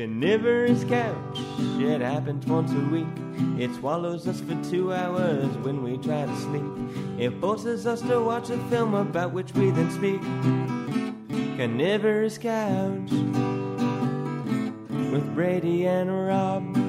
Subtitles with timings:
[0.00, 1.38] Carnivorous couch,
[1.78, 3.06] it happens once a week.
[3.58, 6.64] It swallows us for two hours when we try to sleep.
[7.18, 10.22] It forces us to watch a film about which we then speak.
[11.58, 13.10] Carnivorous couch
[15.12, 16.79] with Brady and Rob.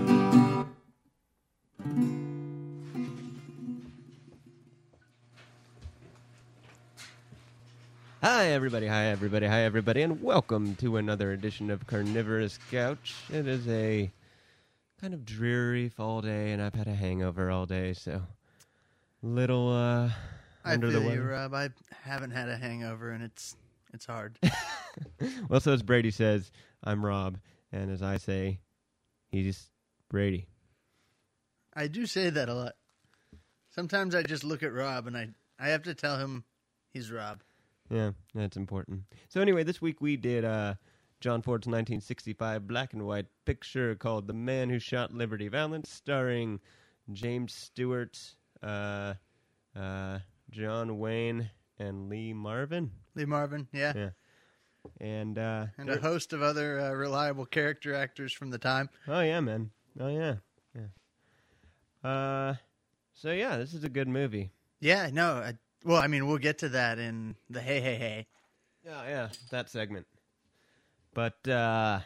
[8.41, 8.87] Hi, everybody.
[8.87, 9.45] Hi, everybody.
[9.45, 10.01] Hi, everybody.
[10.01, 13.13] And welcome to another edition of Carnivorous Couch.
[13.31, 14.11] It is a
[14.99, 18.23] kind of dreary fall day, and I've had a hangover all day, so
[19.21, 20.09] little uh,
[20.65, 21.27] I under feel the you, weather.
[21.27, 21.53] Rob.
[21.53, 21.69] I
[22.01, 23.55] haven't had a hangover, and it's
[23.93, 24.39] it's hard.
[25.47, 26.51] Well, so as Brady says,
[26.83, 27.37] I'm Rob,
[27.71, 28.57] and as I say,
[29.27, 29.69] he's
[30.09, 30.47] Brady.
[31.75, 32.73] I do say that a lot.
[33.69, 36.43] Sometimes I just look at Rob, and I I have to tell him
[36.89, 37.43] he's Rob.
[37.91, 39.01] Yeah, that's important.
[39.27, 40.75] So anyway, this week we did uh,
[41.19, 46.61] John Ford's 1965 black and white picture called "The Man Who Shot Liberty Valance," starring
[47.11, 48.17] James Stewart,
[48.63, 49.15] uh,
[49.75, 50.19] uh,
[50.51, 52.91] John Wayne, and Lee Marvin.
[53.15, 54.09] Lee Marvin, yeah, Yeah,
[55.01, 58.89] and uh, and a host of other uh, reliable character actors from the time.
[59.07, 60.35] oh yeah, man, oh yeah,
[60.73, 62.09] yeah.
[62.09, 62.55] Uh,
[63.13, 64.51] so yeah, this is a good movie.
[64.79, 68.27] Yeah, no, I, well, I mean, we'll get to that in the hey hey hey.
[68.85, 70.07] Yeah, yeah, that segment.
[71.13, 71.99] But uh,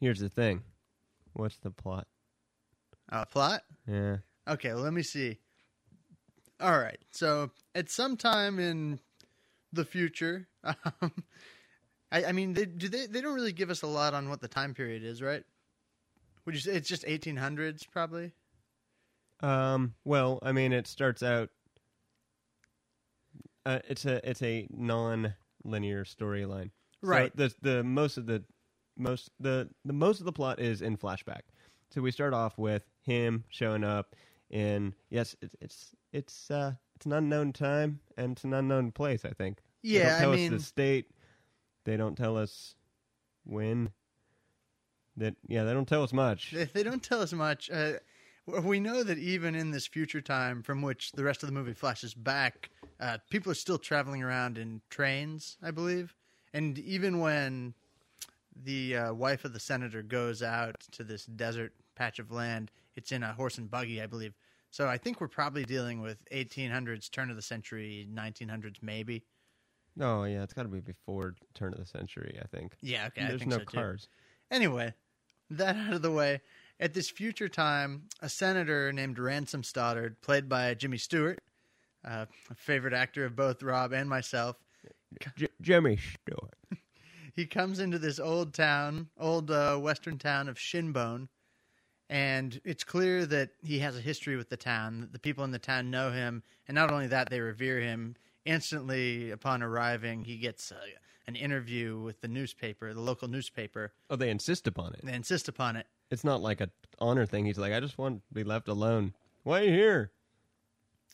[0.00, 0.62] here's the thing:
[1.32, 2.06] what's the plot?
[3.10, 3.62] Uh, plot.
[3.86, 4.18] Yeah.
[4.48, 5.38] Okay, well, let me see.
[6.60, 9.00] All right, so at some time in
[9.72, 11.12] the future, um,
[12.10, 13.06] I, I mean, they, do they?
[13.06, 15.42] They don't really give us a lot on what the time period is, right?
[16.44, 18.32] Would you say it's just 1800s, probably?
[19.40, 19.94] Um.
[20.04, 21.50] Well, I mean, it starts out.
[23.66, 26.70] Uh, it's a it's a non-linear storyline.
[27.02, 27.36] So Right.
[27.36, 28.44] the the most of the
[28.96, 31.42] most the the most of the plot is in flashback.
[31.90, 34.16] So we start off with him showing up
[34.50, 39.24] in yes, it's it's it's uh it's an unknown time and it's an unknown place.
[39.24, 39.58] I think.
[39.82, 41.10] They Yeah, don't tell I us mean, the state.
[41.84, 42.74] They don't tell us
[43.44, 43.90] when.
[45.16, 46.50] That yeah, they don't tell us much.
[46.52, 47.70] they, they don't tell us much.
[47.70, 47.94] Uh,
[48.46, 51.72] we know that even in this future time, from which the rest of the movie
[51.72, 56.14] flashes back, uh, people are still traveling around in trains, I believe.
[56.52, 57.74] And even when
[58.62, 63.12] the uh, wife of the senator goes out to this desert patch of land, it's
[63.12, 64.34] in a horse and buggy, I believe.
[64.70, 69.24] So I think we're probably dealing with 1800s, turn of the century, 1900s, maybe.
[70.00, 72.38] Oh yeah, it's got to be before turn of the century.
[72.42, 72.76] I think.
[72.82, 74.08] Yeah, okay, I There's think no so cars.
[74.50, 74.92] Anyway,
[75.50, 76.40] that out of the way.
[76.80, 81.40] At this future time, a senator named Ransom Stoddard, played by Jimmy Stewart,
[82.04, 84.56] uh, a favorite actor of both Rob and myself,
[85.36, 86.54] J- Jimmy Stewart.
[87.34, 91.28] he comes into this old town, old uh, western town of Shinbone,
[92.10, 95.00] and it's clear that he has a history with the town.
[95.00, 98.16] that The people in the town know him, and not only that, they revere him.
[98.44, 100.76] Instantly upon arriving, he gets uh,
[101.26, 103.92] an interview with the newspaper, the local newspaper.
[104.10, 105.00] Oh, they insist upon it.
[105.02, 105.86] They insist upon it.
[106.14, 106.70] It's not like a
[107.00, 107.44] honor thing.
[107.44, 109.14] He's like, I just want to be left alone.
[109.42, 110.12] Why are you here?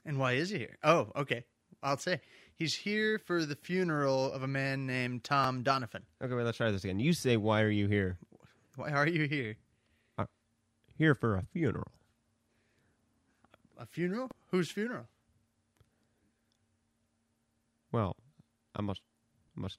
[0.04, 0.76] And why is he here?
[0.84, 1.44] Oh, okay.
[1.82, 2.20] I'll say
[2.54, 6.02] he's here for the funeral of a man named Tom Doniphon.
[6.22, 7.00] Okay, wait, let's try this again.
[7.00, 8.18] You say, why are you here?
[8.76, 9.56] Why are you here?
[10.18, 10.26] Uh,
[10.98, 11.90] here for a funeral.
[13.78, 14.28] A funeral?
[14.50, 15.06] Whose funeral?
[17.90, 18.16] Well,
[18.76, 19.00] I must,
[19.56, 19.78] must.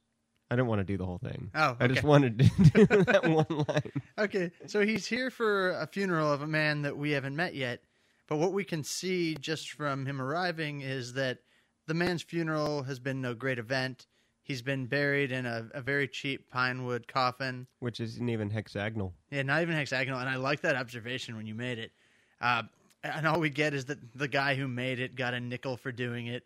[0.52, 1.50] I didn't want to do the whole thing.
[1.56, 2.08] Oh, I just okay.
[2.08, 3.92] wanted to do that one line.
[4.20, 7.80] Okay, so he's here for a funeral of a man that we haven't met yet.
[8.28, 11.40] But what we can see just from him arriving is that
[11.88, 14.08] the man's funeral has been no great event.
[14.44, 17.68] He's been buried in a, a very cheap pine wood coffin.
[17.80, 19.14] Which isn't even hexagonal.
[19.30, 20.20] Yeah, not even hexagonal.
[20.20, 21.94] And I like that observation when you made it.
[22.42, 22.64] Uh,
[23.06, 25.94] and all we get is that the guy who made it got a nickel for
[25.94, 26.44] doing it.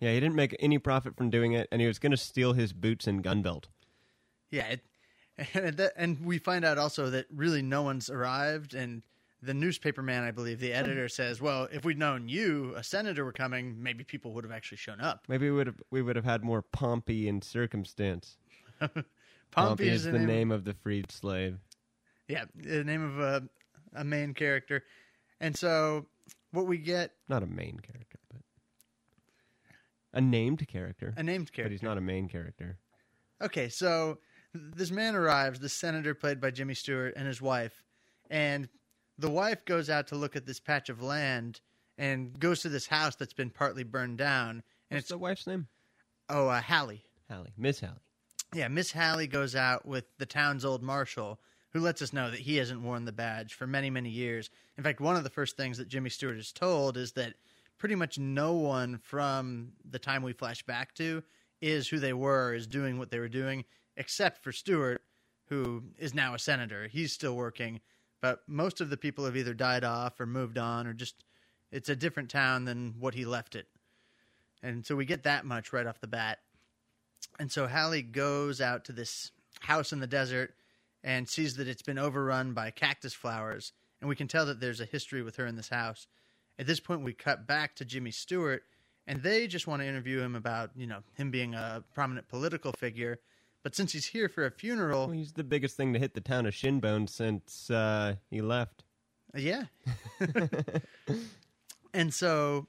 [0.00, 2.52] Yeah, he didn't make any profit from doing it, and he was going to steal
[2.52, 3.68] his boots and gun belt.
[4.50, 4.80] Yeah, it,
[5.54, 9.02] and, that, and we find out also that really no one's arrived, and
[9.42, 13.24] the newspaper man, I believe, the editor says, "Well, if we'd known you, a senator,
[13.24, 16.16] were coming, maybe people would have actually shown up." Maybe we would have we would
[16.16, 18.38] have had more Pompey in circumstance.
[19.50, 21.58] Pompey is is the name of the freed slave.
[22.28, 23.48] Yeah, the name of a,
[23.94, 24.84] a main character,
[25.40, 26.06] and so
[26.50, 28.15] what we get Not a main character,
[30.16, 31.14] a named character.
[31.16, 31.64] a named character.
[31.64, 32.78] But he's not a main character.
[33.40, 34.18] Okay, so
[34.54, 37.84] this man arrives, the senator played by Jimmy Stewart, and his wife,
[38.30, 38.68] and
[39.18, 41.60] the wife goes out to look at this patch of land
[41.98, 45.46] and goes to this house that's been partly burned down, and What's it's the wife's
[45.46, 45.68] name?
[46.28, 47.04] oh uh, Hallie.
[47.30, 47.52] Hallie.
[47.56, 47.92] Miss Hallie.
[48.54, 51.38] Yeah, Miss Hallie goes out with the town's old marshal,
[51.72, 54.48] who lets us know that he hasn't worn the badge for many, many years.
[54.78, 57.34] In fact, one of the first things that Jimmy Stewart is told is that
[57.78, 61.22] pretty much no one from the time we flash back to
[61.60, 63.64] is who they were, is doing what they were doing,
[63.96, 65.02] except for Stewart,
[65.48, 66.88] who is now a senator.
[66.88, 67.80] He's still working,
[68.20, 71.24] but most of the people have either died off or moved on or just
[71.72, 73.66] it's a different town than what he left it.
[74.62, 76.38] And so we get that much right off the bat.
[77.38, 79.30] And so Hallie goes out to this
[79.60, 80.54] house in the desert
[81.02, 83.72] and sees that it's been overrun by cactus flowers.
[84.00, 86.06] And we can tell that there's a history with her in this house.
[86.58, 88.62] At this point, we cut back to Jimmy Stewart,
[89.06, 92.72] and they just want to interview him about, you know, him being a prominent political
[92.72, 93.18] figure.
[93.62, 96.20] But since he's here for a funeral, Well, he's the biggest thing to hit the
[96.20, 98.84] town of Shinbone since uh, he left.
[99.34, 99.64] Yeah.
[101.94, 102.68] and so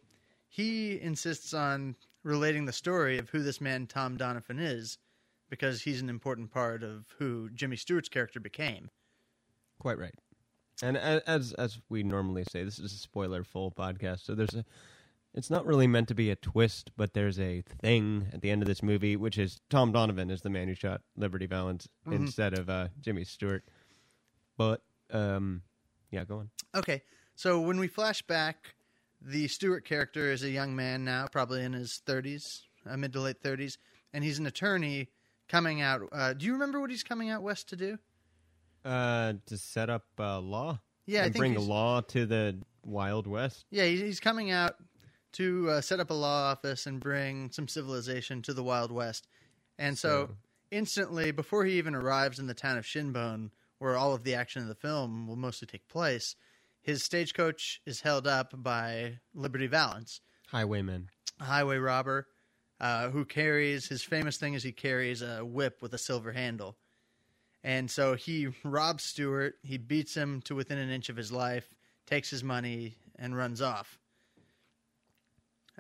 [0.50, 4.98] he insists on relating the story of who this man Tom Doniphon is
[5.50, 8.90] because he's an important part of who Jimmy Stewart's character became.
[9.80, 10.16] Quite right.
[10.82, 14.26] And as as we normally say, this is a spoiler full podcast.
[14.26, 14.64] So there's a
[15.34, 18.62] it's not really meant to be a twist, but there's a thing at the end
[18.62, 22.58] of this movie, which is Tom Doniphon is the man who shot Liberty Valance instead
[22.58, 23.64] of uh, Jimmy Stewart.
[24.58, 24.82] But
[25.12, 25.62] um,
[26.12, 26.50] yeah, go on.
[26.76, 27.04] Okay.
[27.36, 28.74] So when we flash back,
[29.22, 33.22] the Stewart character is a young man now, probably in his 30s, uh, mid to
[33.22, 33.78] late 30s,
[34.14, 35.10] and he's an attorney
[35.48, 36.02] coming out.
[36.12, 38.00] Uh, do you remember what he's coming out west to do?
[38.88, 40.80] Uh, to set up uh, law.
[41.06, 43.66] Yeah, and bring law to the Wild West.
[43.70, 44.76] Yeah, he's coming out
[45.34, 49.28] to uh, set up a law office and bring some civilization to the Wild West.
[49.78, 50.36] And so, So-
[50.72, 54.62] instantly, before he even arrives in the town of Shinbone, where all of the action
[54.62, 56.36] of the film will mostly take place,
[56.82, 61.10] his stagecoach is held up by Liberty Valance, highwayman,
[61.42, 62.28] highway robber
[62.80, 66.78] uh, who carries his famous thing is he carries a whip with a silver handle.
[67.68, 71.68] And so he robs Stewart, he beats him to within an inch of his life,
[72.06, 74.00] takes his money, and runs off.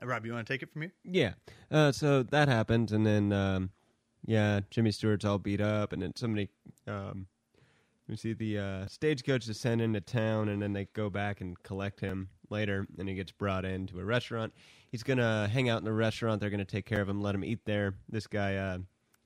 [0.02, 0.92] Uh, Rob, you want to take it from here?
[1.06, 1.34] Yeah.
[1.72, 3.70] Uh, so that happens, and then um,
[4.26, 6.50] yeah, Jimmy Stewart's all beat up, and then somebody
[6.88, 7.26] um,
[8.10, 12.02] we see the uh, stagecoach sent into town, and then they go back and collect
[12.02, 14.54] him later, and he gets brought into a restaurant.
[14.92, 16.42] He's gonna hang out in the restaurant.
[16.42, 17.94] They're gonna take care of him, let him eat there.
[18.10, 18.80] This guy, uh,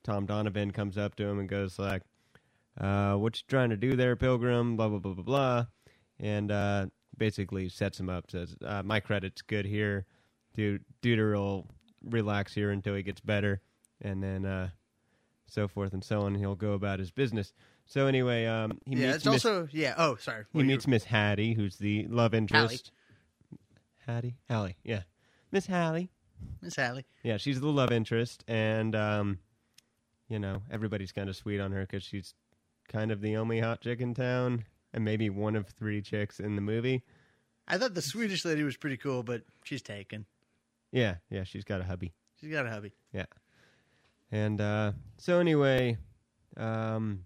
[0.04, 2.02] Tom Doniphon, comes up to him and goes like,
[2.78, 5.66] uh, "What you trying to do there, Pilgrim?" Blah blah blah blah blah,
[6.18, 6.86] and uh,
[7.16, 8.30] basically sets him up.
[8.30, 10.06] Says, uh, "My credit's good here."
[10.54, 11.66] Dude, Duder will
[12.04, 13.62] relax here until he gets better,
[14.00, 14.70] and then uh,
[15.46, 16.34] so forth and so on.
[16.34, 17.52] He'll go about his business.
[17.86, 19.94] So anyway, um, he yeah, meets it's Miss, also yeah.
[19.96, 20.44] Oh, sorry.
[20.52, 22.92] he meets Miss Hattie, who's the love interest.
[24.06, 25.02] Hattie, Hallie, yeah,
[25.50, 26.10] Miss Hallie.
[26.60, 27.06] Miss Hallie.
[27.22, 29.38] Yeah, she's the love interest, and um,
[30.28, 32.34] you know everybody's kind of sweet on her because she's
[32.92, 36.56] kind of the only hot chick in town, and maybe one of three chicks in
[36.56, 37.02] the movie.
[37.66, 40.26] I thought the Swedish lady was pretty cool, but she's taken.
[40.90, 42.12] Yeah, yeah, she's got a hubby.
[42.40, 42.92] She's got a hubby.
[43.12, 43.26] Yeah.
[44.30, 45.96] And uh, so anyway,
[46.56, 47.24] um,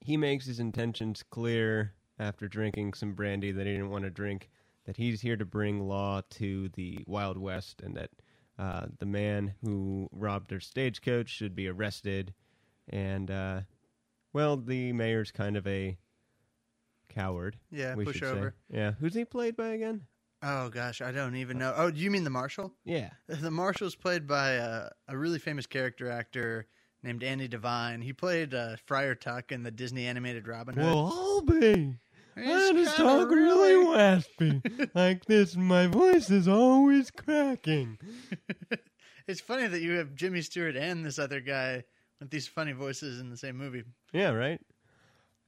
[0.00, 4.48] he makes his intentions clear after drinking some brandy that he didn't want to drink.
[4.86, 8.10] That he's here to bring law to the Wild West, and that
[8.58, 12.32] uh, the man who robbed their stagecoach should be arrested.
[12.88, 13.60] And uh,
[14.36, 15.96] well, the mayor's kind of a
[17.08, 17.56] coward.
[17.70, 18.54] Yeah, we push should over.
[18.70, 18.76] Say.
[18.76, 20.02] Yeah, who's he played by again?
[20.42, 21.72] Oh gosh, I don't even know.
[21.74, 22.74] Oh, do you mean the marshal?
[22.84, 26.66] Yeah, The Marshal's played by a, a really famous character actor
[27.02, 28.02] named Andy Devine.
[28.02, 30.84] He played uh, Friar Tuck in the Disney animated Robin Hood.
[30.84, 31.94] well, I'll be.
[32.36, 35.56] I just talk really waspy like this.
[35.56, 37.98] My voice is always cracking.
[39.28, 41.82] It's funny that you have Jimmy Stewart and this other guy
[42.20, 43.84] with these funny voices in the same movie.
[44.12, 44.60] Yeah, right.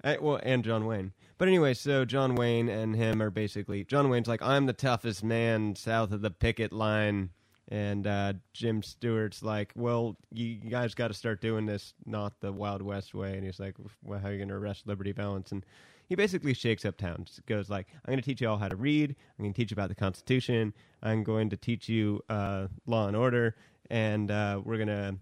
[0.05, 1.13] I, well, and John Wayne.
[1.39, 5.25] But anyway, so John Wayne and him are basically John Wayne's like I'm the toughest
[5.25, 7.31] man south of the picket line,
[7.69, 12.53] and uh, Jim Stewart's like, well, you guys got to start doing this not the
[12.53, 13.35] Wild West way.
[13.35, 15.53] And he's like, well, how are you going to arrest Liberty Valance?
[15.53, 15.67] And
[16.09, 17.25] he basically shakes up town.
[17.27, 19.11] Just goes like, I'm going to teach you all how to read.
[19.39, 20.73] I'm going to teach you about the Constitution.
[21.03, 23.57] I'm going to teach you uh, law and order,
[23.91, 25.17] and uh, we're gonna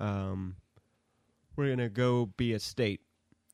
[0.00, 0.56] um,
[1.56, 3.00] we're gonna go be a state,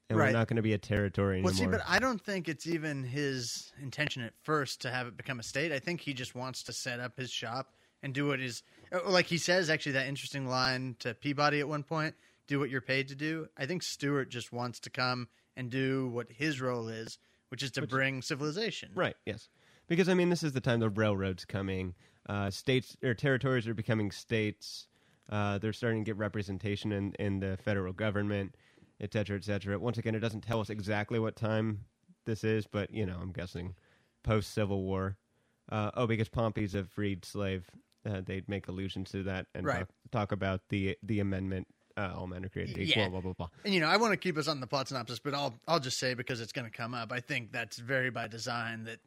[0.08, 0.26] and Right.
[0.28, 1.50] we're not going to be a territory anymore.
[1.50, 5.16] Well, see, but I don't think it's even his intention at first to have it
[5.16, 5.72] become a state.
[5.72, 8.62] I think he just wants to set up his shop and do what is
[8.92, 9.68] uh, like he says.
[9.68, 12.14] Actually, that interesting line to Peabody at one point:
[12.46, 16.08] "Do what you're paid to do." I think Stewart just wants to come and do
[16.08, 18.92] what his role is, which is to bring civilization.
[18.94, 19.16] Right.
[19.24, 19.48] Yes.
[19.88, 21.94] Because I mean, this is the time the railroads coming.
[22.28, 24.88] Uh, states or territories are becoming states.
[25.28, 28.54] Uh, they're starting to get representation in, in the federal government,
[29.00, 29.78] et cetera, et cetera.
[29.78, 31.80] Once again, it doesn't tell us exactly what time
[32.26, 33.74] this is, but you know, I'm guessing
[34.22, 35.16] post Civil War.
[35.70, 37.68] Uh, oh, because Pompey's a freed slave,
[38.08, 39.78] uh, they'd make allusions to that and Right.
[39.80, 41.66] talk, talk about the the amendment.
[41.98, 43.02] Uh, all men are created equal.
[43.04, 43.08] Yeah.
[43.08, 43.48] Blah blah blah.
[43.64, 45.80] And you know, I want to keep us on the plot synopsis, but I'll I'll
[45.80, 47.10] just say because it's going to come up.
[47.10, 48.98] I think that's very by design that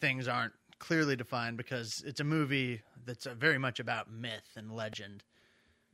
[0.00, 4.70] things aren't clearly defined because it's a movie that's uh, very much about myth and
[4.70, 5.24] legend.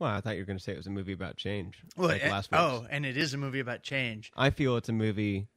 [0.01, 1.83] Well, I thought you were going to say it was a movie about change.
[1.95, 2.59] Well, like eh, last week's.
[2.59, 4.31] oh, and it is a movie about change.
[4.35, 5.47] I feel it's a movie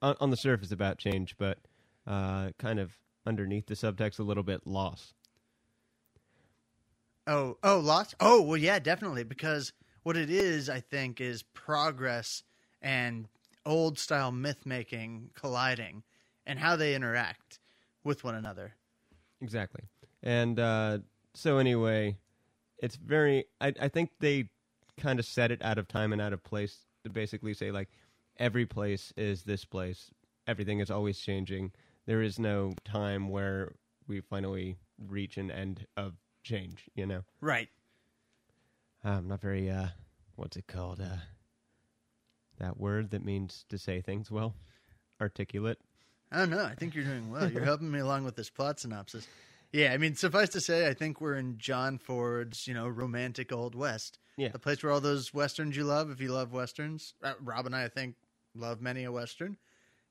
[0.00, 1.58] on, on the surface about change, but
[2.06, 2.92] uh, kind of
[3.26, 5.14] underneath the subtext a little bit lost.
[7.26, 8.14] Oh, oh, lost.
[8.20, 9.24] Oh, well, yeah, definitely.
[9.24, 9.72] Because
[10.04, 12.44] what it is, I think, is progress
[12.80, 13.26] and
[13.66, 16.04] old style myth making colliding,
[16.46, 17.58] and how they interact
[18.04, 18.76] with one another.
[19.40, 19.82] Exactly.
[20.22, 20.98] And uh,
[21.34, 22.18] so anyway,
[22.80, 23.44] it's very.
[23.60, 24.48] I, I think they
[24.98, 27.88] kind of set it out of time and out of place to basically say like
[28.38, 30.10] every place is this place.
[30.46, 31.72] Everything is always changing.
[32.06, 33.74] There is no time where
[34.08, 36.88] we finally reach an end of change.
[36.94, 37.22] You know.
[37.40, 37.68] Right.
[39.04, 39.70] I'm not very.
[39.70, 39.88] Uh,
[40.36, 41.00] what's it called?
[41.00, 41.18] Uh,
[42.58, 44.54] that word that means to say things well,
[45.20, 45.78] articulate.
[46.32, 46.64] I don't know.
[46.64, 47.50] I think you're doing well.
[47.50, 49.26] You're helping me along with this plot synopsis.
[49.72, 53.52] Yeah, I mean, suffice to say, I think we're in John Ford's, you know, romantic
[53.52, 54.18] old west.
[54.36, 54.48] Yeah.
[54.48, 57.14] The place where all those westerns you love, if you love westerns.
[57.22, 58.16] Uh, Rob and I, I think,
[58.54, 59.56] love many a western.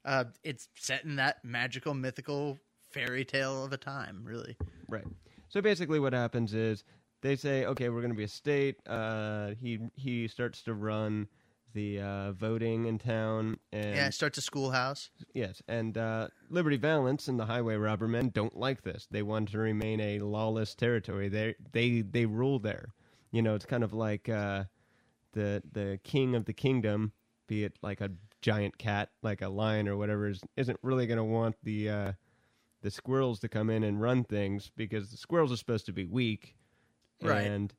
[0.05, 2.57] Uh, it's set in that magical, mythical
[2.91, 4.55] fairy tale of a time, really.
[4.87, 5.05] Right.
[5.49, 6.83] So basically, what happens is
[7.21, 11.27] they say, "Okay, we're going to be a state." Uh, he he starts to run
[11.73, 15.09] the uh, voting in town, and yeah, it starts a schoolhouse.
[15.33, 19.07] yes, and uh, Liberty Valance and the Highway Robber Men don't like this.
[19.11, 21.29] They want to remain a lawless territory.
[21.29, 22.93] They they they rule there.
[23.31, 24.63] You know, it's kind of like uh,
[25.33, 27.11] the the king of the kingdom,
[27.47, 28.11] be it like a
[28.41, 32.11] giant cat, like a lion or whatever, is, isn't really going to want the uh,
[32.81, 36.05] the squirrels to come in and run things because the squirrels are supposed to be
[36.05, 36.55] weak,
[37.21, 37.45] Right.
[37.45, 37.73] and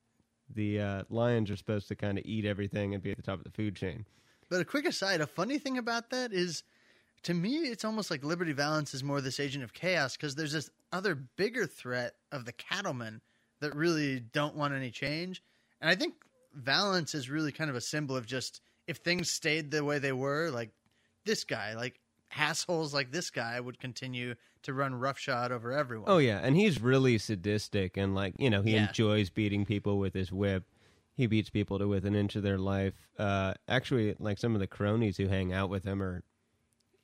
[0.54, 3.38] the uh, lions are supposed to kind of eat everything and be at the top
[3.38, 4.04] of the food chain.
[4.48, 6.64] But a quick aside, a funny thing about that is,
[7.22, 10.52] to me, it's almost like Liberty Valance is more this agent of chaos because there's
[10.52, 13.20] this other bigger threat of the cattlemen
[13.60, 15.42] that really don't want any change.
[15.80, 16.14] And I think
[16.54, 20.12] Valance is really kind of a symbol of just if things stayed the way they
[20.12, 20.70] were, like
[21.24, 22.00] this guy, like
[22.36, 26.08] assholes like this guy would continue to run roughshod over everyone.
[26.10, 28.88] Oh yeah, and he's really sadistic and like you know he Yeah.
[28.88, 30.64] enjoys beating people with his whip.
[31.14, 32.94] He beats people to within an inch of their life.
[33.18, 36.22] Uh, actually, like some of the cronies who hang out with him are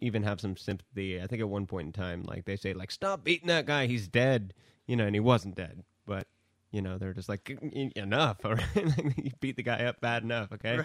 [0.01, 1.21] even have some sympathy.
[1.21, 3.87] I think at one point in time, like they say, like stop beating that guy,
[3.87, 4.55] he's dead.
[4.87, 6.29] You know, and he wasn't dead, but
[6.71, 8.39] you know they're just like "E- e- enough.
[8.45, 10.53] All right, Like, you beat the guy up bad enough.
[10.53, 10.81] Okay.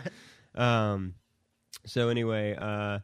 [0.56, 1.14] Um.
[1.86, 3.00] So anyway, uh,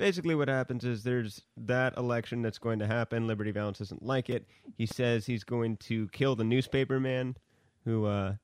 [0.00, 3.26] basically what happens is there's that election that's going to happen.
[3.26, 4.46] Liberty Valance doesn't like it.
[4.76, 7.36] He says he's going to kill the newspaper man,
[7.84, 8.34] who, uh,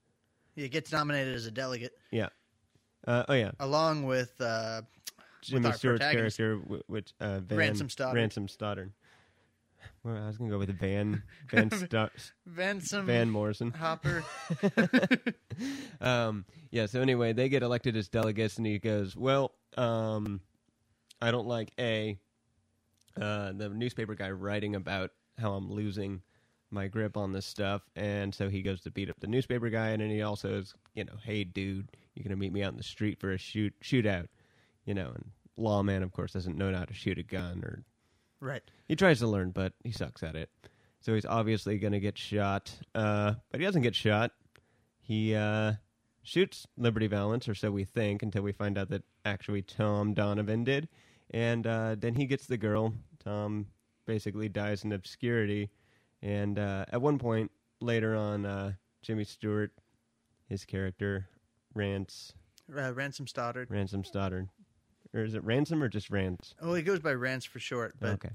[0.55, 2.29] He gets nominated as a delegate yeah,
[3.07, 4.83] uh, oh yeah, along with uh,
[5.43, 8.17] Jimmy our Stewart's character, which uh, Van, Ransom Stoddard.
[8.17, 8.93] Ransom Stoddard.
[10.05, 12.11] Well, I was gonna go with Van Van Sto-
[12.49, 13.71] Vansom Van Morrison.
[13.73, 14.25] Hopper.
[16.01, 16.87] um, yeah.
[16.87, 20.41] So anyway, they get elected as delegates, and he goes, "Well, um,
[21.21, 22.19] I don't like a
[23.21, 26.23] uh, the newspaper guy writing about how I'm losing
[26.71, 29.91] my grip on this stuff, and so he goes to beat up the newspaper guy,
[29.91, 32.77] and then he also is, you know, hey dude, you're gonna meet me out in
[32.77, 34.27] the street for a shoot shootout,
[34.85, 37.83] you know, and lawman of course doesn't know how to shoot a gun or
[38.41, 38.63] right.
[38.89, 40.51] he tries to learn, but he sucks at it.
[41.01, 42.77] So he's obviously going to get shot.
[42.95, 44.33] Uh, but he doesn't get shot.
[45.01, 45.75] He uh,
[46.25, 50.65] shoots Liberty Valance, or so we think, until we find out that actually Tom Doniphon
[50.65, 50.89] did.
[51.31, 52.95] And uh, then he gets the girl.
[53.23, 53.67] Tom
[54.07, 55.71] basically dies in obscurity.
[56.23, 59.73] And uh, at one point later on, uh, Jimmy Stewart,
[60.49, 61.29] his character,
[61.75, 62.33] rants,
[62.75, 63.71] Uh, Ransom Stoddard.
[63.71, 64.49] Ransom Stoddard.
[65.15, 66.55] Or is it Ransom or just Rance?
[66.61, 68.31] Oh, he goes by Rance for short, but okay.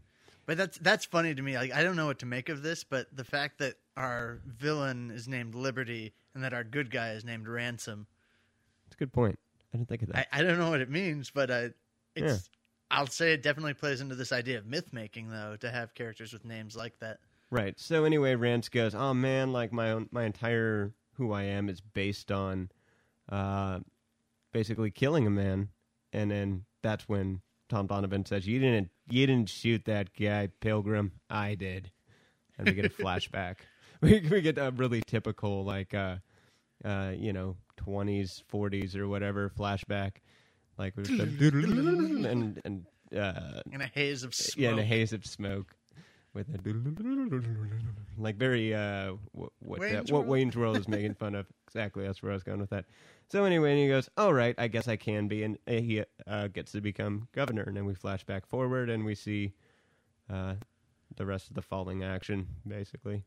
[0.45, 1.55] but that's that's funny to me.
[1.55, 5.11] Like I don't know what to make of this, but the fact that our villain
[5.11, 8.07] is named Liberty and that our good guy is named Ransom,
[8.87, 9.37] It's a good point.
[9.73, 10.27] I didn't think of that.
[10.31, 11.69] I, I don't know what it means, but uh,
[12.15, 12.49] it's.
[12.91, 16.33] I'll say it definitely plays into this idea of myth making, though, to have characters
[16.33, 17.19] with names like that.
[17.49, 17.79] Right.
[17.79, 21.81] So anyway, Rance goes, "Oh man, like my own, my entire who I am is
[21.81, 22.69] based on,
[23.29, 23.79] uh,
[24.51, 25.69] basically killing a man."
[26.13, 31.13] And then that's when Tom Doniphon says, "You didn't, you didn't shoot that guy, Pilgrim.
[31.29, 31.91] I did."
[32.57, 33.55] And we get a flashback.
[34.01, 36.15] We we get a really typical like, uh,
[36.83, 40.13] uh, you know, twenties, forties, or whatever flashback.
[40.77, 42.85] Like and and
[43.15, 44.57] uh, In a haze of smoke.
[44.57, 45.75] yeah, in a haze of smoke
[46.33, 46.57] with a
[48.17, 50.27] like very uh what what, Wayne's what World?
[50.27, 52.05] Wayne's World is making fun of exactly.
[52.05, 52.85] That's where I was going with that.
[53.29, 56.47] So anyway, and he goes, "All right, I guess I can be," and he uh,
[56.47, 59.53] gets to become governor, and then we flash back forward, and we see
[60.29, 60.55] uh,
[61.15, 63.23] the rest of the falling action, basically.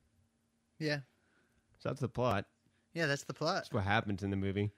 [0.79, 1.01] Yeah.
[1.79, 2.47] So that's the plot.
[2.93, 3.57] Yeah, that's the plot.
[3.65, 4.71] That's what happens in the movie.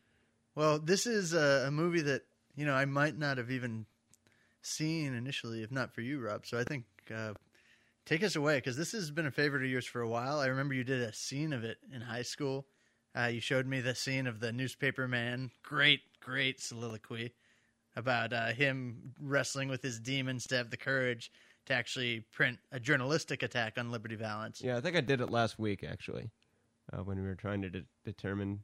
[0.55, 2.23] Well, this is a, a movie that
[2.57, 3.87] you know I might not have even
[4.63, 6.47] seen initially, if not for you, Rob.
[6.47, 6.85] So I think
[7.15, 7.35] uh,
[8.05, 10.41] take us away because this has been a favorite of yours for a while.
[10.41, 12.67] I remember you did a scene of it in high school.
[13.17, 15.51] Uh, you showed me the scene of the newspaper man.
[15.63, 17.33] Great, great soliloquy
[17.97, 21.31] about uh, him wrestling with his demons to have the courage
[21.65, 24.61] to actually print a journalistic attack on Liberty Valance.
[24.61, 26.31] Yeah, I think I did it last week actually,
[26.93, 28.61] uh, when we were trying to de- determine,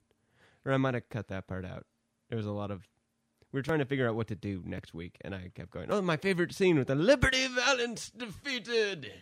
[0.65, 1.87] or I might have cut that part out.
[2.29, 2.87] There was a lot of.
[3.53, 5.91] We were trying to figure out what to do next week, and I kept going.
[5.91, 9.13] Oh, my favorite scene with the Liberty Valance defeated.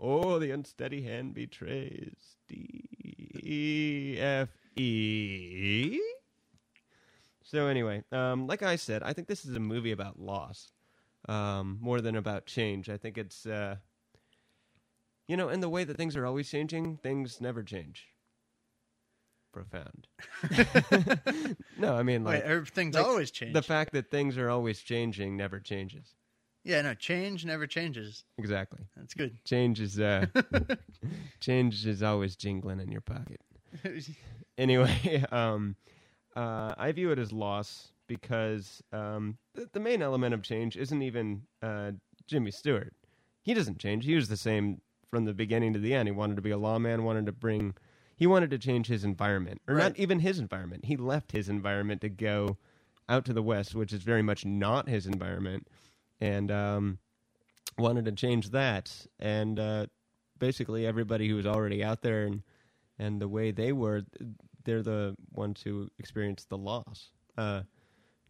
[0.00, 2.36] Oh, the unsteady hand betrays.
[2.48, 2.88] D
[3.42, 6.00] E F E.
[7.42, 10.72] So anyway, um, like I said, I think this is a movie about loss,
[11.28, 12.88] um, more than about change.
[12.88, 13.46] I think it's.
[13.46, 13.76] Uh,
[15.28, 18.08] you know, in the way that things are always changing, things never change.
[19.56, 20.06] Profound.
[21.78, 23.56] no, I mean like Wait, everything's like, always changed.
[23.56, 26.14] the fact that things are always changing never changes.
[26.62, 28.24] yeah, no, change never changes.
[28.36, 28.80] Exactly.
[28.96, 29.38] That's good.
[29.44, 30.26] Change is uh
[31.40, 33.40] change is always jingling in your pocket.
[34.58, 35.76] Anyway, um
[36.34, 41.00] uh I view it as loss because um the, the main element of change isn't
[41.00, 41.92] even uh
[42.26, 42.92] Jimmy Stewart.
[43.42, 44.04] He doesn't change.
[44.04, 46.08] He was the same from the beginning to the end.
[46.08, 47.74] He wanted to be a lawman, wanted to bring
[48.16, 49.60] he wanted to change his environment.
[49.68, 50.86] Or not even his environment.
[50.86, 52.56] He left his environment to go
[53.08, 55.68] out to the west, which is very much not his environment.
[56.20, 56.98] And um
[57.78, 59.86] wanted to change that and uh
[60.38, 62.42] basically everybody who was already out there and
[62.98, 64.02] and the way they were
[64.64, 67.60] they're the ones who experienced the loss uh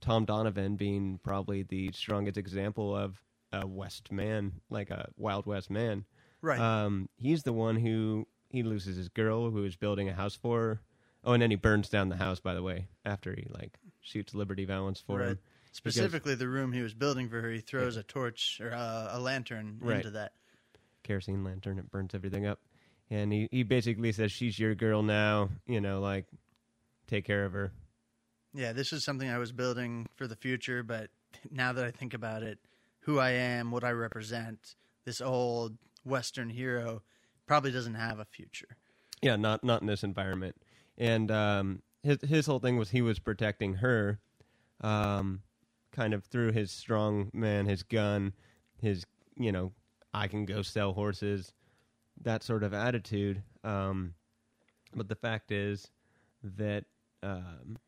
[0.00, 5.70] tom doniphon being probably the strongest example of a west man like a wild west
[5.70, 6.04] man
[6.42, 6.58] right.
[6.58, 10.60] um he's the one who he loses his girl who is building a house for
[10.60, 10.80] her.
[11.24, 14.34] oh and then he burns down the house by the way after he like shoots
[14.34, 15.28] liberty valance for Right.
[15.30, 15.38] him
[15.72, 19.20] Specifically, the room he was building for her, he throws a torch or uh, a
[19.20, 19.96] lantern Right.
[19.98, 20.32] into that.
[21.02, 21.78] kerosene lantern.
[21.78, 22.60] It burns everything up.
[23.10, 25.50] And he, he basically says, She's your girl now.
[25.66, 26.24] You know, like,
[27.06, 27.72] take care of her.
[28.54, 31.10] Yeah, this is something I was building for the future, but
[31.50, 32.58] now that I think about it,
[33.00, 37.02] who I am, what I represent, this old Western hero
[37.46, 38.76] probably doesn't have a future.
[39.22, 40.56] Yeah, not not in this environment.
[40.98, 44.20] And um, his his whole thing was he was protecting her,
[44.80, 45.42] um,
[45.92, 48.32] kind of through his strong man, his gun,
[48.80, 49.04] his
[49.36, 49.72] you know,
[50.12, 51.52] I can go sell horses,
[52.22, 53.42] that sort of attitude.
[53.64, 54.14] Um,
[54.94, 55.90] but the fact is
[56.42, 56.84] that
[57.22, 57.78] um,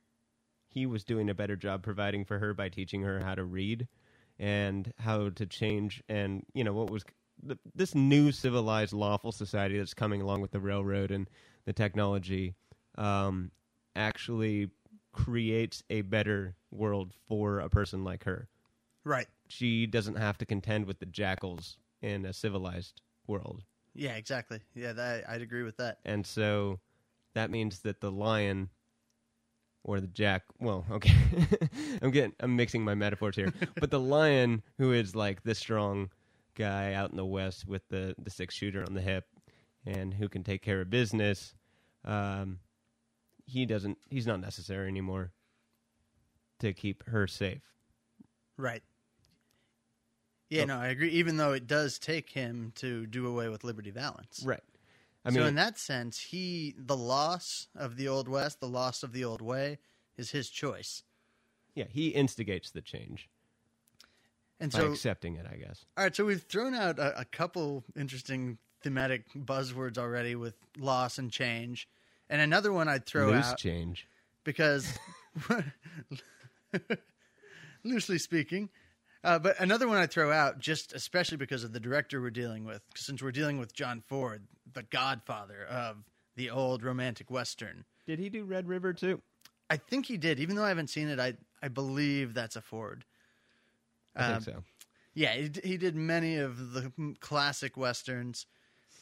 [0.68, 3.88] he was doing a better job providing for her by teaching her how to read
[4.38, 7.05] and how to change and you know what was
[7.46, 11.29] th- this new civilized lawful society that's coming along with the railroad and
[11.64, 12.55] the technology
[12.96, 13.51] um,
[13.96, 14.70] actually
[15.12, 18.48] creates a better world for a person like her
[19.05, 19.27] Right.
[19.48, 24.61] she doesn't have to contend with the jackals in a civilized world Yeah, exactly.
[24.74, 25.98] Yeah, that, I'd agree with that.
[26.05, 26.79] and so
[27.35, 28.68] that means that the lion
[29.85, 31.12] or the jack well okay
[32.03, 36.11] i'm getting i'm mixing my metaphors here but the lion who is like the strong
[36.59, 39.25] guy out in the west with the the six shooter on the hip
[39.87, 41.55] and who can take care of business
[42.05, 42.59] um
[43.47, 45.33] he doesn't he's not necessary anymore
[46.59, 47.62] to keep her safe
[48.57, 48.83] Right.
[50.51, 51.11] Yeah, So- no, I agree.
[51.11, 54.42] Even though it does take him to do away with Liberty Valance.
[54.44, 54.62] right
[55.25, 59.03] i mean, so in that sense, he the loss of the old west, the loss
[59.05, 59.79] of the old way,
[60.16, 61.05] is his choice.
[61.77, 63.29] yeah he instigates the change
[64.61, 67.25] And by so, accepting it i guess all right, so we've thrown out a, a
[67.25, 71.88] couple interesting thematic buzzwords already with loss and change,
[72.31, 74.07] and another one I'd throw loose out change
[74.44, 74.99] because,
[77.85, 78.71] loosely speaking.
[79.25, 82.64] Uh, but another one I throw out, just especially because of the director we're dealing
[82.64, 85.97] with, since we're dealing with John Ford, the godfather of
[86.37, 87.85] the old romantic western.
[88.07, 89.21] did he do red river too
[89.71, 91.18] I think he did, even though I haven't seen it.
[91.18, 93.05] I I believe that's a Ford.
[94.18, 94.64] I Um, think so
[95.14, 98.46] Yeah, he, he did many of the classic westerns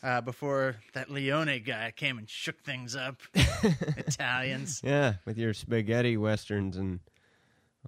[0.02, 3.20] uh, before that Leone guy came and shook things up.
[3.34, 4.80] Italians.
[4.84, 7.00] Yeah, with your spaghetti westerns and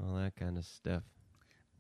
[0.01, 1.03] all that kind of stuff.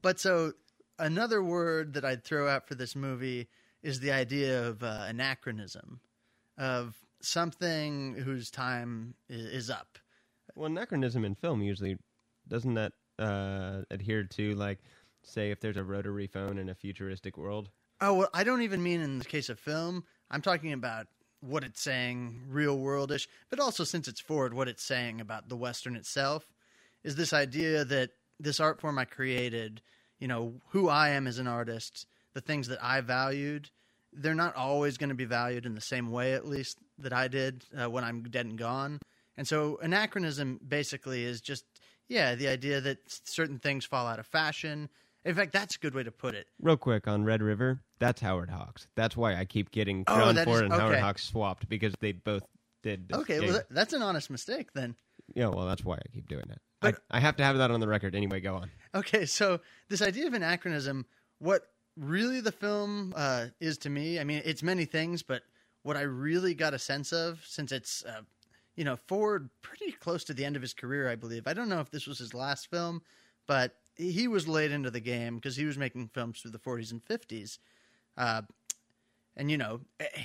[0.02, 0.52] But so
[0.98, 3.48] another word that I'd throw out for this movie
[3.82, 6.00] is the idea of uh, anachronism,
[6.56, 9.98] of something whose time is, is up.
[10.54, 11.96] Well, anachronism in film usually
[12.48, 14.78] doesn't that uh, adhere to like,
[15.22, 17.70] say, if there's a rotary phone in a futuristic world.
[18.00, 20.04] Oh, well, I don't even mean in the case of film.
[20.30, 21.06] I'm talking about
[21.40, 25.56] what it's saying, real worldish, but also since it's Ford, what it's saying about the
[25.56, 26.48] Western itself
[27.04, 29.80] is this idea that this art form I created,
[30.18, 33.70] you know, who I am as an artist, the things that I valued,
[34.12, 37.28] they're not always going to be valued in the same way, at least that I
[37.28, 38.98] did uh, when I'm dead and gone.
[39.36, 41.64] And so anachronism basically is just,
[42.08, 44.88] yeah, the idea that certain things fall out of fashion.
[45.24, 46.46] In fact, that's a good way to put it.
[46.60, 48.86] Real quick on Red River, that's Howard Hawks.
[48.94, 51.00] That's why I keep getting Oh, John that Ford is- and Howard okay.
[51.00, 52.44] Hawks swapped because they both
[52.82, 53.08] did.
[53.08, 53.44] This Okay, gig.
[53.48, 54.94] well, that, that's an honest mistake then.
[55.34, 56.60] yeah, well, that's why I keep doing it.
[56.80, 58.40] But- I, I have to have that on the record anyway.
[58.40, 58.70] Go on.
[58.94, 61.04] Okay, so this idea of anachronism,
[61.40, 61.62] what
[61.96, 65.42] really the film uh, is to me, I mean, it's many things, but
[65.82, 68.20] what I really got a sense of, since it's, uh,
[68.76, 71.48] you know, Ford pretty close to the end of his career, I believe.
[71.48, 73.02] I don't know if this was his last film,
[73.48, 76.92] but he was late into the game because he was making films through the 40s
[76.92, 77.58] and 50s.
[78.16, 78.42] Uh,
[79.36, 79.80] and, you know,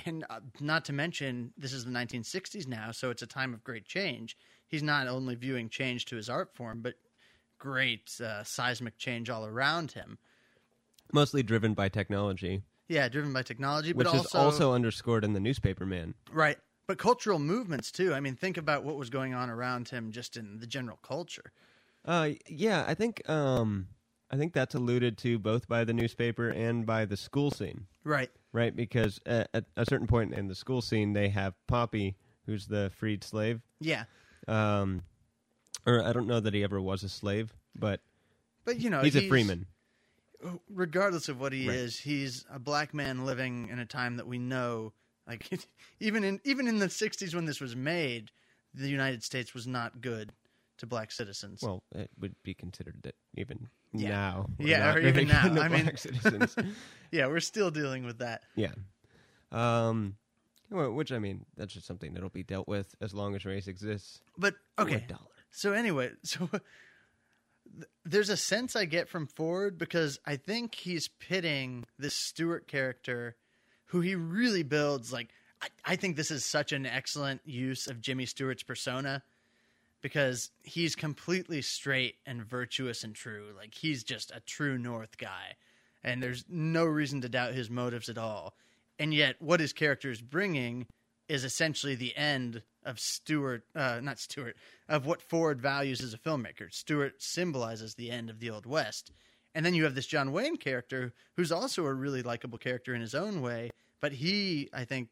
[0.06, 3.62] and uh, not to mention, this is the 1960s now, so it's a time of
[3.62, 4.36] great change.
[4.66, 6.94] He's not only viewing change to his art form, but
[7.58, 10.18] great uh, seismic change all around him.
[11.12, 15.32] Mostly driven by technology, Yeah, driven by technology, which but is also, also underscored in
[15.32, 16.14] the newspaper man.
[16.32, 16.58] right.
[16.86, 18.12] But cultural movements too.
[18.12, 21.52] I mean, think about what was going on around him just in the general culture.
[22.04, 23.88] Uh, yeah, I think um,
[24.30, 28.30] I think that's alluded to both by the newspaper and by the school scene, Right.
[28.52, 28.74] right?
[28.74, 32.90] Because at, at a certain point in the school scene, they have Poppy, who's the
[32.94, 33.62] freed slave.
[33.80, 34.04] Yeah.
[34.48, 35.02] Um,
[35.86, 38.00] or I don't know that he ever was a slave, but
[38.64, 39.66] But you know, he's, a freeman.
[40.68, 41.76] Regardless of what he Right.
[41.76, 44.92] is, he's a black man living in a time that we know.
[45.26, 45.48] Like
[46.00, 48.30] even in even in the '60s when this was made,
[48.74, 50.32] the United States was not good
[50.78, 51.60] to black citizens.
[51.62, 54.08] Well, it would be considered that even Yeah.
[54.08, 54.46] now.
[54.58, 55.42] Yeah, or even now.
[55.42, 56.56] I mean- black citizens.
[57.12, 58.42] yeah, we're still dealing with that.
[58.56, 58.72] yeah.
[59.52, 60.16] Um,
[60.70, 64.20] which I mean, that's just something that'll be dealt with as long as race exists.
[64.36, 65.20] But okay, dollar.
[65.52, 66.48] So anyway, so
[68.04, 73.36] there's a sense I get from Ford because I think he's pitting this Stewart character,
[73.86, 75.12] who he really builds.
[75.12, 75.28] Like
[75.62, 79.22] I, I think this is such an excellent use of Jimmy Stewart's persona
[80.04, 83.46] because he's completely straight and virtuous and true.
[83.56, 85.56] Like he's just a true North guy,
[86.04, 88.52] and there's no reason to doubt his motives at all.
[88.98, 90.86] And yet, what his character is bringing
[91.26, 94.58] is essentially the end of Stewart, uh, not Stewart,
[94.90, 96.70] of what Ford values as a filmmaker.
[96.70, 99.10] Stewart symbolizes the end of the Old West.
[99.54, 103.00] And then you have this John Wayne character who's also a really likable character in
[103.00, 103.70] his own way,
[104.02, 105.08] but he, I think,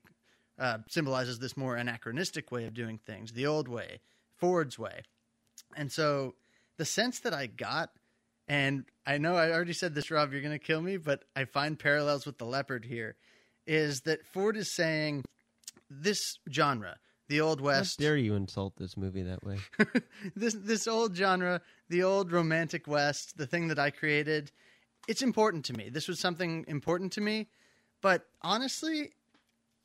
[0.59, 4.01] uh, symbolizes this more anachronistic way of doing things, the old way,
[4.43, 5.03] Ford's way.
[5.77, 6.35] And so
[6.77, 7.91] the sense that I got,
[8.49, 11.45] and I know I already said this, Rob, you're going to kill me, but I
[11.45, 13.15] find parallels with the leopard here,
[13.69, 15.23] is that Ford is saying
[15.89, 16.97] this genre,
[17.29, 19.59] the Old How West, dare you insult this movie that way?
[20.35, 24.51] this this old genre, the old romantic West, the thing that I created,
[25.07, 25.89] it's important to me.
[25.89, 27.47] This was something important to me,
[28.01, 29.13] but honestly,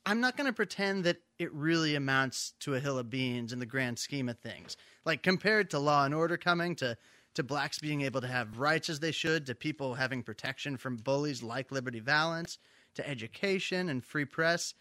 [0.08, 3.60] I'm not going to pretend that it really amounts to a hill of beans in
[3.60, 4.78] the grand scheme of things.
[5.04, 6.98] Like compared to Law and Order coming to
[7.34, 10.96] to blacks being able to have rights as they should, to people having protection from
[10.96, 12.58] bullies like Liberty Valance,
[12.96, 14.74] to education and free press.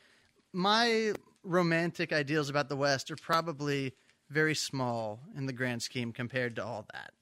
[0.55, 1.13] My
[1.43, 3.95] romantic ideals about the West are probably
[4.31, 7.13] very small in the grand scheme compared to all that.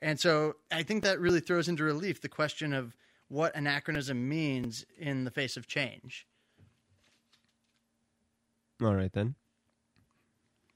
[0.00, 2.96] And so I think that really throws into relief the question of
[3.28, 6.26] what anachronism means in the face of change.
[8.82, 9.34] All right then.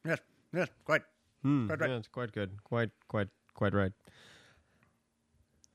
[0.05, 0.19] Yes,
[0.55, 1.03] yes, quite.
[1.43, 1.91] Hmm, Quite right.
[1.91, 2.63] Yeah, it's quite good.
[2.63, 3.93] Quite, quite, quite right.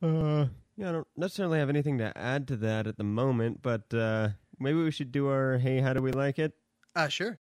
[0.01, 3.93] Uh, yeah, I don't necessarily have anything to add to that at the moment, but
[3.93, 6.53] uh, maybe we should do our "Hey, how do we like it?"
[6.95, 7.37] Uh, sure.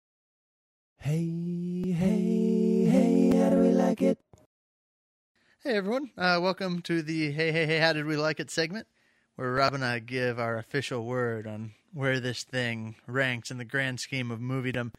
[0.97, 4.19] Hey, hey, hey, how do we like it?
[5.63, 6.11] Hey, everyone.
[6.17, 8.87] Uh, welcome to the Hey, Hey, Hey, How Did We Like It segment,
[9.37, 13.65] where Rob and I give our official word on where this thing ranks in the
[13.65, 14.93] grand scheme of moviedom.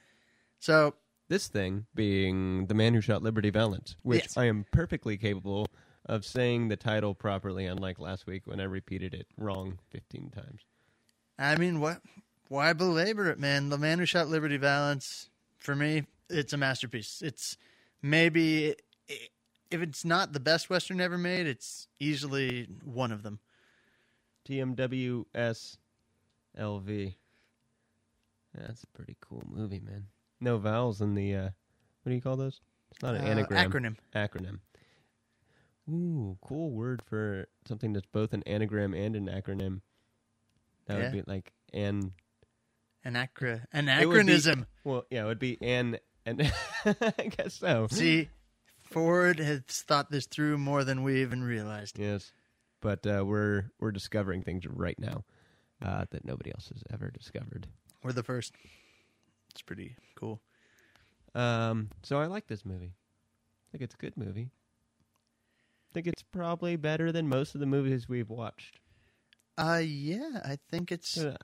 [0.59, 0.95] So,
[1.27, 4.37] This thing being the man who shot Liberty Valance, which Yes.
[4.37, 5.67] I am perfectly capable
[6.05, 10.61] of saying the title properly, unlike last week when I repeated it wrong fifteen times.
[11.37, 12.01] I mean, what?
[12.47, 13.69] Why belabor it, man?
[13.69, 17.21] The Man Who Shot Liberty Valance, for me, it's a masterpiece.
[17.21, 17.57] It's
[18.01, 18.75] maybe,
[19.07, 23.39] if it's not the best western ever made, it's easily one of them.
[24.47, 25.77] TMWS
[26.57, 27.15] LV.
[28.53, 30.05] That's a pretty cool movie, man.
[30.41, 31.49] No vowels in the uh
[32.03, 32.61] what do you call those?
[32.91, 33.71] It's not an Uh, anagram.
[33.71, 33.95] acronym.
[34.15, 34.59] Acronym.
[35.89, 39.81] Ooh, cool word for something that's both an anagram and an acronym.
[40.85, 41.03] That Yeah.
[41.03, 42.13] would be like an
[43.05, 44.65] Anacra- It would be- anachronism.
[44.83, 46.41] well, yeah, it would be an and
[46.85, 47.87] I guess so.
[47.89, 48.29] See,
[48.81, 51.97] Ford has thought this through more than we even realized.
[51.97, 52.33] Yes,
[52.81, 55.23] but uh, we're we're discovering things right now
[55.83, 57.67] uh, that nobody else has ever discovered.
[58.03, 58.53] We're the first.
[59.51, 60.41] It's pretty cool.
[61.35, 62.93] Um, so I like this movie.
[62.93, 64.49] I think it's a good movie.
[65.91, 68.79] I think it's probably better than most of the movies we've watched.
[69.57, 71.17] Uh, yeah, I think it's.
[71.17, 71.35] Uh,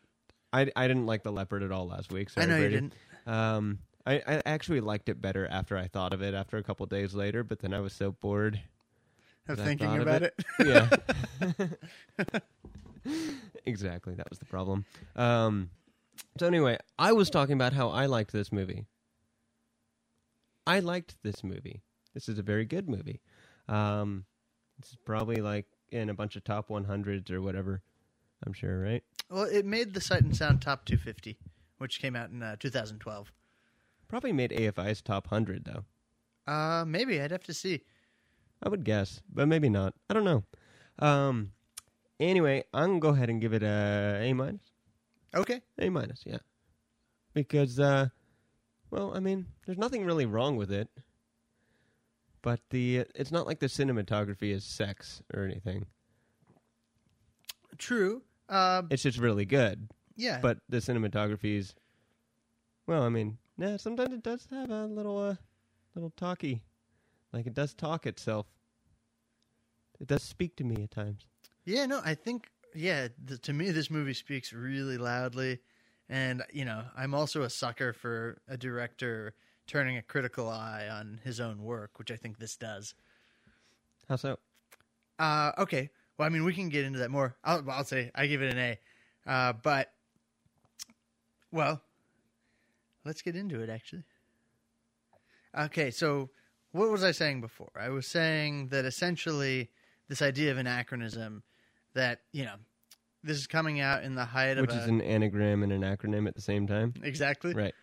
[0.54, 2.30] I I didn't like the leopard at all last week.
[2.38, 2.94] I Sorry, know you didn't.
[3.26, 6.86] Um, I, I actually liked it better after I thought of it after a couple
[6.86, 8.62] days later, but then I was so bored.
[9.48, 10.34] Of thinking about it.
[10.60, 10.90] it.
[11.48, 11.68] Yeah.
[13.66, 14.16] exactly.
[14.16, 14.86] That was the problem.
[15.16, 15.70] Um,
[16.40, 18.86] so anyway, I was talking about how I liked this movie.
[20.68, 21.82] I liked this movie.
[22.14, 23.22] This is a very good movie.
[23.68, 24.26] Um,
[24.82, 27.82] is probably like in a bunch of top 100s or whatever.
[28.46, 29.04] I'm sure, right?
[29.30, 31.38] Well, it made the Sight and Sound Top 250,
[31.78, 33.32] which came out in uh, 2012.
[34.08, 36.52] Probably made AFI's top 100 though.
[36.52, 37.82] Uh, maybe I'd have to see.
[38.62, 39.94] I would guess, but maybe not.
[40.10, 40.44] I don't know.
[41.00, 41.52] Um,
[42.20, 44.62] anyway, I'm gonna go ahead and give it a A minus.
[45.34, 45.62] Okay.
[45.80, 46.38] A minus, yeah.
[47.34, 48.08] Because, uh,
[48.92, 50.88] well, I mean, there's nothing really wrong with it,
[52.42, 55.86] but the it's not like the cinematography is sex or anything.
[57.78, 58.22] True.
[58.48, 60.40] Uh, It's just really good, yeah.
[60.40, 61.74] but the cinematography is,
[62.88, 65.36] well, I mean, yeah, sometimes it does have a little, uh,
[65.96, 66.62] little talky,
[67.34, 68.46] like it does talk itself.
[70.00, 71.28] It does speak to me at times.
[71.66, 73.08] Yeah, no, I think yeah.
[73.24, 75.60] The, to me, this movie speaks really loudly,
[76.10, 79.34] and you know, I'm also a sucker for a director
[79.68, 82.94] turning a critical eye on his own work, which I think this does.
[84.08, 84.38] How so?
[85.18, 87.36] Uh, okay, well, I mean, we can get into that more.
[87.44, 88.80] I'll, I'll say I give it an A,
[89.26, 89.92] uh, but
[91.52, 91.82] well,
[93.04, 93.70] let's get into it.
[93.70, 94.04] Actually,
[95.58, 95.90] okay.
[95.90, 96.30] So,
[96.74, 97.72] what was I saying before?
[97.80, 99.72] I was saying that essentially
[100.08, 101.42] this idea of anachronism,
[101.96, 102.56] that you know,
[103.24, 105.82] this is coming out in the height Which of which is an anagram and an
[105.82, 106.94] acronym at the same time.
[107.04, 107.74] exactly Right.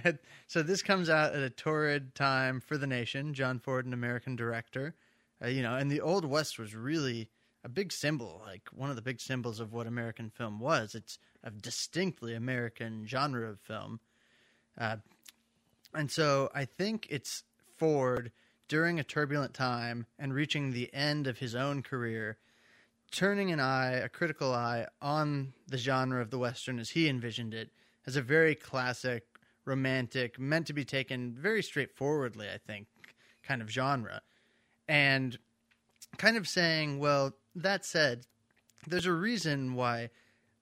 [0.46, 3.34] so this comes out at a torrid time for the nation.
[3.34, 4.94] John Ford, an American director,
[5.42, 7.28] uh, you know, and the Old West was really
[7.64, 10.94] a big symbol, like one of the big symbols of what American film was.
[10.94, 14.00] It's a distinctly American genre of film,
[14.78, 14.96] uh,
[15.94, 17.44] and so I think it's
[17.76, 18.32] Ford
[18.68, 22.38] during a turbulent time and reaching the end of his own career.
[23.12, 27.54] Turning an eye, a critical eye, on the genre of the Western as he envisioned
[27.54, 27.70] it,
[28.06, 29.24] as a very classic
[29.64, 32.88] romantic, meant to be taken very straightforwardly, I think,
[33.42, 34.22] kind of genre.
[34.88, 35.38] And
[36.16, 38.26] kind of saying, well, that said,
[38.86, 40.10] there's a reason why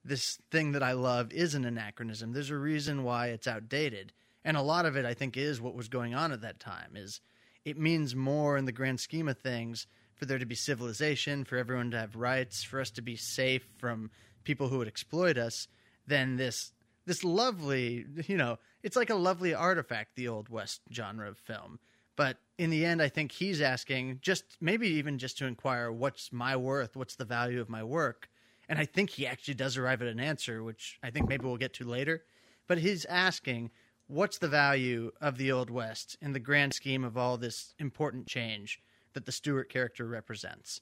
[0.03, 2.33] this thing that I love is an anachronism.
[2.33, 4.13] There's a reason why it's outdated.
[4.43, 6.95] And a lot of it I think is what was going on at that time
[6.95, 7.21] is
[7.63, 9.87] it means more in the grand scheme of things
[10.21, 13.67] for there to be civilization, for everyone to have rights, for us to be safe
[13.79, 14.11] from
[14.43, 15.67] people who would exploit us
[16.05, 16.71] then this
[17.07, 21.79] this lovely, you know, it's like a lovely artifact, the Old West genre of film.
[22.15, 26.31] But in the end, I think he's asking just maybe even just to inquire what's
[26.31, 28.29] my worth, what's the value of my work.
[28.69, 31.57] And I think he actually does arrive at an answer, which I think maybe we'll
[31.57, 32.23] get to later.
[32.67, 33.71] But he's asking,
[34.05, 38.27] what's the value of the Old West in the grand scheme of all this important
[38.27, 38.79] change
[39.13, 40.81] that the Stewart character represents?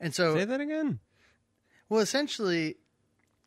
[0.00, 0.98] And so, Say that again.
[1.88, 2.76] well, essentially,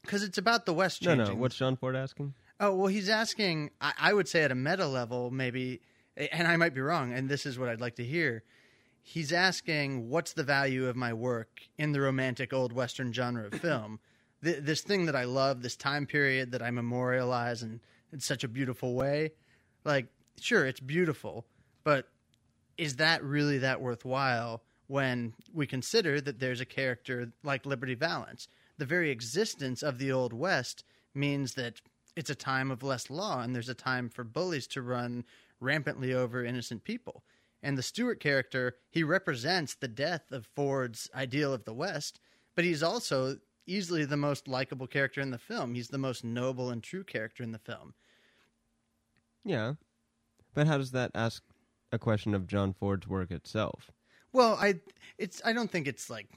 [0.01, 1.35] because it's about the West No, no.
[1.35, 2.33] What's John Ford asking?
[2.59, 3.71] Oh well, he's asking.
[3.81, 5.81] I, I would say at a meta level, maybe,
[6.15, 7.11] and I might be wrong.
[7.11, 8.43] And this is what I'd like to hear.
[9.01, 13.55] He's asking, "What's the value of my work in the romantic old Western genre of
[13.55, 13.99] film?
[14.43, 17.81] Th- this thing that I love, this time period that I memorialize in,
[18.13, 19.31] in such a beautiful way.
[19.83, 20.07] Like,
[20.39, 21.45] sure, it's beautiful,
[21.83, 22.07] but
[22.77, 28.47] is that really that worthwhile when we consider that there's a character like Liberty Valance?
[28.77, 30.83] The very existence of the Old West
[31.13, 31.81] means that
[32.15, 35.25] it's a time of less law and there's a time for bullies to run
[35.59, 37.23] rampantly over innocent people.
[37.63, 42.19] And the Stewart character, he represents the death of Ford's ideal of the West,
[42.55, 45.73] but he's also easily the most likable character in the film.
[45.73, 47.93] He's the most noble and true character in the film.
[49.43, 49.73] Yeah,
[50.53, 51.43] but how does that ask
[51.95, 53.91] a question of John Ford's work itself.
[54.31, 54.75] Well, I
[55.17, 56.27] it's I don't think it's like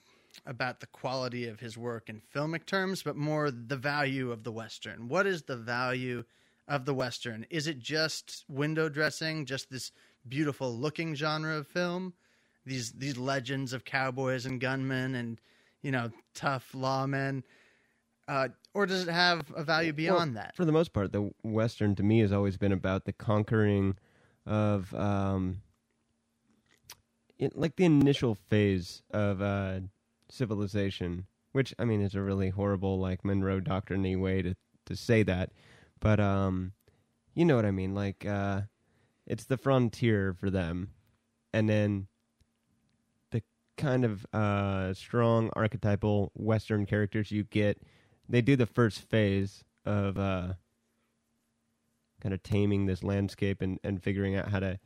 [0.46, 4.52] about the quality of his work in filmic terms, but more the value of the
[4.52, 5.08] western.
[5.08, 6.24] What is the value
[6.68, 7.44] of the western?
[7.50, 9.90] Is it just window dressing, just this
[10.28, 12.14] beautiful looking genre of film?
[12.64, 15.40] These these legends of cowboys and gunmen and
[15.82, 17.42] you know tough lawmen,
[18.28, 20.54] uh, or does it have a value beyond Well, that?
[20.54, 23.96] For the most part, the Western to me has always been about the conquering
[24.48, 25.62] of, um,
[27.54, 29.80] like the initial phase of uh,
[30.28, 34.54] civilization, which I mean is a really horrible, like Monroe Doctrine way to
[34.86, 35.50] to say that,
[36.00, 36.72] but um,
[37.34, 37.94] you know what I mean.
[37.94, 38.62] Like, uh,
[39.26, 40.90] it's the frontier for them,
[41.52, 42.08] and then
[43.30, 43.42] the
[43.76, 47.80] kind of uh, strong archetypal Western characters you get
[48.28, 50.54] they do the first phase of uh,
[52.22, 54.78] kind of taming this landscape and, and figuring out how to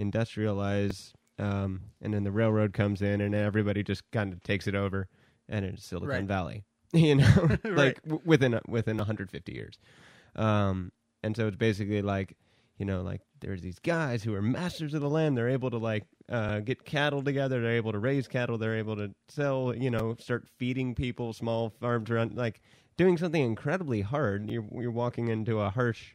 [0.00, 1.12] industrialize.
[1.38, 5.08] Um, and then the railroad comes in, and everybody just kind of takes it over,
[5.48, 6.24] and it's Silicon Right.
[6.24, 7.76] Valley, you know, Right.
[7.76, 9.78] like w- within within 150 years.
[10.34, 10.90] Um,
[11.22, 12.36] and so it's basically like,
[12.76, 15.36] you know, like there's these guys who are masters of the land.
[15.36, 17.60] They're able to like uh, get cattle together.
[17.60, 18.58] They're able to raise cattle.
[18.58, 22.60] They're able to sell, you know, start feeding people, small farms around, like
[22.96, 24.50] doing something incredibly hard.
[24.50, 26.14] You're you're walking into a harsh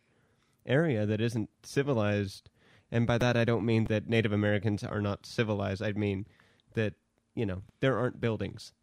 [0.65, 2.49] area that isn't civilized,
[2.91, 5.81] and by that I don't mean that Native Americans are not civilized.
[5.81, 6.25] I mean
[6.73, 6.93] that
[7.35, 8.73] you know there aren't buildings.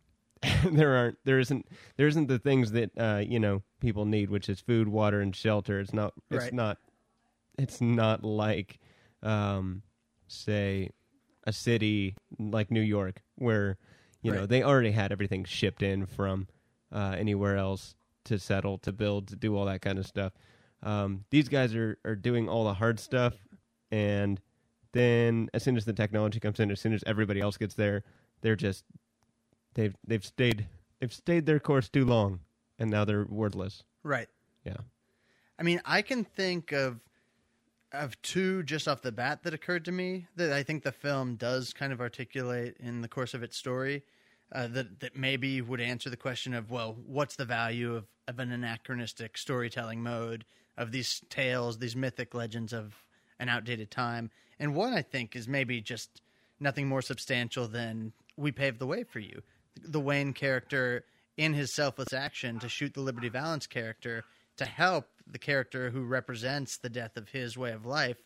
[0.64, 1.66] there aren't there isn't
[1.96, 5.34] there isn't the things that uh, you know people need, which is food, water, and
[5.36, 5.80] shelter.
[5.80, 6.52] It's not it's Right.
[6.54, 6.78] not
[7.58, 8.78] it's not like
[9.22, 9.82] um,
[10.28, 10.90] say
[11.44, 13.76] a city like New York where
[14.22, 16.48] you know they already had everything shipped in from
[16.92, 20.32] uh, anywhere else to settle, to build, to do all that kind of stuff.
[20.82, 23.34] Um, these guys are are doing all the hard stuff,
[23.90, 24.40] and
[24.92, 28.02] then as soon as the technology comes in, as soon as everybody else gets there,
[28.40, 28.84] they're just
[29.74, 30.66] they've they've stayed
[31.00, 32.40] they've stayed their course too long,
[32.78, 33.84] and now they're wordless.
[34.02, 34.28] Right.
[34.64, 34.78] Yeah.
[35.58, 37.00] I mean, I can think of
[37.92, 41.34] of two just off the bat that occurred to me that I think the film
[41.34, 44.04] does kind of articulate in the course of its story.
[44.52, 48.40] Uh, that that maybe would answer the question of well, what's the value of, of
[48.40, 50.44] an anachronistic storytelling mode
[50.80, 52.96] of these tales, these mythic legends of
[53.38, 54.30] an outdated time?
[54.58, 56.22] And one I think is maybe just
[56.58, 59.42] nothing more substantial than we paved the way for you.
[59.80, 61.04] The Wayne character
[61.36, 64.24] in his selfless action to shoot the Liberty Valance character
[64.56, 68.18] to help the character who represents the death of his way of life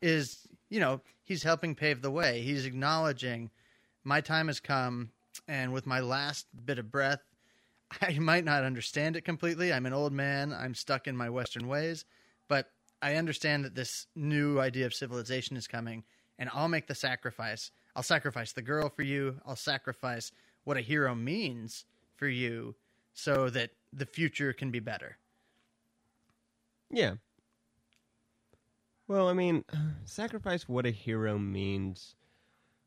[0.00, 2.40] is, you know, he's helping pave the way.
[2.40, 3.50] He's acknowledging
[4.04, 5.10] my time has come,
[5.46, 7.20] and with my last bit of breath,
[8.02, 9.72] I might not understand it completely.
[9.72, 10.52] I'm an old man.
[10.52, 12.04] I'm stuck in my Western ways,
[12.48, 12.70] but
[13.00, 16.04] I understand that this new idea of civilization is coming,
[16.38, 17.70] and I'll make the sacrifice.
[17.94, 19.40] I'll sacrifice the girl for you.
[19.46, 20.32] I'll sacrifice
[20.64, 21.84] what a hero means
[22.16, 22.74] for you
[23.14, 25.16] so that the future can be better.
[26.90, 27.14] Yeah.
[29.06, 29.64] Well, I mean,
[30.04, 32.16] sacrifice what a hero means.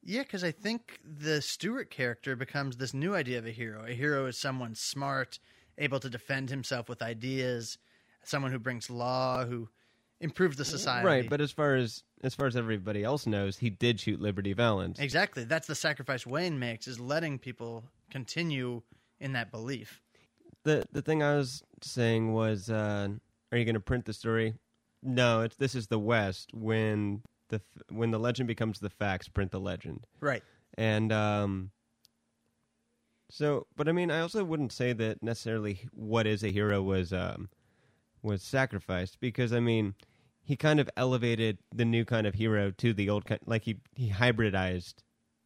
[0.03, 3.85] Yeah, because I think the Stewart character becomes this new idea of a hero.
[3.85, 5.39] A hero is someone smart,
[5.77, 7.77] able to defend himself with ideas,
[8.23, 9.69] someone who brings law, who
[10.19, 11.05] improves the society.
[11.05, 14.53] Right, but as far as as far as everybody else knows, he did shoot Liberty
[14.53, 14.99] Valance.
[14.99, 18.81] exactly, that's the sacrifice Wayne makes is letting people continue
[19.19, 20.01] in that belief.
[20.63, 23.09] the the thing I was saying was, uh,
[23.51, 24.55] are you going to print the story?
[25.03, 26.51] No, it's this is the West.
[26.53, 30.07] When the f- when the legend becomes the facts, print the legend.
[30.19, 30.43] Right.
[30.77, 31.69] And um,
[33.29, 37.13] so, but I mean, I also wouldn't say that necessarily what is a hero was
[37.13, 37.49] um
[38.23, 39.95] was sacrificed because I mean,
[40.43, 43.77] he kind of elevated the new kind of hero to the old kind, like he
[43.95, 44.95] he hybridized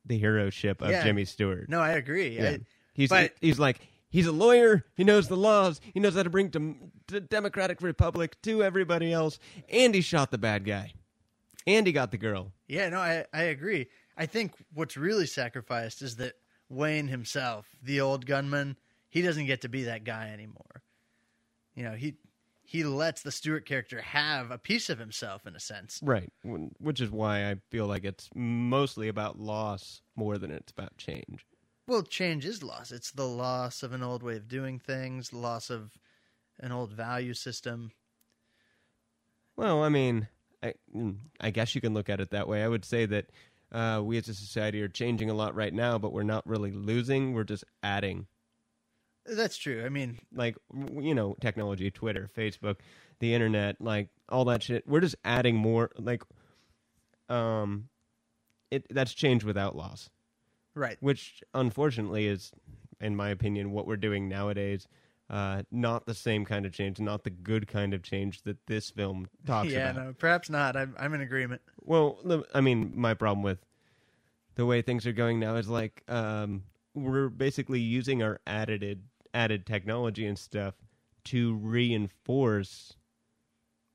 [0.05, 1.03] the hero ship of Yeah.
[1.03, 1.67] Jimmy Stewart.
[1.69, 2.29] No, I agree.
[2.37, 2.49] Yeah.
[2.51, 2.59] I-
[2.93, 4.85] he's but- he's like he's a lawyer.
[4.95, 5.79] He knows the laws.
[5.93, 9.37] He knows how to bring dem- the Democratic Republic to everybody else.
[9.69, 10.93] And he shot the bad guy.
[11.67, 12.51] And he got the girl.
[12.67, 13.87] Yeah, no, I, I agree.
[14.17, 16.33] I think what's really sacrificed is that
[16.69, 18.77] Wayne himself, the old gunman,
[19.09, 20.83] he doesn't get to be that guy anymore.
[21.75, 22.15] You know, he
[22.63, 25.99] he lets the Stewart character have a piece of himself in a sense.
[26.01, 26.31] Right.
[26.79, 31.45] Which is why I feel like it's mostly about loss more than it's about change.
[31.87, 32.91] Well, change is loss.
[32.91, 35.91] It's the loss of an old way of doing things, loss of
[36.59, 37.91] an old value system.
[39.55, 40.27] Well, I mean,
[40.63, 42.63] I, mm, I guess you can look at it that way.
[42.63, 43.25] I would say that
[43.71, 46.71] uh, we as a society are changing a lot right now, but we're not really
[46.71, 47.33] losing.
[47.33, 48.27] We're just adding.
[49.25, 49.83] That's true.
[49.85, 50.55] I mean, like
[50.99, 52.77] you know technology twitter facebook
[53.19, 56.21] the internet like all that shit we're just adding more like
[57.29, 57.87] um
[58.71, 60.09] it that's changed without loss,
[60.73, 60.97] Right.
[60.99, 62.51] which unfortunately is,
[62.99, 64.87] in my opinion, what we're doing nowadays.
[65.27, 68.91] Uh, not the same kind of change, not the good kind of change that this
[68.91, 69.95] film talks yeah, about.
[69.95, 70.75] Yeah, no, perhaps not.
[70.77, 71.61] I'm, I'm in agreement.
[71.81, 73.57] Well, the- I mean, my problem with
[74.53, 76.63] the way things are going now is like um,
[76.93, 79.01] we're basically using our added
[79.33, 80.75] added technology and stuff
[81.25, 82.93] to reinforce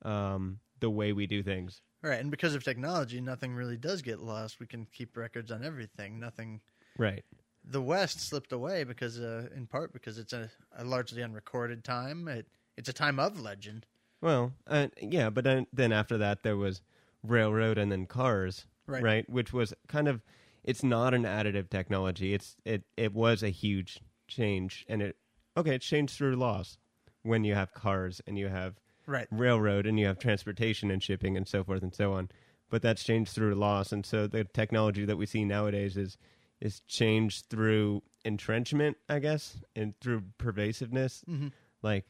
[0.05, 1.81] um, the way we do things.
[2.03, 2.21] Right.
[2.21, 4.59] And because of technology, nothing really does get lost.
[4.59, 6.19] We can keep records on everything.
[6.19, 6.61] Nothing.
[6.99, 7.25] Right.
[7.71, 12.27] The West slipped away because, uh, in part, because it's a, a largely unrecorded time.
[12.27, 12.47] It,
[12.77, 13.87] it's a time of legend.
[14.21, 16.83] Well, uh, yeah, but then, then after that there was
[17.23, 19.29] railroad and then cars, Right.
[19.31, 20.23] Which was kind of
[20.65, 22.35] it's not an additive technology.
[22.35, 25.17] It's it it was a huge change, and it
[25.57, 26.77] okay, it changed through loss
[27.23, 29.27] when you have cars and you have Right.
[29.31, 32.31] railroad and you have transportation and shipping and so forth and so on.
[32.69, 36.19] But that's changed through loss, and so the technology that we see nowadays is
[36.61, 41.25] is changed through entrenchment, I guess, and through pervasiveness.
[41.29, 41.49] Mm-hmm.
[41.83, 42.05] Like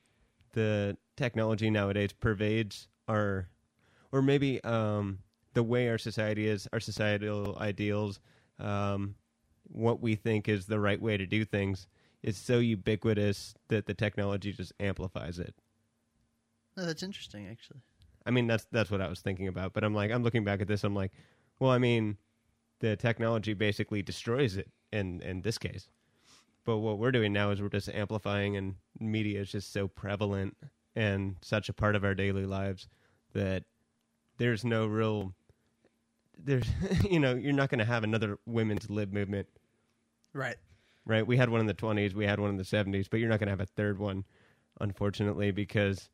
[0.52, 3.48] the technology nowadays pervades our,
[4.12, 5.20] or maybe um,
[5.54, 8.20] the way our society is, our societal ideals,
[8.58, 9.14] um,
[9.64, 11.86] what we think is the right way to do things,
[12.22, 15.54] is so ubiquitous that the technology just amplifies it.
[16.76, 17.80] Oh, that's interesting, actually.
[18.26, 19.72] I mean, that's that's what I was thinking about.
[19.72, 20.84] But I'm like, I'm looking back at this.
[20.84, 21.12] I'm like,
[21.58, 22.16] well, I mean,
[22.80, 25.88] the technology basically destroys it in in this case.
[26.64, 30.56] But what we're doing now is we're just amplifying, and media is just so prevalent
[30.94, 32.88] and such a part of our daily lives
[33.32, 33.64] that
[34.38, 35.32] there's no real
[36.36, 36.66] there's
[37.10, 39.46] you know you're not going to have another women's lib movement
[40.32, 40.56] Right.
[41.04, 41.26] right?
[41.26, 43.40] We had one in the 20s, we had one in the 70s, but you're not
[43.40, 44.24] going to have a third one,
[44.80, 46.08] unfortunately, because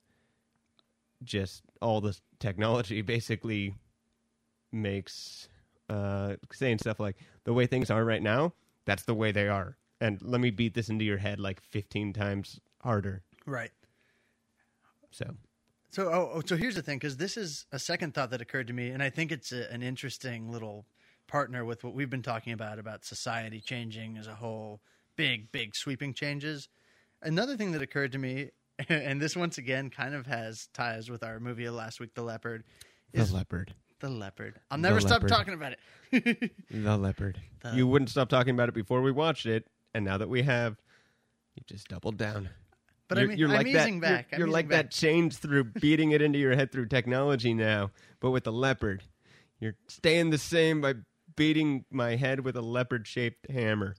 [1.22, 3.74] just all this technology basically
[4.72, 5.48] makes
[5.88, 8.52] uh, saying stuff like the way things are right now,
[8.84, 9.76] that's the way they are.
[10.00, 13.22] And let me beat this into your head like 15 times harder.
[13.46, 13.70] Right.
[15.10, 15.24] So,
[15.90, 18.66] So, oh, oh, so here's the thing, because this is a second thought that occurred
[18.66, 20.86] to me, and I think it's a, an interesting little
[21.26, 24.80] partner with what we've been talking about about society changing as a whole,
[25.16, 26.68] big, big sweeping changes.
[27.22, 28.50] Another thing that occurred to me,
[28.88, 32.64] and this once again kind of has ties with our movie last week, The Leopard,
[33.12, 33.74] is the leopard.
[34.00, 34.60] The leopard.
[34.70, 35.28] I'll never The stop leopard.
[35.28, 36.52] talking about it.
[36.70, 37.40] The leopard.
[37.62, 40.42] The- You wouldn't stop talking about it before we watched it, and now that we
[40.42, 40.76] have,
[41.54, 42.48] you just doubled down.
[43.08, 44.08] but you're, I mean, you're I'm like easing that.
[44.08, 44.26] back.
[44.30, 44.84] You're, I'm you're like back.
[44.86, 47.90] that change through beating it into your head through technology now,
[48.20, 49.02] but with the leopard.
[49.58, 50.94] You're staying the same by
[51.34, 53.96] beating my head with a leopard-shaped hammer.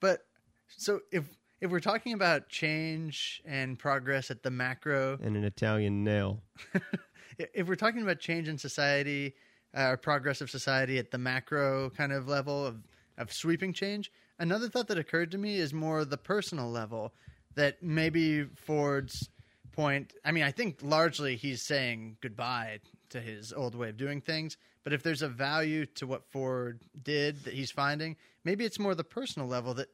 [0.00, 0.20] But
[0.68, 1.24] so if
[1.60, 6.42] if we're talking about change and progress at the macro and an Italian nail.
[7.38, 9.34] if we're talking about change in society
[9.76, 12.76] uh, or progress of society at the macro kind of level of,
[13.18, 17.12] of sweeping change, another thought that occurred to me is more the personal level
[17.54, 19.28] that maybe Ford's
[19.72, 20.12] point.
[20.24, 22.80] I mean, I think largely he's saying goodbye
[23.10, 24.56] to his old way of doing things.
[24.84, 28.94] But if there's a value to what Ford did that he's finding, maybe it's more
[28.94, 29.88] the personal level that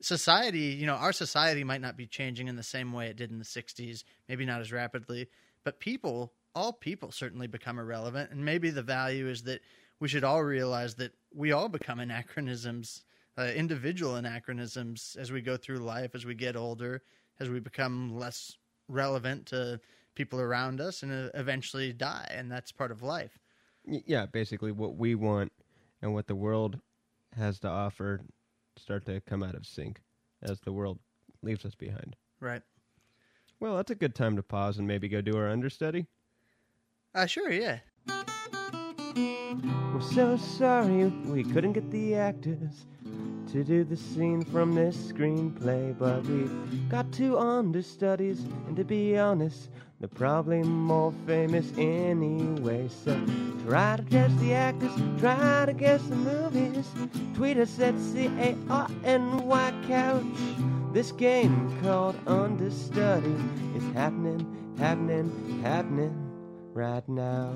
[0.00, 3.30] society, you know, our society might not be changing in the same way it did
[3.30, 5.28] in the 60s, maybe not as rapidly,
[5.64, 8.30] but people, all people certainly become irrelevant.
[8.30, 9.60] And maybe the value is that
[10.00, 13.04] we should all realize that we all become anachronisms,
[13.36, 17.02] uh, individual anachronisms as we go through life, as we get older,
[17.40, 18.56] as we become less
[18.88, 19.80] relevant to
[20.14, 22.26] people around us and uh, eventually die.
[22.30, 23.38] And that's part of life.
[23.84, 25.52] Yeah, basically what we want
[26.02, 26.78] and what the world
[27.36, 28.20] has to offer
[28.76, 30.00] start to come out of sync
[30.42, 30.98] as the world
[31.42, 32.16] leaves us behind.
[32.40, 32.62] Right.
[33.60, 36.06] Well, that's a good time to pause and maybe go do our understudy.
[37.14, 37.78] Uh, sure, yeah.
[38.06, 42.86] We're so sorry we couldn't get the actors
[43.50, 49.16] to do the scene from this screenplay, but we've got two understudies, and to be
[49.16, 52.88] honest, they're probably more famous anyway.
[52.88, 53.18] So
[53.66, 56.86] try to guess the actors, try to guess the movies.
[57.34, 60.24] Tweet us at C A R N Y Couch.
[60.92, 63.34] This game called Understudy
[63.74, 64.46] is happening,
[64.78, 66.27] happening, happening
[66.78, 67.54] right now.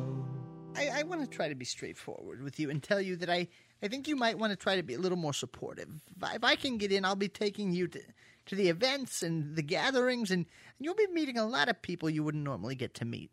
[0.77, 3.47] I, I want to try to be straightforward with you and tell you that I,
[3.83, 5.89] I think you might want to try to be a little more supportive.
[6.16, 8.01] If I, if I can get in, I'll be taking you to,
[8.47, 10.41] to the events and the gatherings, and,
[10.79, 13.31] and you'll be meeting a lot of people you wouldn't normally get to meet.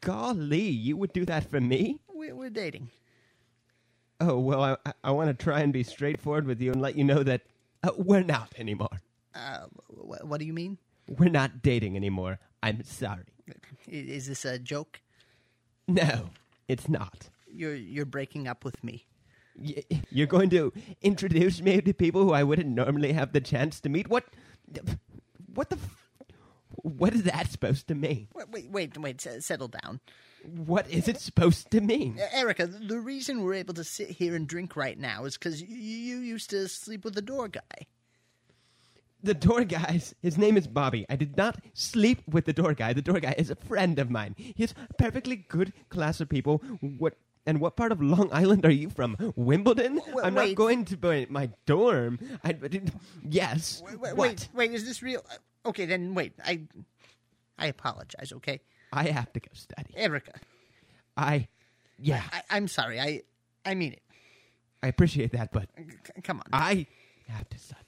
[0.00, 1.98] Golly, you would do that for me?
[2.08, 2.90] We're, we're dating.
[4.20, 6.96] Oh, well, I, I- I want to try and be straightforward with you and let
[6.96, 7.42] you know that
[7.82, 9.00] uh, we're not anymore.
[9.34, 10.78] Uh, wh- what do you mean?
[11.08, 12.38] We're not dating anymore.
[12.62, 13.24] I'm sorry.
[13.86, 15.00] Is this a joke?
[15.86, 16.30] No,
[16.68, 17.30] it's not.
[17.50, 19.06] You're you're breaking up with me.
[19.60, 20.72] Y- You're going to
[21.02, 24.08] introduce me to people who I wouldn't normally have the chance to meet.
[24.08, 24.24] What?
[25.54, 25.76] What the?
[25.76, 26.04] f-
[26.82, 28.28] What is that supposed to mean?
[28.34, 30.00] Wait, wait, wait, wait s- settle down.
[30.44, 32.20] What is it supposed to mean?
[32.32, 35.66] Erica, the reason we're able to sit here and drink right now is because you,
[35.76, 37.86] you used to sleep with the door guy.
[39.22, 40.14] The door guys.
[40.22, 41.04] His name is Bobby.
[41.08, 42.92] I did not sleep with the door guy.
[42.92, 44.34] The door guy is a friend of mine.
[44.36, 46.58] He's a perfectly good class of people.
[46.80, 47.14] What?
[47.46, 49.16] And what part of Long Island are you from?
[49.34, 50.02] Wimbledon?
[50.12, 50.48] Wait, I'm wait.
[50.50, 52.18] not going to my, my dorm.
[52.44, 52.54] I,
[53.26, 53.82] yes.
[53.84, 54.28] Wait, wait, what?
[54.28, 55.24] wait, wait, is this real?
[55.30, 56.32] Uh, Okay, then wait.
[56.44, 56.62] I,
[57.58, 58.32] I apologize.
[58.32, 58.60] Okay,
[58.92, 59.92] I have to go study.
[59.96, 60.32] Erica,
[61.16, 61.48] I,
[61.98, 63.00] yeah, I, I'm sorry.
[63.00, 63.22] I,
[63.66, 64.02] I mean it.
[64.82, 66.46] I appreciate that, but C- come on.
[66.52, 66.86] I
[67.28, 67.80] have to study.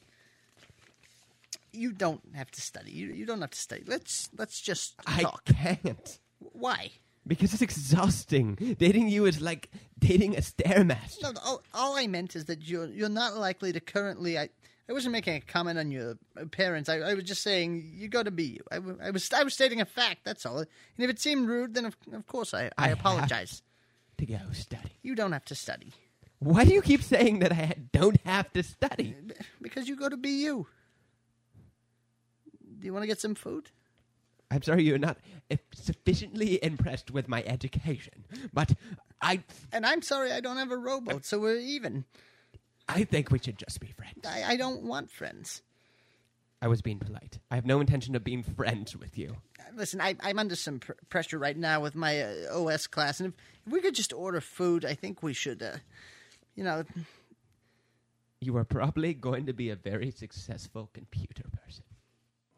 [1.72, 2.92] You don't have to study.
[2.92, 3.82] You, you don't have to study.
[3.86, 5.44] Let's let's just I talk.
[5.44, 6.90] can't Why?
[7.26, 8.56] because it's exhausting.
[8.78, 11.22] Dating you is like dating a stairmaster.
[11.22, 14.38] No, all, all I meant is that you're you're not likely to currently.
[14.38, 14.48] I
[14.88, 16.16] I wasn't making a comment on your
[16.50, 16.88] parents.
[16.88, 18.60] I, I was just saying you got to be you.
[18.72, 20.24] I, w- I was I was stating a fact.
[20.24, 20.58] That's all.
[20.58, 20.68] And
[20.98, 23.62] if it seemed rude, then of, of course I I, I apologize.
[24.18, 24.90] To go study.
[25.02, 25.94] You don't have to study
[26.40, 29.14] Why do you keep saying that I don't have to study?
[29.62, 30.66] because you got to be you.
[32.80, 33.70] Do you want to get some food?
[34.50, 35.18] I'm sorry you're not
[35.74, 38.72] sufficiently impressed with my education, but
[39.22, 42.04] I And I'm sorry I don't have a rowboat, so we're even.
[42.88, 44.26] I think we should just be friends.
[44.26, 45.62] I, I don't want friends.
[46.60, 47.38] I was being polite.
[47.50, 49.36] I have no intention of being friends with you.
[49.74, 53.28] Listen, I, I'm under some pr- pressure right now with my uh, OS class, and
[53.28, 53.34] if,
[53.66, 55.62] if we could just order food, I think we should.
[55.62, 55.76] Uh,
[56.56, 56.84] you know,
[58.40, 61.84] You are probably going to be a very successful computer person.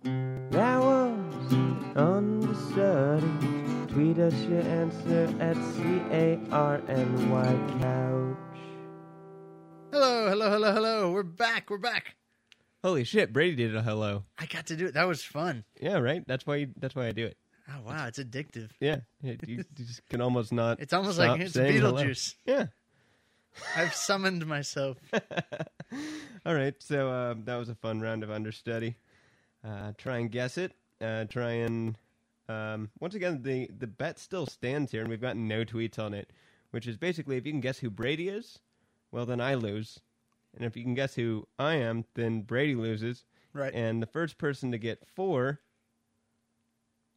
[0.05, 1.53] That was
[1.95, 3.29] understudy.
[3.87, 8.37] Tweet us your answer at C A R N Y couch.
[9.93, 11.13] Hello, hello, hello, hello.
[11.13, 11.71] We're back.
[11.71, 12.17] We're back.
[12.83, 13.33] Holy shit!
[13.33, 14.25] Brady did a hello.
[14.39, 14.95] I got to do it.
[14.95, 15.63] That was fun.
[15.81, 16.27] Yeah, right.
[16.27, 16.57] That's why.
[16.57, 17.37] You, that's why I do it.
[17.69, 18.71] Oh wow, it's addictive.
[18.81, 20.81] Yeah, you, you just can almost not.
[20.81, 21.93] It's almost stop like it's saying hello.
[22.03, 22.35] Beetlejuice.
[22.45, 22.67] Yeah.
[23.77, 24.97] I've summoned myself.
[26.45, 28.97] All right, so uh, that was a fun round of understudy.
[29.65, 30.73] Uh, try and guess it.
[31.01, 31.97] Uh, try and
[32.49, 36.15] um, once again the the bet still stands here, and we've gotten no tweets on
[36.15, 36.31] it.
[36.71, 38.59] Which is basically if you can guess who Brady is,
[39.11, 40.01] well then I lose,
[40.55, 43.25] and if you can guess who I am, then Brady loses.
[43.53, 43.75] Right.
[43.75, 45.61] And the first person to get four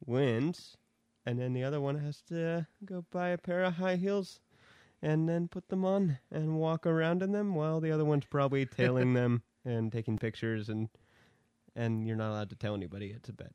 [0.04, 0.76] wins,
[1.24, 4.40] and then the other one has to go buy a pair of high heels
[5.02, 8.66] and then put them on and walk around in them while the other one's probably
[8.66, 10.88] tailing them and taking pictures and
[11.76, 13.52] and you're not allowed to tell anybody it's a bet.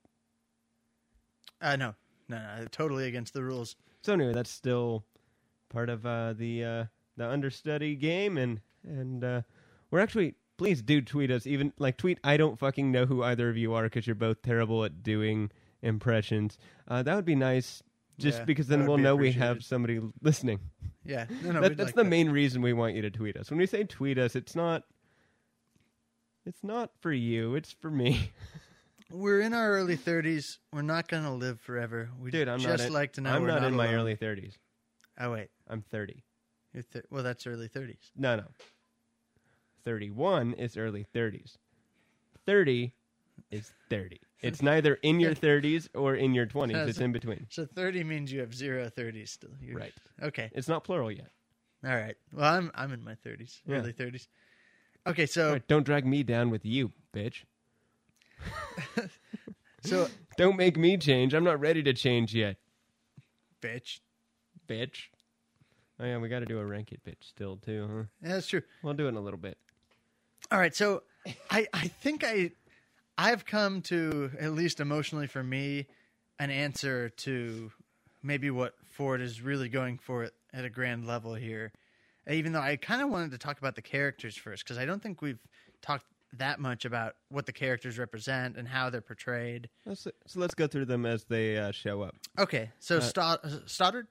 [1.62, 1.94] Uh, no,
[2.30, 3.76] no, no, totally against the rules.
[4.02, 5.04] So anyway, that's still
[5.70, 6.86] part of uh, the uh,
[7.18, 9.42] the understudy game, and and uh,
[9.92, 11.46] we're actually please do tweet us.
[11.46, 14.42] Even like tweet, I don't fucking know who either of you are because you're both
[14.42, 15.52] terrible at doing
[15.82, 16.58] impressions.
[16.88, 17.84] Uh, that would be nice,
[18.18, 20.60] just Yeah, because then we'll know we have somebody listening.
[21.04, 21.62] Yeah, no, no.
[21.62, 22.10] That- that's like the that.
[22.10, 23.50] main reason we want you to tweet us.
[23.52, 24.84] When we say tweet us, it's not.
[26.46, 27.56] It's not for you.
[27.56, 28.32] It's for me,
[29.12, 30.60] We're in our early thirties.
[30.74, 32.10] We're not gonna live forever.
[32.20, 32.48] We dude.
[32.48, 32.88] I'm just not.
[32.88, 33.96] In, like to know I'm we're not, in my alone.
[34.00, 34.58] early thirties.
[35.20, 36.24] Oh wait, I'm thirty.
[36.74, 38.12] you're th- well, that's early thirties.
[38.16, 38.46] No, no.
[39.84, 41.58] 31 is early 30s.
[42.46, 42.94] 30
[43.50, 44.20] is 30.
[44.42, 46.88] It's neither in your 30s or in your 20s.
[46.88, 47.48] It's in between.
[47.50, 49.50] So thirty means you have zero thirties still.
[49.60, 49.94] You're- Right.
[50.22, 50.50] Okay.
[50.54, 51.32] It's not plural yet.
[51.86, 52.16] All right.
[52.32, 53.78] Well, I'm I'm in my thirties, Yeah.
[53.78, 54.28] early thirties.
[55.08, 57.44] Okay, so right, don't drag me down with you, bitch.
[59.84, 61.34] so Don't make me change.
[61.34, 62.58] I'm not ready to change yet,
[63.62, 64.00] bitch.
[64.68, 65.08] bitch.
[66.00, 68.04] Oh yeah, we got to do a rank it bitch still too, huh?
[68.22, 68.62] That's true.
[68.82, 69.58] We'll do it in a little bit.
[70.52, 71.04] All right, so
[71.50, 72.52] I I think I
[73.18, 75.88] I've come to at least emotionally for me
[76.40, 77.72] an answer to
[78.24, 81.72] maybe what Ford is really going for at, at a grand level here.
[82.32, 85.02] Even though I kind of wanted to talk about the characters first because I don't
[85.02, 85.40] think we've
[85.82, 89.70] talked that much about what the characters represent and how they're portrayed.
[89.86, 92.16] Let's, so let's go through them as they uh, show up.
[92.40, 94.08] Okay, so Uh, Stott- Stoddard.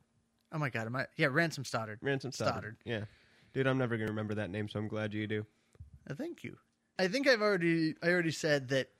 [0.53, 1.07] Oh my God, am I?
[1.17, 1.99] Yeah, Ransom Stoddard.
[2.03, 2.53] Ransom Stoddard.
[2.53, 2.77] Stoddard.
[2.85, 3.05] Yeah.
[3.55, 5.47] Dude, I'm never going to remember that name, so I'm glad you do.
[6.09, 6.57] Uh, thank you.
[6.99, 8.91] I think I've already I already said that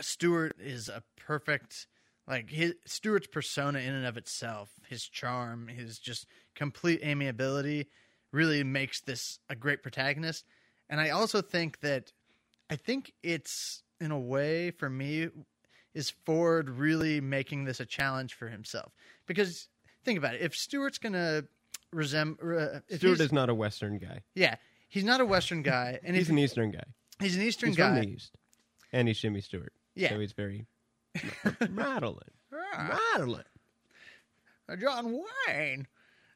[0.00, 1.86] Stewart is a perfect
[2.28, 7.88] like his Stewart's persona in and of itself, his charm, his just complete amiability
[8.32, 10.44] really makes this a great protagonist.
[10.90, 12.12] And I also think that
[12.70, 15.28] I think it's in a way for me
[15.94, 18.92] is Ford really making this a challenge for himself.
[19.26, 19.68] Because
[20.04, 21.46] think about it, if Stewart's going to
[21.92, 22.58] resemble.
[22.58, 24.20] Uh, Stewart is not a Western guy.
[24.34, 24.56] yeah,
[24.88, 26.84] he's not a Western guy, and He's an Eastern guy.
[27.20, 27.94] he's an Eastern He's guy.
[27.94, 28.36] from the East,
[28.92, 29.72] and he's Shimmy Stewart.
[29.94, 30.10] Yeah.
[30.10, 30.66] so he's very
[31.70, 32.18] Madeline.
[32.76, 33.44] Madeline.
[34.80, 35.86] John Wayne.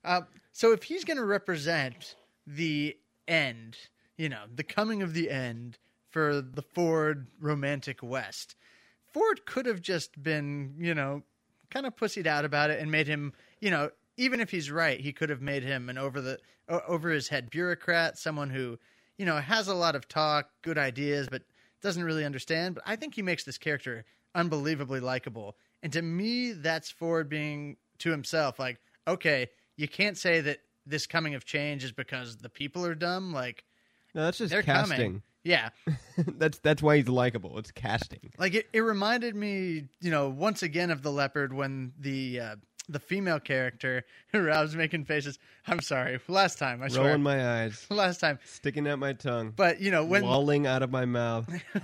[0.04, 2.14] Uh, so if he's going to represent
[2.46, 2.96] the
[3.28, 3.76] end,
[4.16, 5.78] you know, the coming of the end
[6.10, 8.56] for the Ford romantic West,
[9.12, 11.22] Ford could have just been, you know,
[11.70, 15.00] kind of pussied out about it and made him, you know, even if he's right,
[15.00, 18.78] he could have made him an over the over his head bureaucrat, someone who,
[19.18, 21.42] you know, has a lot of talk, good ideas, but
[21.82, 22.74] doesn't really understand.
[22.74, 24.04] But I think he makes this character
[24.34, 25.56] unbelievably likable.
[25.82, 31.06] And to me, that's Ford being to himself like, okay, you can't say that this
[31.06, 33.32] coming of change is because the people are dumb.
[33.32, 33.64] Like
[34.14, 34.96] No, that's just casting.
[34.96, 35.22] coming.
[35.44, 35.70] Yeah,
[36.16, 37.58] that's that's why he's likable.
[37.58, 38.30] It's casting.
[38.38, 42.56] like it, it reminded me, you know, once again of the leopard when the uh,
[42.88, 44.04] the female character
[44.34, 45.38] I was making faces.
[45.66, 48.38] I'm sorry, last time I swear, Rolling my eyes, last time.
[48.44, 51.48] sticking out my tongue, But you know when lolling out of my mouth.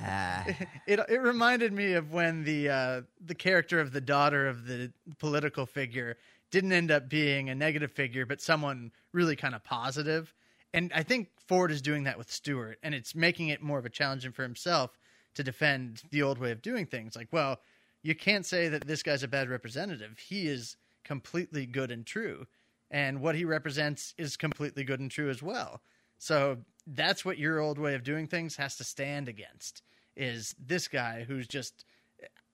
[0.86, 4.92] it it reminded me of when the uh, the character of the daughter of the
[5.18, 6.16] political figure
[6.50, 10.34] didn't end up being a negative figure, but someone really kind of positive.
[10.74, 13.86] And I think Ford is doing that with Stewart, and it's making it more of
[13.86, 14.98] a challenge for himself
[15.34, 17.16] to defend the old way of doing things.
[17.16, 17.60] Like, well,
[18.02, 20.18] you can't say that this guy's a bad representative.
[20.18, 22.46] He is completely good and true,
[22.90, 25.82] and what he represents is completely good and true as well.
[26.18, 29.82] So that's what your old way of doing things has to stand against.
[30.16, 31.84] Is this guy who's just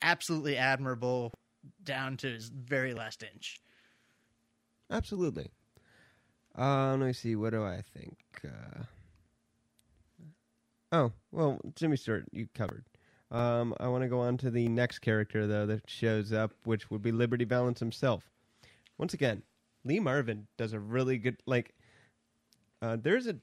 [0.03, 1.33] absolutely admirable
[1.83, 3.61] down to his very last inch.
[4.91, 5.51] Absolutely.
[6.57, 7.35] Uh, let me see.
[7.37, 8.19] What do I think?
[8.45, 8.83] Uh,
[10.93, 12.85] oh, well, Jimmy Stewart, you covered.
[13.31, 16.91] Um, I want to go on to the next character though that shows up, which
[16.91, 18.31] would be Liberty Valance himself.
[18.99, 19.43] Once again,
[19.85, 21.75] Lee Marvin does a really good like.
[22.83, 23.37] Uh, there's a,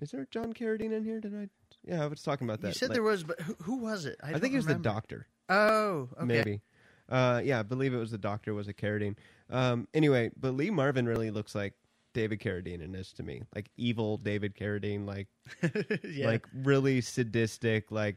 [0.00, 1.20] is there a John Carradine in here?
[1.20, 1.48] Did I?
[1.86, 2.68] Yeah, I was talking about that.
[2.68, 4.18] you said Like, there was, but who, who was it?
[4.22, 4.88] I, I, think it was remember.
[4.88, 5.26] the doctor.
[5.48, 6.24] Oh, okay.
[6.24, 6.60] Maybe.
[7.08, 9.16] Uh, yeah, I believe it was the doctor was a Carradine.
[9.50, 11.74] Um, anyway, but Lee Marvin really looks like
[12.14, 15.28] David Carradine in this to me, like evil David Carradine, like
[16.04, 16.26] yeah.
[16.26, 18.16] like really sadistic, like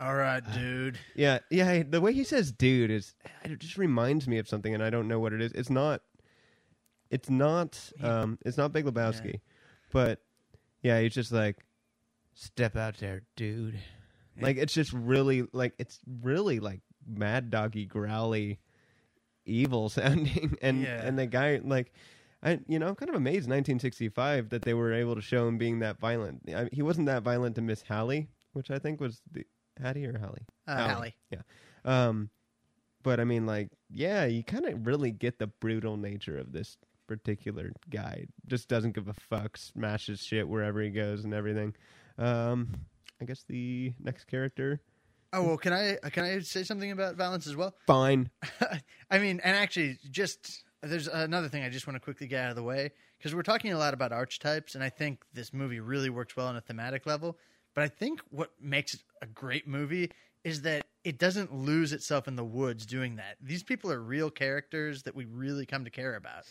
[0.00, 0.98] all right, dude.
[1.14, 1.82] yeah, yeah.
[1.88, 5.08] The way he says "dude" is it just reminds me of something, and I don't
[5.08, 5.52] know what it is.
[5.52, 6.02] It's not.
[7.10, 7.78] It's not.
[8.02, 9.40] Um, it's not Big Lebowski,
[9.92, 10.20] but
[10.82, 11.64] yeah, he's just like,
[12.34, 13.78] step out there, dude.
[14.40, 18.60] Like it's just really like it's really like mad doggy growly,
[19.44, 21.02] evil sounding, and Yeah.
[21.04, 21.92] and the guy like.
[22.40, 25.58] I, you know, I'm kind of amazed 1965 that they were able to show him
[25.58, 26.42] being that violent.
[26.54, 29.44] I, he wasn't that violent to Miss Hallie, which I think was the
[29.80, 30.46] Hattie or Hallie.
[30.66, 30.92] Uh, Hallie.
[30.92, 31.14] Hallie.
[31.30, 31.42] Yeah.
[31.84, 32.30] Um,
[33.02, 36.76] but I mean, like, yeah, you kind of really get the brutal nature of this
[37.06, 38.26] particular guy.
[38.46, 41.74] Just doesn't give a fuck, smashes shit wherever he goes and everything.
[42.18, 42.80] Um,
[43.20, 44.80] I guess the next character,
[45.32, 47.74] Oh well, can I can I say something about violence as well?
[47.86, 48.30] fine.
[49.10, 52.50] I mean, and actually, just there's another thing I just want to quickly get out
[52.50, 55.80] of the way because we're talking a lot about archetypes, and I think this movie
[55.80, 57.38] really works well on a thematic level.
[57.74, 60.10] But I think what makes it a great movie
[60.44, 63.36] is that it doesn't lose itself in the woods doing that.
[63.40, 66.44] These people are real characters that we really come to care about.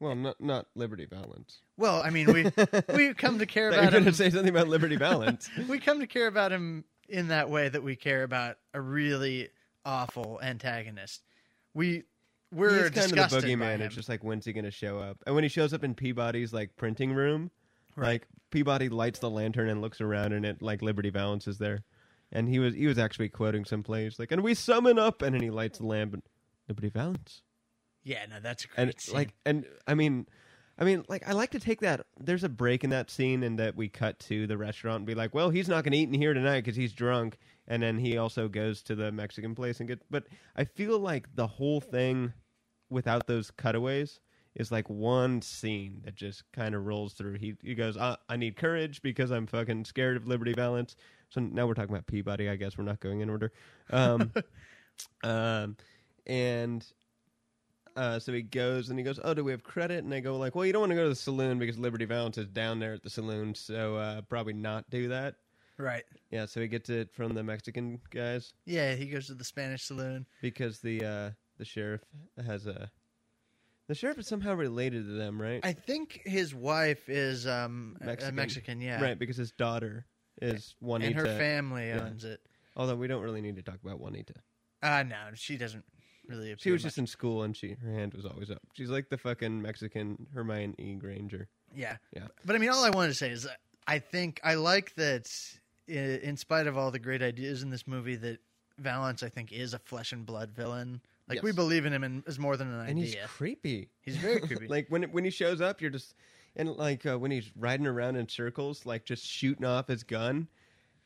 [0.00, 1.60] Well, not not Liberty Valance.
[1.76, 2.44] Well, I mean, we
[2.94, 4.12] we come to care Thought you were about going him.
[4.12, 5.50] to say something about Liberty Valance.
[5.68, 9.48] we come to care about him in that way that we care about a really
[9.84, 11.22] awful antagonist.
[11.74, 12.04] We
[12.52, 13.80] we're He's kind of the boogeyman.
[13.80, 15.18] It's just like, when's he going to show up?
[15.26, 17.50] And when he shows up in Peabody's like printing room.
[18.04, 21.84] Like Peabody lights the lantern and looks around, and it like Liberty Valance is there.
[22.32, 25.34] And he was he was actually quoting some place like, and we summon up, and
[25.34, 26.22] then he lights the lamp, and
[26.68, 27.42] Liberty Valance.
[28.04, 29.14] yeah, no, that's a great and scene.
[29.14, 30.26] like and i mean
[30.78, 33.58] i mean like i like to take that there's a break in that scene and
[33.58, 36.08] that we cut to the restaurant and be like well he's not going to eat
[36.08, 39.80] in here tonight because he's drunk and then he also goes to the mexican place
[39.80, 40.24] and get but
[40.56, 42.32] i feel like the whole thing
[42.90, 44.20] without those cutaways
[44.58, 48.36] is like one scene that just kind of rolls through he, he goes uh, i
[48.36, 50.96] need courage because i'm fucking scared of liberty valance
[51.30, 53.50] so now we're talking about peabody i guess we're not going in order
[53.90, 54.30] um,
[55.22, 55.76] um
[56.26, 56.84] and
[57.96, 60.36] uh, so he goes and he goes, "Oh, do we have credit?" And they go
[60.38, 62.78] like, "Well, you don't want to go to the saloon because Liberty Valance is down
[62.78, 65.34] there at the saloon, so uh, probably not do that."
[65.78, 66.04] right.
[66.30, 69.82] Yeah, so he gets it from the Mexican guys Yeah, he goes to the Spanish
[69.82, 70.26] saloon.
[70.42, 72.02] because the uh, the sheriff
[72.46, 72.88] has a
[73.88, 75.60] the sheriff is somehow related to them, right?
[75.64, 78.28] I think his wife is um Mexican.
[78.28, 79.02] a Mexican, yeah.
[79.02, 80.06] Right, because his daughter
[80.40, 81.10] is Juanita.
[81.18, 82.02] And her family Yeah.
[82.04, 82.40] owns it.
[82.76, 84.34] Although we don't really need to talk about Juanita.
[84.82, 85.84] Uh no, she doesn't
[86.28, 86.54] really.
[86.58, 86.88] She was much.
[86.90, 88.62] just in school and she her hand was always up.
[88.74, 90.94] She's like the fucking Mexican Hermione E.
[90.94, 91.48] Granger.
[91.74, 91.96] Yeah.
[92.14, 92.28] Yeah.
[92.44, 93.48] But I mean, all I wanted to say is
[93.86, 95.28] I think I like that
[95.86, 98.38] in spite of all the great ideas in this movie, that
[98.78, 101.00] Valance, I think, is a flesh and blood villain.
[101.28, 101.44] Like, Yes.
[101.44, 102.90] we believe in him and as more than an idea.
[102.90, 103.90] And he's creepy.
[104.00, 104.66] He's, very creepy.
[104.68, 106.14] like when when he shows up, you're just
[106.56, 110.48] and like uh, when he's riding around in circles, like just shooting off his gun,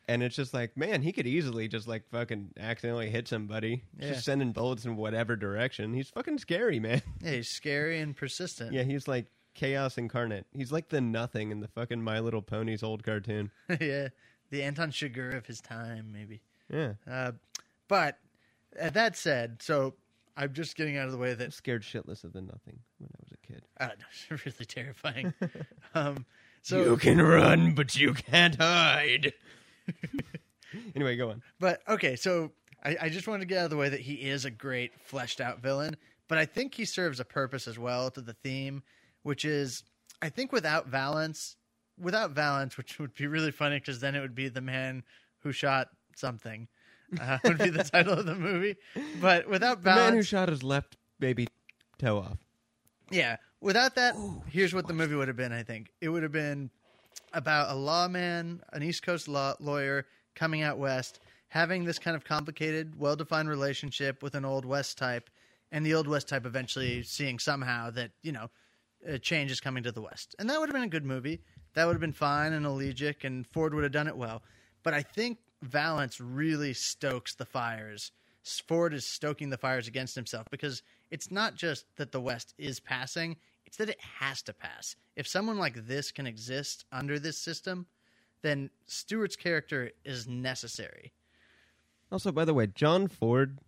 [0.08, 4.10] and it's just like, man, he could easily just like fucking accidentally hit somebody, Yeah.
[4.12, 5.92] just sending bullets in whatever direction.
[5.94, 7.02] He's fucking scary, man.
[7.20, 8.72] yeah, he's scary and persistent.
[8.72, 10.46] yeah, he's like chaos incarnate.
[10.56, 13.50] He's like the nothing in the fucking My Little Ponies old cartoon.
[13.80, 14.08] yeah.
[14.50, 16.42] The Anton Chigurh of his time, maybe.
[16.72, 17.32] Yeah, Uh,
[17.88, 18.18] but
[18.80, 19.94] uh, that said, so
[20.36, 23.10] I'm just getting out of the way I'm that scared shitless of the nothing when
[23.14, 23.62] I was a kid.
[23.80, 23.88] uh,
[24.30, 25.34] it's really terrifying.
[25.94, 26.24] um,
[26.62, 29.32] so you can run, but you can't hide.
[30.94, 31.42] anyway, go on.
[31.58, 32.52] But okay, so
[32.84, 34.92] I, I just wanted to get out of the way that he is a great
[35.00, 35.96] fleshed out villain,
[36.28, 38.82] but I think he serves a purpose as well to the theme,
[39.22, 39.82] which is
[40.22, 41.56] I think without Valance,
[41.98, 45.02] without Valance, which would be really funny because then it would be the man
[45.40, 46.68] who shot something.
[47.20, 48.74] Uh, would be the title of the movie,
[49.20, 51.46] but without The man who shot his left baby
[51.98, 52.38] toe off.
[53.10, 54.16] yeah, without that,
[54.48, 55.52] here's what the movie would have been.
[55.52, 56.70] I think it would have been
[57.34, 62.24] about a lawman, an East Coast law lawyer coming out west, having this kind of
[62.24, 65.28] complicated, well-defined relationship with an Old West type,
[65.70, 68.48] and the Old West type eventually seeing somehow that you know
[69.06, 71.42] a change is coming to the West, and that would have been a good movie.
[71.74, 74.42] That would have been fine and elegiac, and Ford would have done it well.
[74.82, 78.12] But I think Valance really stokes the fires.
[78.66, 82.80] Ford is stoking the fires against himself because it's not just that the West is
[82.80, 84.96] passing, it's that it has to pass.
[85.14, 87.86] If someone like this can exist under this system,
[88.42, 91.12] then Stewart's character is necessary.
[92.10, 93.58] Also, by the way, John Ford,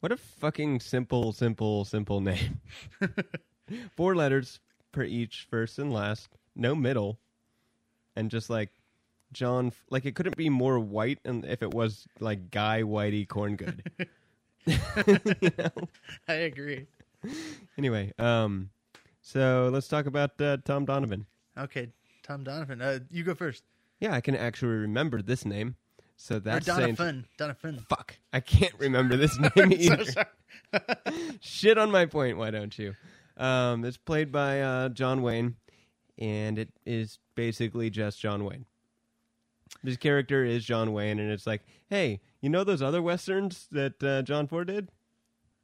[0.00, 2.60] what a fucking simple, simple, simple name.
[3.96, 4.60] Four letters
[4.92, 7.18] per each, first and last, no middle,
[8.14, 8.70] and just like
[9.32, 13.80] John, like it couldn't be more white, and if it was like Guy Whitey Corngood.
[14.66, 15.88] you know?
[16.28, 16.86] I agree.
[17.76, 18.70] Anyway, um,
[19.20, 21.24] so let's talk about uh, Tom Doniphon.
[21.58, 21.88] Okay,
[22.22, 23.62] Tom Doniphon, uh, you go first.
[24.00, 25.76] Yeah, I can actually remember this name,
[26.16, 27.26] so Or that's saying Donovan.
[27.38, 27.86] Donovan.
[27.88, 28.16] fuck.
[28.32, 30.26] I can't remember this name either.
[31.40, 32.94] Shit on my point, why don't you?
[33.36, 35.56] Um, it's played by uh, John Wayne,
[36.18, 38.66] and it is basically just John Wayne.
[39.86, 44.02] His character is John Wayne, and it's like, hey, you know those other westerns that
[44.02, 44.90] uh, John Ford did?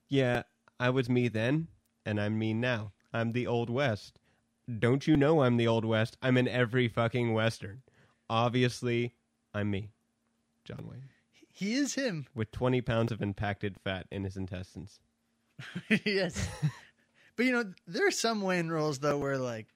[0.09, 0.45] Yeah,
[0.79, 1.69] I was me then,
[2.07, 2.93] and I'm me now.
[3.13, 4.19] I'm the Old West.
[4.79, 6.17] Don't you know I'm the Old West?
[6.23, 7.83] I'm in every fucking western.
[8.31, 9.15] Obviously,
[9.53, 9.91] I'm me,
[10.65, 11.09] John Wayne,
[11.51, 12.27] He is him.
[12.35, 15.01] with 20 pounds of impacted fat in his intestines.
[16.07, 16.49] yes.
[17.37, 19.67] But you know, there are some Wayne roles though where like,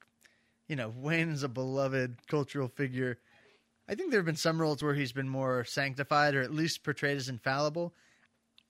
[0.69, 3.19] you know, Wayne is a beloved cultural figure.
[3.89, 6.83] I think there have been some roles where he's been more sanctified or at least
[6.83, 7.95] portrayed as infallible.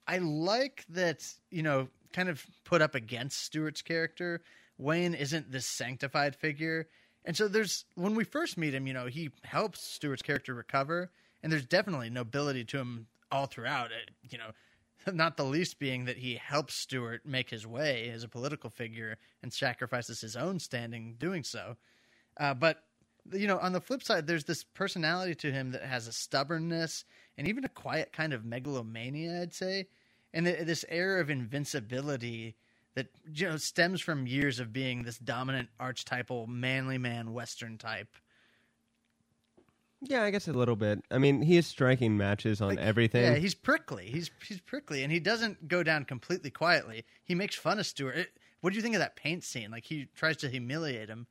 [0.07, 4.41] I like that, you know, kind of put up against Stewart's character.
[4.77, 6.87] Wayne isn't this sanctified figure.
[7.25, 11.11] And so there's when we first meet him, you know, he helps Stewart's character recover,
[11.43, 13.89] and there's definitely nobility to him all throughout
[14.29, 14.51] you know,
[15.13, 19.17] not the least being that he helps Stewart make his way as a political figure
[19.43, 21.75] and sacrifices his own standing doing so.
[22.37, 22.83] Uh, but
[23.33, 27.05] you know, on the flip side, there's this personality to him that has a stubbornness
[27.37, 29.87] and even a quiet kind of megalomania, I'd say,
[30.33, 32.55] and th- this air of invincibility
[32.95, 38.09] that you know stems from years of being this dominant archetypal manly man Western type.
[40.01, 41.03] Yeah, I guess a little bit.
[41.09, 43.23] I mean, he is striking matches on Like, everything.
[43.23, 44.07] Yeah, he's prickly.
[44.07, 47.05] He's he's prickly, and he doesn't go down completely quietly.
[47.23, 48.15] He makes fun of Stewart.
[48.15, 48.29] It,
[48.61, 49.71] what do you think of that paint scene?
[49.71, 51.27] Like he tries to humiliate him.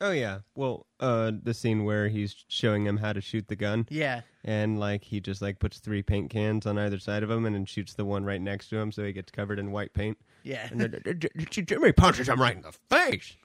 [0.00, 0.40] Oh yeah.
[0.54, 4.78] Well, uh, the scene where he's showing him how to shoot the gun, Yeah, and
[4.80, 7.64] like he just like puts three paint cans on either side of him, and then
[7.64, 10.18] shoots the one right next to him, so he gets covered in white paint.
[10.42, 10.68] yeah.
[10.70, 13.36] And then, Jimmy punches him right in the face,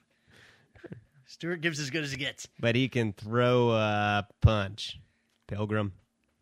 [1.26, 2.48] Stewart gives as good as he gets.
[2.58, 4.98] but he can throw a punch.
[5.46, 5.92] Pilgrim.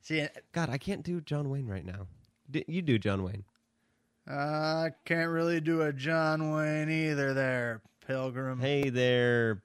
[0.02, 2.06] See, uh, God, I can't do John Wayne right now.
[2.50, 3.44] D- you do John Wayne.
[4.26, 7.32] I can't really do a John Wayne either.
[7.34, 8.60] There, Pilgrim.
[8.60, 9.62] Hey there.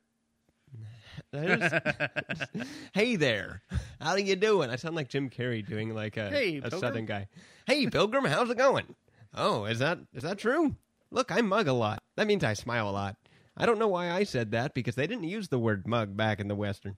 [2.94, 3.64] hey there.
[4.00, 4.70] How are you doing?
[4.70, 7.28] I sound like Jim Carrey doing like a, Hey, a southern guy.
[7.66, 8.96] Hey Pilgrim, how's it going?
[9.34, 10.76] Oh, is that is that true?
[11.12, 12.04] Look, I mug a lot.
[12.16, 13.18] That means I smile a lot.
[13.58, 16.40] I don't know why I said that because they didn't use the word mug back
[16.40, 16.98] in the western.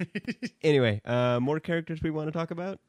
[0.62, 2.80] anyway, uh, more characters we want to talk about.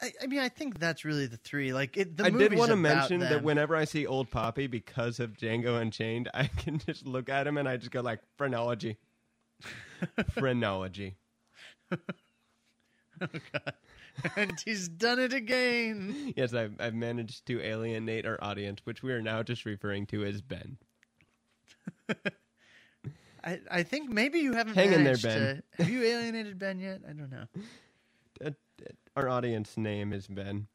[0.00, 1.72] I, I mean, I think that's really the three.
[1.72, 4.66] Like, it, the I did want to about mention that whenever I see Old Pompey
[4.66, 8.20] because of Django Unchained, I can just look at him and I just go like
[8.36, 8.98] phrenology,
[10.30, 11.16] phrenology.
[11.92, 11.98] oh
[13.20, 13.74] God!
[14.36, 16.32] and he's done it again.
[16.36, 20.24] Yes, I've, I've managed to alienate our audience, which we are now just referring to
[20.24, 20.76] as Ben.
[23.44, 25.38] I, I think maybe you haven't Hang in there, managed Ben.
[25.38, 27.00] to- have you alienated Ben yet?
[27.08, 27.44] I don't know.
[28.44, 30.68] Uh, uh, our audience name is Ben.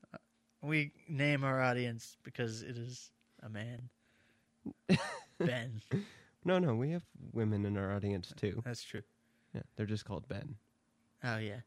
[0.61, 3.11] We name our audience because it is
[3.43, 3.89] a man.
[5.39, 5.81] ben.
[6.47, 8.63] No, no, we have women in our audience too.
[8.63, 9.01] That's true.
[9.53, 10.55] Yeah, they're just called Ben.
[11.21, 11.59] Oh yeah.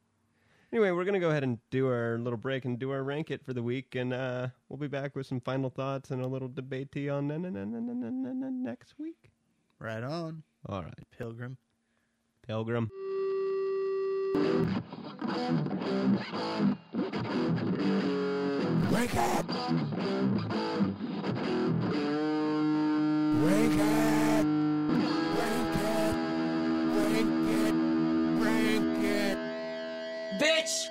[0.73, 3.45] Anyway, we're gonna go ahead and do our little break and do our rank it
[3.45, 6.49] for the week, and uh, we'll be back with some final thoughts and a little
[6.49, 7.29] debate on
[8.65, 9.31] next week.
[9.79, 11.59] Right on, All right, Pilgrim.
[12.47, 12.91] Pilgrim.
[18.91, 19.47] Wake up!
[23.43, 24.60] Wake up!
[30.41, 30.89] Bitch!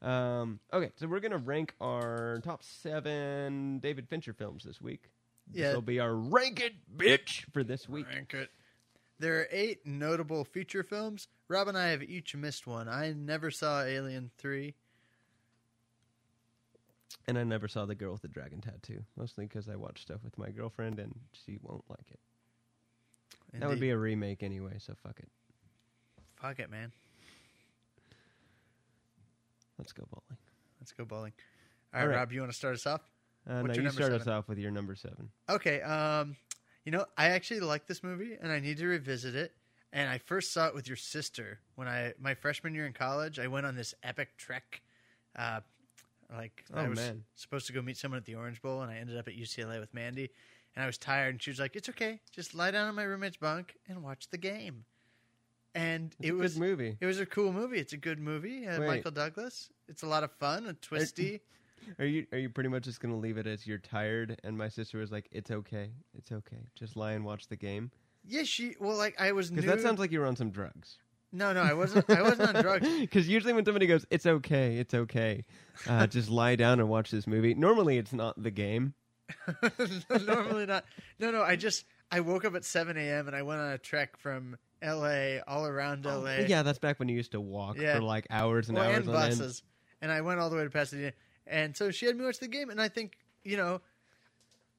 [0.00, 5.10] Um, okay, so we're gonna rank our top seven David Fincher films this week.
[5.52, 5.68] Yeah.
[5.68, 8.06] This will be our rank it, bitch, for this week.
[8.08, 8.50] Rank it.
[9.18, 11.26] There are eight notable feature films.
[11.48, 12.88] Rob and I have each missed one.
[12.88, 14.74] I never saw Alien Three.
[17.26, 20.22] And I never saw the girl with the dragon tattoo, mostly because I watch stuff
[20.22, 22.20] with my girlfriend and she won't like it.
[23.54, 25.28] That would be a remake anyway, so fuck it.
[26.40, 26.92] fuck it, man.
[29.78, 30.38] Let's go bowling.
[30.80, 31.32] Let's go bowling.
[31.94, 32.16] All right, All right.
[32.16, 33.00] Rob, you want to start us off?
[33.48, 35.30] Uh, What's now you start us off with your number seven.
[35.48, 35.80] Okay.
[35.82, 36.36] Um,
[36.84, 39.52] you know, I actually like this movie, and I need to revisit it.
[39.92, 43.38] And I first saw it with your sister when I my freshman year in college.
[43.38, 44.82] I went on this epic trek.
[45.34, 45.60] Uh,
[46.36, 47.24] like I Oh, was man.
[47.36, 49.80] supposed to go meet someone at the Orange Bowl, and I ended up at UCLA
[49.80, 50.28] with Mandy.
[50.78, 53.02] And I was tired, and she was like, "It's okay, just lie down on my
[53.02, 54.84] roommate's bunk and watch the game."
[55.74, 56.96] And It's it a was good movie.
[57.00, 57.80] It was a cool movie.
[57.80, 58.64] It's a good movie.
[58.64, 59.70] Uh, Michael Douglas.
[59.88, 61.40] It's a lot of fun and twisty.
[61.98, 64.40] Are you are you pretty much just gonna leave it as you're tired?
[64.44, 67.90] And my sister was like, "It's okay, it's okay, just lie and watch the game."
[68.24, 68.76] yeah, she.
[68.78, 69.50] Well, like I was.
[69.50, 70.98] Because that sounds like you were on some drugs.
[71.32, 72.08] no, no, I wasn't.
[72.08, 72.86] I wasn't on drugs.
[73.00, 75.44] Because usually when somebody goes, "It's okay, it's okay,"
[75.88, 77.54] uh, just lie down and watch this movie.
[77.54, 78.94] Normally, it's not the game.
[80.26, 80.84] Normally not.
[81.18, 81.42] No, no.
[81.42, 83.26] I just I woke up at seven a.m.
[83.26, 85.42] and I went on a trek from L.A.
[85.46, 86.38] all around L.A.
[86.38, 87.96] Oh, Yeah, that's back when you used to walk Yeah.
[87.96, 89.30] for like hours and well, hours and on end.
[89.38, 89.62] buses.
[90.00, 91.12] And I went all the way to Pasadena,
[91.46, 93.80] and so she had me watch the game, and I think you know,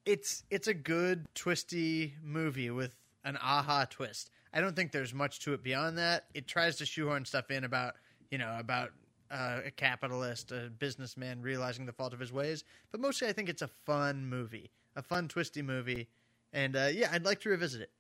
[0.06, 2.96] it's it's a good twisty movie with
[3.26, 4.32] an aha twist.
[4.54, 6.26] I don't think there's much to it beyond that.
[6.34, 7.96] It tries to shoehorn stuff in about
[8.32, 8.92] you know about
[9.32, 13.50] uh, a capitalist, a businessman realizing the fault of his ways, but mostly I think
[13.50, 16.08] it's a fun movie, a fun twisty movie,
[16.54, 17.92] and uh, yeah, I'd like to revisit it.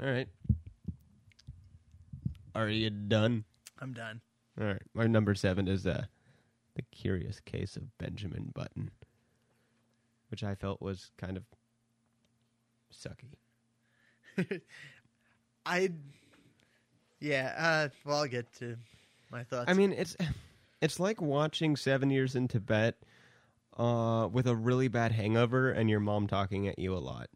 [0.00, 0.28] All right.
[2.54, 3.44] Are you done?
[3.80, 4.20] I'm done.
[4.60, 4.82] All right.
[4.94, 6.04] My number seven is uh,
[6.74, 8.90] the Curious Case of Benjamin Button,
[10.30, 11.44] which I felt was kind of
[12.94, 13.36] sucky.
[15.66, 15.90] I,
[17.20, 17.54] yeah.
[17.58, 18.76] Uh, well, I'll get to
[19.30, 19.70] my thoughts.
[19.70, 20.16] I mean, it's
[20.86, 22.94] it's like watching Seven Years in Tibet
[23.76, 27.28] uh, with a really bad hangover and your mom talking at you a lot,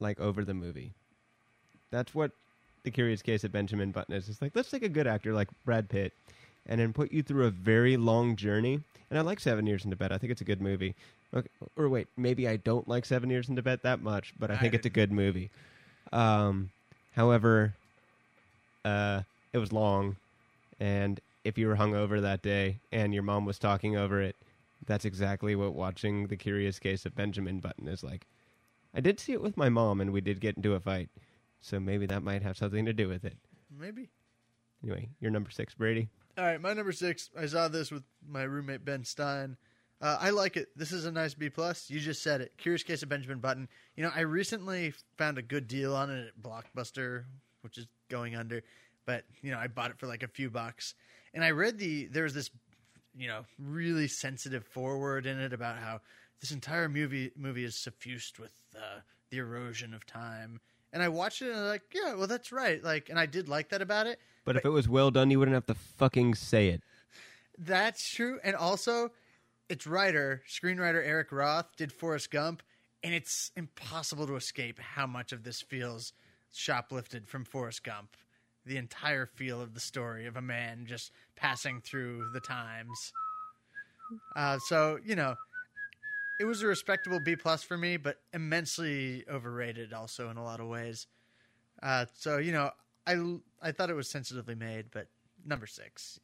[0.00, 0.94] like over the movie.
[1.92, 2.32] That's what
[2.82, 4.28] the Curious Case of Benjamin Button is.
[4.28, 6.12] It's like let's take a good actor like Brad Pitt,
[6.66, 8.80] and then put you through a very long journey.
[9.08, 10.10] And I like Seven Years in Tibet.
[10.10, 10.96] I think it's a good movie.
[11.32, 14.56] Okay, or wait, maybe I don't like Seven Years in Tibet that much, but I
[14.56, 15.50] think it's a good movie.
[16.12, 16.70] Um,
[17.12, 17.74] however,
[18.84, 19.22] uh,
[19.52, 20.16] it was long,
[20.80, 24.36] and if you were hungover that day and your mom was talking over it,
[24.84, 28.26] that's exactly what watching The Curious Case of Benjamin Button is like.
[28.92, 31.08] I did see it with my mom, and we did get into a fight,
[31.60, 33.36] so maybe that might have something to do with it.
[33.70, 34.08] maybe.
[34.82, 36.08] Anyway, you're number six, Brady.
[36.36, 37.30] All right, my number six.
[37.38, 39.56] I saw this with my roommate Ben Stein.
[40.00, 40.68] Uh, I like it.
[40.76, 41.88] This is a nice B plus.
[41.88, 42.52] You just said it.
[42.58, 43.68] Curious Case of Benjamin Button.
[43.96, 47.24] You know, I recently found a good deal on it at Blockbuster,
[47.62, 48.62] which is going under.
[49.06, 50.94] But you know, I bought it for like a few bucks,
[51.36, 52.50] and I read the there was this,
[53.16, 56.00] you know, really sensitive foreword in it about how
[56.40, 60.60] this entire movie movie is suffused with uh, the erosion of time.
[60.92, 62.82] And I watched it and I was like, yeah, well, that's right.
[62.82, 64.18] Like, and I did like that about it.
[64.46, 66.82] But if it was well done, you wouldn't have to fucking say it.
[67.58, 68.40] That's true.
[68.42, 69.10] And also,
[69.68, 72.62] its writer, screenwriter Eric Roth, did Forrest Gump,
[73.02, 76.12] and it's impossible to escape how much of this feels
[76.54, 78.16] shoplifted from Forrest Gump.
[78.66, 83.12] The entire feel of the story of a man just passing through the times.
[84.34, 85.34] Uh, so you know,
[86.38, 90.60] it was a respectable B plus for me, but immensely overrated also in a lot
[90.60, 91.06] of ways.
[91.82, 92.70] Uh, so you know,
[93.06, 95.08] I I thought it was sensitively made, but
[95.44, 96.20] number six.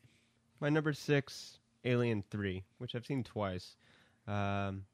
[0.61, 3.77] My number six, Alien Three, which I've seen twice.
[4.27, 4.85] Um,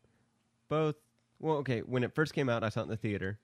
[0.69, 0.97] both.
[1.41, 1.81] Well, okay.
[1.81, 3.39] When it first came out, I saw it in the theater,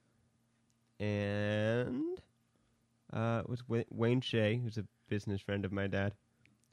[0.98, 2.20] and
[3.15, 6.15] uh, it was Wa- Wayne Shea, who's a business friend of my dad,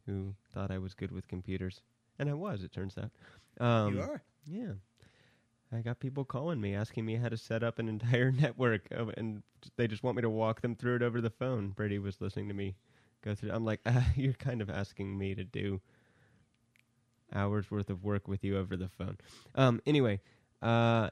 [0.05, 1.81] who thought I was good with computers,
[2.19, 2.63] and I was.
[2.63, 3.11] It turns out.
[3.63, 4.23] Um, you are.
[4.47, 4.73] Yeah.
[5.73, 9.09] I got people calling me asking me how to set up an entire network, of,
[9.15, 9.43] and
[9.77, 11.69] they just want me to walk them through it over the phone.
[11.69, 12.75] Brady was listening to me
[13.21, 13.51] go through.
[13.51, 15.79] I'm like, uh, you're kind of asking me to do
[17.33, 19.17] hours worth of work with you over the phone.
[19.55, 20.19] Um, anyway,
[20.61, 21.09] uh,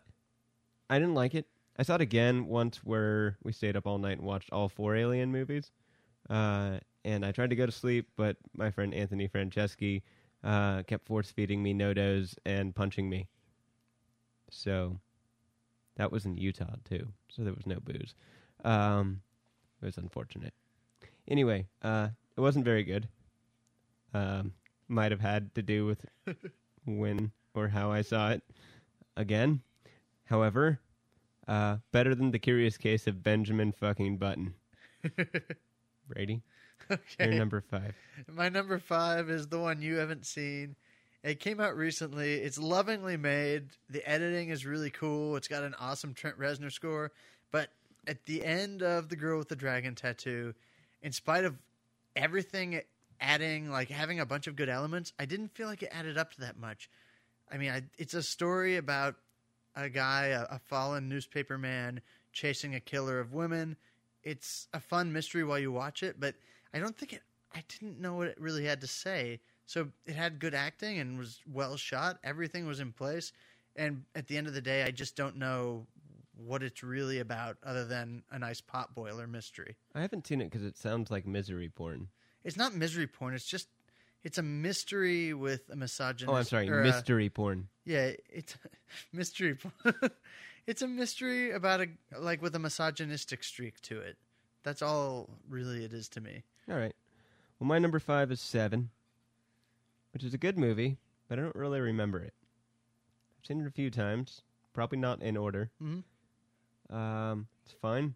[0.90, 1.48] I didn't like it.
[1.80, 4.98] I saw it again once where we stayed up all night and watched all four
[4.98, 5.72] Alien movies.
[6.30, 10.02] Uh, and I tried to go to sleep, but my friend Anthony Franceschi
[10.44, 13.30] uh, kept force feeding me NoDoz and punching me.
[14.52, 15.00] So
[15.96, 17.08] that was in Utah too.
[17.30, 18.14] So there was no booze.
[18.66, 19.22] Um,
[19.82, 20.54] it was unfortunate.
[21.30, 23.08] Anyway, uh, it wasn't very good.
[24.14, 24.52] Um,
[24.90, 26.06] might have had to do with
[26.86, 28.44] when or how I saw it
[29.16, 29.62] again.
[30.26, 30.82] However,
[31.50, 34.54] uh, better than the curious case of Benjamin fucking Button.
[36.08, 36.42] Brady,
[36.90, 37.02] Okay.
[37.20, 37.94] you're number five.
[38.32, 40.76] My number five is the one you haven't seen.
[41.24, 42.36] It came out recently.
[42.36, 43.70] It's lovingly made.
[43.90, 45.36] The editing is really cool.
[45.36, 47.12] It's got an awesome Trent Reznor score.
[47.52, 47.70] But
[48.08, 50.54] at the end of The Girl with the Dragon Tattoo,
[51.02, 51.56] in spite of
[52.16, 52.82] everything
[53.20, 56.32] adding, like having a bunch of good elements, I didn't feel like it added up
[56.34, 56.90] to that much.
[57.52, 59.16] I mean, I, it's a story about
[59.76, 62.02] a guy, a, a fallen newspaper man,
[62.34, 63.76] chasing a killer of women.
[64.24, 66.36] It's a fun mystery while you watch it, but
[66.74, 67.22] I don't think it.
[67.54, 69.40] I didn't know what it really had to say.
[69.66, 72.20] So it had good acting and was well shot.
[72.24, 73.32] Everything was in place.
[73.76, 75.88] And at the end of the day, I just don't know
[76.36, 79.76] what it's really about, other than a nice pot boiler mystery.
[79.94, 82.08] I haven't seen it because it sounds like misery porn.
[82.44, 83.34] It's not misery porn.
[83.34, 83.68] It's just
[84.24, 86.34] it's a mystery with a misogynist.
[86.34, 87.68] Oh, I'm sorry, or a- mystery porn.
[87.90, 88.56] Yeah, it's
[89.14, 89.58] mystery.
[90.68, 91.88] it's a mystery about a
[92.20, 94.16] like with a misogynistic streak to it.
[94.62, 96.44] That's all really it is to me.
[96.70, 96.96] All right.
[97.60, 98.92] Well, my number five is Seven,
[100.14, 102.34] which is a good movie, but I don't really remember it.
[103.40, 105.72] I've seen it a few times, probably not in order.
[105.82, 106.04] Mhm.
[106.96, 108.14] Um, it's fine.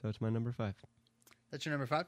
[0.00, 0.74] So it's my number five.
[1.50, 2.06] That's your number five.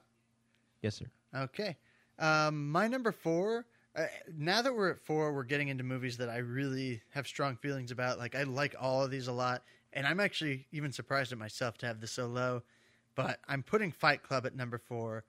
[0.80, 1.06] Yes, sir.
[1.34, 1.76] Okay.
[2.20, 3.66] Um, my number four.
[3.94, 4.06] Uh,
[4.38, 7.90] now that we're at four, we're getting into movies that I really have strong feelings
[7.90, 8.18] about.
[8.18, 9.62] Like I like all of these a lot,
[9.92, 12.62] and I'm actually even surprised at myself to have this so low.
[13.14, 15.24] But I'm putting Fight Club at number four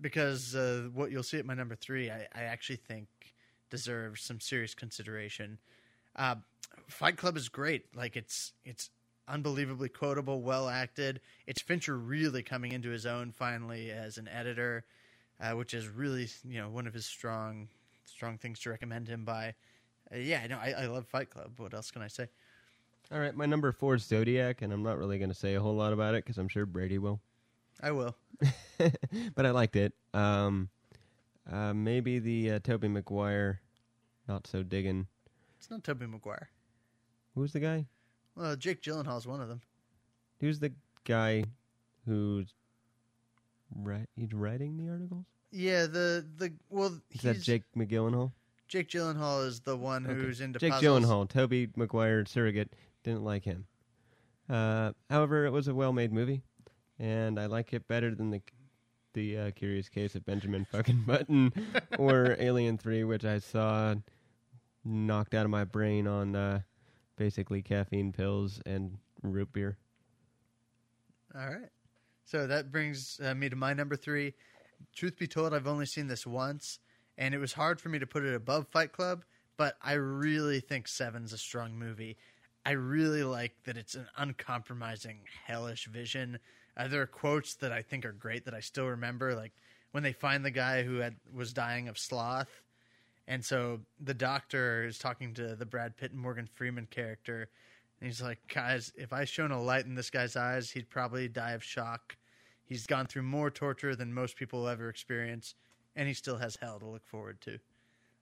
[0.00, 3.08] because uh, what you'll see at my number three, I, I actually think
[3.68, 5.58] deserves some serious consideration.
[6.16, 6.36] Uh,
[6.86, 7.94] Fight Club is great.
[7.94, 8.88] Like it's it's
[9.26, 11.20] unbelievably quotable, well acted.
[11.46, 14.84] It's Fincher really coming into his own finally as an editor,
[15.38, 17.68] uh, which is really you know one of his strong
[18.08, 19.54] strong things to recommend him by.
[20.12, 21.52] Uh, yeah, no, I, I love Fight Club.
[21.58, 22.28] What else can I say?
[23.10, 25.60] All right, my number four is Zodiac, and I'm not really going to say a
[25.60, 27.20] whole lot about it because I'm sure Brady will.
[27.82, 28.14] I will.
[29.34, 29.94] but I liked it.
[30.12, 30.68] Um,
[31.50, 33.60] uh, maybe the uh, Tobey Maguire,
[34.28, 35.06] not so digging.
[35.58, 36.50] It's not Tobey Maguire.
[37.34, 37.86] Who's the guy?
[38.36, 39.62] Well, Jake Gyllenhaal's one of them.
[40.40, 40.72] Who's the
[41.04, 41.44] guy
[42.04, 42.52] who's
[43.74, 45.26] ri- he's writing the articles?
[45.50, 48.32] Yeah, the the well, Is he's, that Jake McGillenhall?
[48.68, 50.14] Jake Gyllenhaal is the one Okay.
[50.14, 51.04] who's into Jake puzzles.
[51.04, 52.74] Gyllenhaal, Tobey Maguire surrogate.
[53.02, 53.66] Didn't like him.
[54.48, 56.42] Uh, however, it was a well-made movie,
[56.98, 58.42] and I like it better than the
[59.14, 61.52] the uh, Curious Case of Benjamin fucking Button
[61.98, 63.94] or Alien Three, which I saw
[64.84, 66.60] knocked out of my brain on uh,
[67.16, 69.78] basically caffeine pills and root beer.
[71.34, 71.68] All right.
[72.24, 74.34] So that brings uh, me to my number three.
[74.94, 76.78] Truth be told, I've only seen this once,
[77.16, 79.24] and it was hard for me to put it above Fight Club,
[79.56, 82.16] but I really think Seven's a strong movie.
[82.64, 86.38] I really like that it's an uncompromising, hellish vision.
[86.76, 89.52] Uh, there are quotes that I think are great that I still remember, like
[89.92, 92.62] when they find the guy who had was dying of sloth,
[93.26, 97.48] and so the doctor is talking to the Brad Pitt and Morgan Freeman character,
[98.00, 101.28] and he's like, "Guys, if I shone a light in this guy's eyes, he'd probably
[101.28, 102.16] die of shock.
[102.68, 105.54] He's gone through more torture than most people will ever experience,
[105.96, 107.58] and he still has hell to look forward to."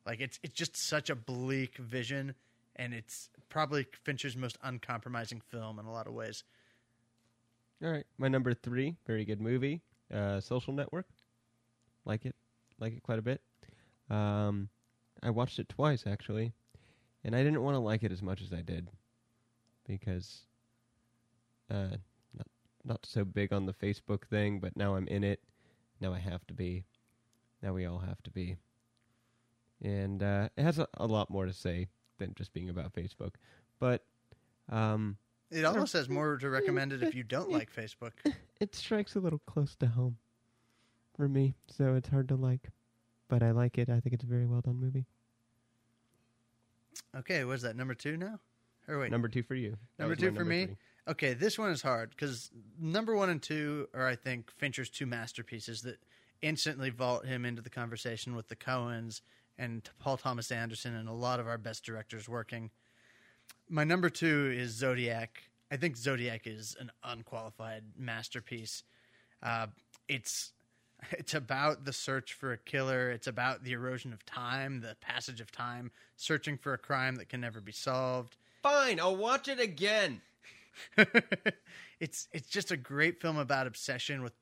[0.06, 2.34] Like it's it's just such a bleak vision,
[2.76, 6.44] and it's probably Fincher's most uncompromising film in a lot of ways.
[7.82, 9.82] All right, my number three, very good movie,
[10.14, 11.06] uh, Social Network.
[12.04, 12.36] Like it,
[12.78, 13.42] like it quite a bit.
[14.08, 14.68] Um,
[15.22, 16.52] I watched it twice actually,
[17.24, 18.88] and I didn't want to like it as much as I did
[19.86, 20.46] because
[21.70, 21.96] uh,
[22.86, 24.60] not so big on the Facebook thing.
[24.60, 25.40] But now I'm in it.
[26.00, 26.84] Now I have to be.
[27.62, 28.56] Now we all have to be.
[29.82, 33.32] And uh, it has a, a lot more to say than just being about Facebook.
[33.78, 34.04] But
[34.70, 35.16] um,
[35.50, 38.12] It almost has more to recommend it if you don't like Facebook.
[38.60, 40.16] it strikes a little close to home
[41.14, 42.70] for me, so it's hard to like.
[43.28, 43.88] But I like it.
[43.90, 45.06] I think it's a very well done movie.
[47.16, 47.76] Okay, what is that?
[47.76, 48.38] Number two now?
[48.88, 49.76] Or wait, Number two for you.
[49.96, 50.66] That Number two for me?
[50.66, 50.76] three.
[51.08, 52.50] Okay, this one is hard because
[52.80, 55.98] number one and two are, I think, Fincher's two masterpieces that
[56.42, 59.20] instantly vault him into the conversation with the Coens
[59.56, 62.70] and Paul Thomas Anderson and a lot of our best directors working.
[63.68, 65.44] My number two is Zodiac.
[65.70, 68.82] I think Zodiac is an unqualified masterpiece.
[69.42, 69.68] Uh,
[70.08, 70.52] it's
[71.12, 73.10] it's about the search for a killer.
[73.10, 77.28] It's about the erosion of time, the passage of time, searching for a crime that
[77.28, 78.36] can never be solved.
[78.62, 80.20] Fine, I'll watch it again.
[82.00, 84.32] it's it's just a great film about obsession with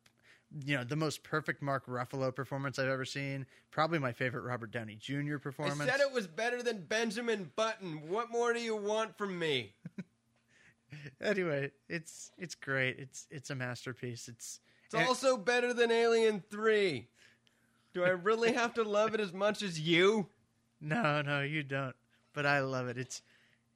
[0.64, 3.47] you know the most perfect Mark Ruffalo performance I've ever seen.
[3.70, 5.39] Probably my favorite Robert Downey Jr.
[5.39, 5.80] performance.
[5.80, 8.09] I said it was better than Benjamin Button.
[8.09, 9.74] What more do you want from me?
[11.20, 12.99] Anyway, it's it's great.
[12.99, 14.28] It's it's a masterpiece.
[14.28, 17.09] It's It's also better than Alien 3.
[17.93, 20.28] Do I really have to love it as much as you?
[20.80, 21.95] no, no, you don't.
[22.32, 22.99] But I love it.
[22.99, 23.22] It's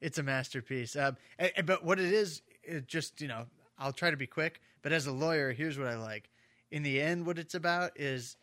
[0.01, 0.95] it's a masterpiece.
[0.95, 1.17] Um,
[1.65, 3.45] but what it is, it just you know,
[3.77, 4.61] I'll try to be quick.
[4.81, 6.29] But as a lawyer, here's what I like.
[6.71, 8.37] In the end, what it's about is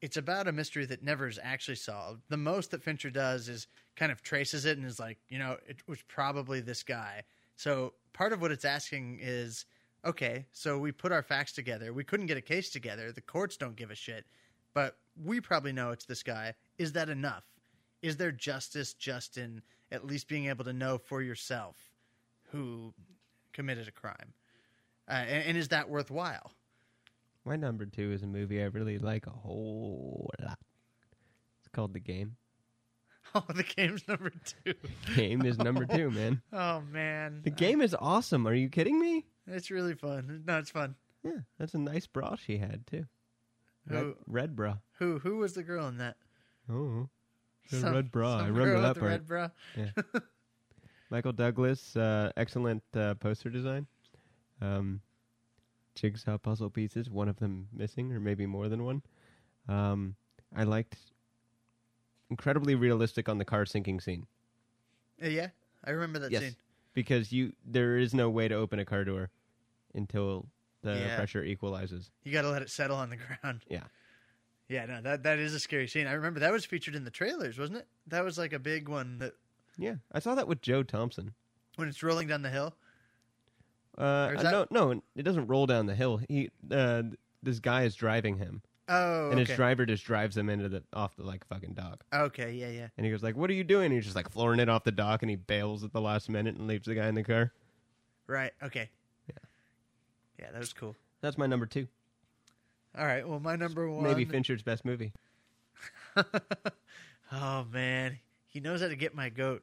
[0.00, 2.22] it's about a mystery that never is actually solved.
[2.28, 5.56] The most that Fincher does is kind of traces it and is like, you know,
[5.66, 7.22] it was probably this guy.
[7.56, 9.64] So part of what it's asking is,
[10.04, 11.92] okay, so we put our facts together.
[11.92, 13.12] We couldn't get a case together.
[13.12, 14.26] The courts don't give a shit,
[14.74, 16.54] but we probably know it's this guy.
[16.78, 17.44] Is that enough?
[18.02, 19.62] Is there justice just in
[19.92, 21.76] at least being able to know for yourself
[22.50, 22.92] who
[23.52, 24.32] committed a crime?
[25.08, 26.52] Uh, and, and is that worthwhile?
[27.44, 30.58] My number two is a movie I really like a whole lot.
[31.58, 32.36] It's called The Game.
[33.34, 34.74] Oh, the game's number two.
[35.16, 36.42] Game is number two, man.
[36.52, 38.46] Oh man, The game is awesome.
[38.46, 39.24] Are you kidding me?
[39.46, 40.42] It's really fun.
[40.46, 40.96] No, it's fun.
[41.24, 43.06] Yeah, that's a nice bra she had too.
[43.88, 44.74] Red, Who- red bra.
[44.98, 46.16] Who who was the girl in that?
[46.70, 47.08] Oh,
[47.70, 48.40] the Some- red bra.
[48.40, 49.10] I remember that part.
[49.10, 49.48] red bra.
[49.78, 49.90] Yeah.
[51.12, 53.86] Michael Douglas, uh, excellent uh, poster design.
[54.62, 55.02] Um,
[55.94, 59.02] jigsaw puzzle pieces, one of them missing, or maybe more than one.
[59.68, 60.16] Um,
[60.56, 60.96] I liked
[62.30, 64.26] incredibly realistic on the car sinking scene
[65.22, 65.48] Uh, yeah,
[65.84, 66.42] I remember that Yes.
[66.42, 66.56] scene.
[66.94, 69.28] because you there is no way to open a car door
[69.94, 70.46] until
[70.80, 71.14] the Yeah.
[71.14, 72.10] pressure equalizes.
[72.24, 73.60] You got to let it settle on the ground.
[73.68, 73.84] Yeah.
[74.68, 76.06] Yeah, no, that that is a scary scene.
[76.06, 77.88] I remember that was featured in the trailers, wasn't it?
[78.06, 79.34] That was like a big one that
[79.78, 81.32] Yeah, I saw that with Joe Thompson.
[81.76, 82.74] when it's rolling down the hill.
[83.98, 84.00] Uh,
[84.36, 86.20] uh, that- no, no, it doesn't roll down the hill.
[86.28, 87.02] He, uh,
[87.42, 89.48] this guy is driving him, Oh, and okay.
[89.50, 92.04] his driver just drives him into the off the like fucking dock.
[92.12, 92.88] okay, yeah, yeah.
[92.96, 94.84] And he goes like, "What are you doing?" And he's just like flooring it off
[94.84, 97.22] the dock, and he bails at the last minute and leaves the guy in the
[97.22, 97.52] car.
[98.26, 98.52] Right.
[98.62, 98.88] Okay.
[99.28, 99.34] Yeah.
[100.38, 100.96] Yeah, that was cool.
[101.20, 101.86] That's my number two.
[102.96, 103.26] All right.
[103.26, 104.04] Well, my number one.
[104.04, 105.12] Maybe Fincher's best movie.
[107.32, 108.18] oh man,
[108.52, 109.62] he knows how to get my goat,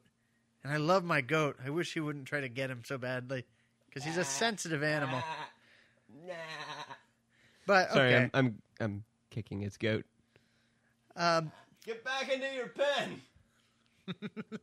[0.63, 1.57] and I love my goat.
[1.63, 3.45] I wish he wouldn't try to get him so badly
[3.87, 5.21] because he's a sensitive animal.
[7.67, 10.05] But Sorry, okay, I'm, I'm I'm kicking his goat.
[11.15, 11.51] um,
[11.85, 13.21] Get back into your pen.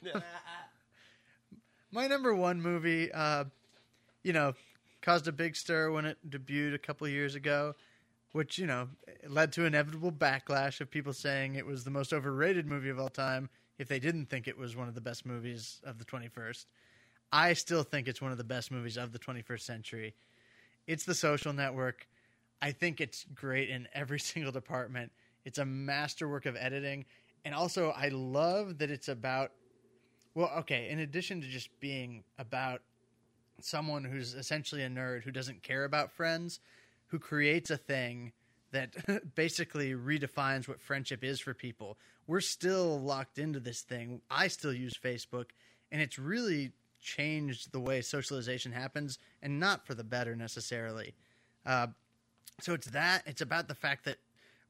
[1.90, 3.44] my number one movie, uh,
[4.22, 4.54] you know,
[5.02, 7.74] caused a big stir when it debuted a couple years ago,
[8.32, 8.88] which you know
[9.26, 13.08] led to inevitable backlash of people saying it was the most overrated movie of all
[13.08, 13.48] time
[13.78, 16.66] if they didn't think it was one of the best movies of the 21st.
[17.32, 20.14] I still think it's one of the best movies of the 21st century.
[20.86, 22.08] It's The Social Network.
[22.60, 25.12] I think it's great in every single department.
[25.44, 27.04] It's a masterwork of editing.
[27.44, 29.52] And also, I love that it's about,
[30.34, 32.82] well, okay, in addition to just being about
[33.60, 36.60] someone who's essentially a nerd who doesn't care about friends,
[37.08, 38.32] who creates a thing
[38.72, 38.94] that
[39.34, 41.98] basically redefines what friendship is for people.
[42.26, 44.20] We're still locked into this thing.
[44.30, 45.46] I still use Facebook,
[45.90, 51.14] and it's really changed the way socialization happens, and not for the better necessarily.
[51.64, 51.88] Uh,
[52.60, 53.22] so it's that.
[53.26, 54.18] It's about the fact that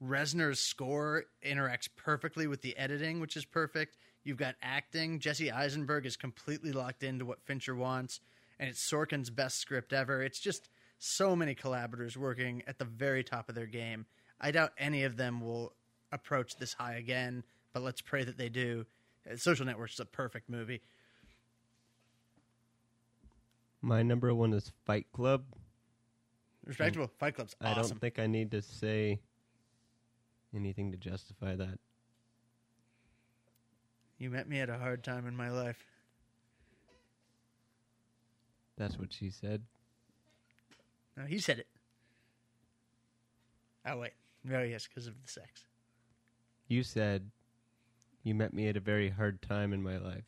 [0.03, 3.97] Reznor's score interacts perfectly with the editing, which is perfect.
[4.23, 5.19] You've got acting.
[5.19, 8.21] Jesse Eisenberg is completely locked into what Fincher wants,
[8.61, 10.23] and it's Sorkin's best script ever.
[10.23, 10.69] It's just
[10.99, 14.07] so many collaborators working at the very top of their game.
[14.41, 15.73] I doubt any of them will
[16.13, 18.85] approach this high again, but let's pray that they do.
[19.31, 20.81] Uh, Social Network is a perfect movie.
[23.81, 25.45] My number one is Fight Club.
[26.65, 27.11] Respectable.
[27.19, 29.21] Fight Club's I don't think I need to say
[30.55, 31.79] anything to justify that.
[34.19, 35.85] You met me at a hard time in my life.
[38.77, 39.63] That's what she said.
[41.19, 41.67] No, he said it.
[43.85, 44.13] Oh wait,
[44.45, 45.67] no, yes, because of the sex.
[46.69, 47.31] You said
[48.23, 50.25] you met me at a very hard time in my life.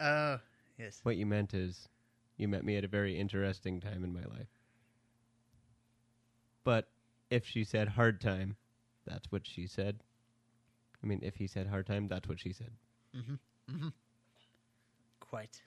[0.00, 0.38] Oh,
[0.78, 1.00] yes.
[1.02, 1.88] What you meant is
[2.38, 4.48] you met me at a very interesting time in my life.
[6.62, 6.88] But
[7.30, 8.56] if she said hard time,
[9.06, 10.00] that's what she said.
[11.02, 12.70] I mean, if he said hard time, that's what she said.
[13.14, 13.34] Hmm.
[13.68, 13.88] Hmm.
[15.20, 15.60] Quite.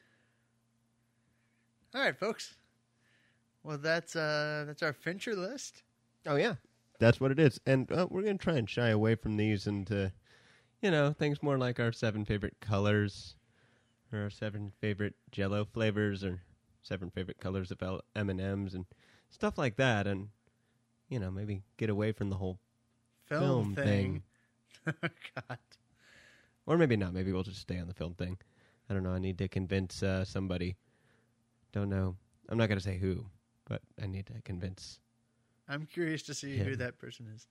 [1.93, 2.55] All right, folks.
[3.67, 5.83] Well, that's uh that's our Fincher list.
[6.25, 6.55] Oh yeah,
[6.99, 7.59] that's what it is.
[7.65, 10.07] And uh, we're gonna try and shy away from these and, uh,
[10.81, 13.35] you know, things more like our seven favorite colors,
[14.13, 16.39] or our seven favorite Jello flavors, or
[16.81, 18.85] seven favorite colors of M and M's and
[19.31, 20.07] stuff like that.
[20.07, 20.29] And
[21.09, 22.59] you know, maybe get away from the whole
[23.25, 24.23] Film, Film thing.
[24.85, 25.57] God.
[26.65, 27.13] Or maybe not.
[27.13, 28.37] Maybe we'll just stay on the film thing.
[28.89, 29.11] I don't know.
[29.11, 30.77] I need to convince uh, somebody.
[31.73, 32.15] Don't know.
[32.47, 33.25] I'm not going to say who,
[33.67, 34.99] but I need to convince.
[35.67, 37.47] I'm curious to see who that person is.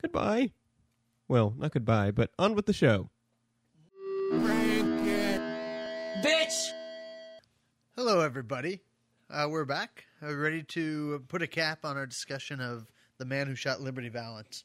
[0.00, 0.52] Goodbye.
[1.28, 3.10] Well, not goodbye, but on with the show.
[6.22, 6.70] Bitch!
[7.94, 8.80] Hello, everybody.
[9.28, 12.86] Uh, we're back, uh, ready to put a cap on our discussion of
[13.18, 14.64] the man who shot Liberty Valance.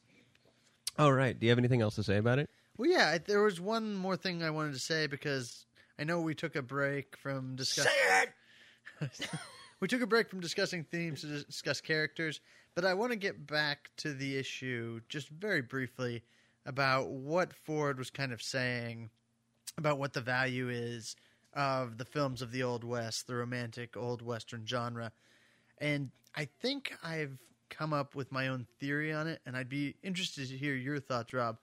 [0.98, 1.38] All right.
[1.38, 2.48] Do you have anything else to say about it?
[2.76, 5.66] Well, yeah, I- there was one more thing I wanted to say because
[5.98, 7.92] I know we took a break from discussing.
[9.82, 12.40] we took a break from discussing themes to discuss characters,
[12.76, 16.22] but I want to get back to the issue just very briefly
[16.64, 19.10] about what Ford was kind of saying
[19.76, 21.16] about what the value is
[21.52, 25.10] of the films of the Old West, the romantic Old Western genre.
[25.78, 27.36] And I think I've
[27.68, 31.00] come up with my own theory on it, and I'd be interested to hear your
[31.00, 31.58] thoughts, Rob.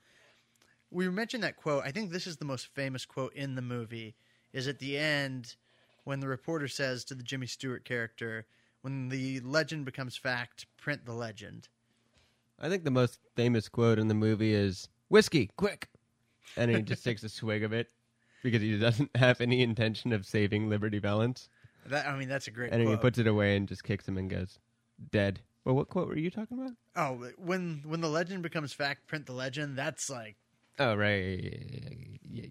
[0.92, 1.86] We mentioned that quote.
[1.86, 4.16] I think this is the most famous quote in the movie.
[4.52, 5.56] Is at the end
[6.10, 8.48] when the reporter says to the Jimmy Stewart character,
[8.82, 11.70] "When the legend becomes fact, print the legend."
[12.58, 15.88] I think the most famous quote in the movie is "Whiskey, quick!"
[16.58, 17.94] and he just takes a swig of it
[18.42, 21.48] because he doesn't have any intention of saving Liberty Valance,
[21.86, 24.08] That I mean, that's a great and then he puts it away and just kicks
[24.08, 24.58] him and goes,
[25.12, 26.76] "Dead." Well, what quote were you talking about?
[26.96, 29.78] oh, when when the legend becomes fact, print the legend.
[29.78, 30.38] That's like,
[30.80, 32.20] Oh, right.
[32.24, 32.48] Yeah.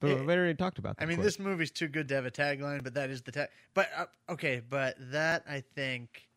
[0.00, 1.02] But It- we already talked about that.
[1.02, 3.48] I mean, this movie's too good to have a tagline, but that is the tag.
[3.74, 6.28] But uh, okay, but that I think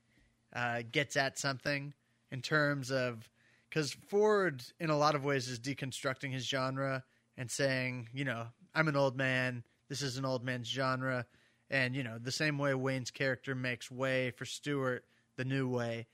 [0.53, 1.93] uh, gets at something
[2.31, 3.29] in terms of
[3.69, 7.03] because Ford, in a lot of ways, is deconstructing his genre
[7.37, 9.63] and saying, you know, I'm an old man.
[9.87, 11.25] This is an old man's genre,
[11.69, 15.05] and you know, the same way Wayne's character makes way for Stewart,
[15.35, 16.07] the new way.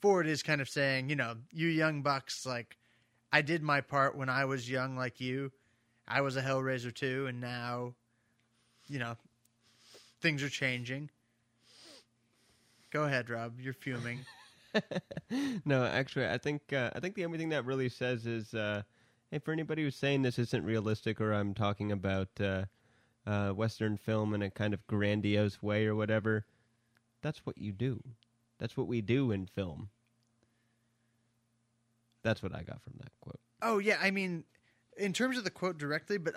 [0.00, 2.76] Ford is kind of saying, you know, you young bucks, like
[3.32, 5.52] I did my part when I was young, like you.
[6.06, 7.94] I was a Hellraiser too, and now,
[8.88, 9.16] you know,
[10.20, 11.10] things are changing.
[12.90, 13.60] Go ahead, Rob.
[13.60, 14.20] You're fuming.
[15.64, 18.82] no, actually, I think uh, I think the only thing that really says is, uh,
[19.30, 22.64] hey, for anybody who's saying this isn't realistic, or I'm talking about uh,
[23.26, 26.44] uh, Western film in a kind of grandiose way or whatever,
[27.22, 28.02] that's what you do.
[28.58, 29.88] That's what we do in film.
[32.22, 33.40] That's what I got from that quote.
[33.62, 34.44] oh yeah, I mean,
[34.96, 36.34] in terms of the quote directly, but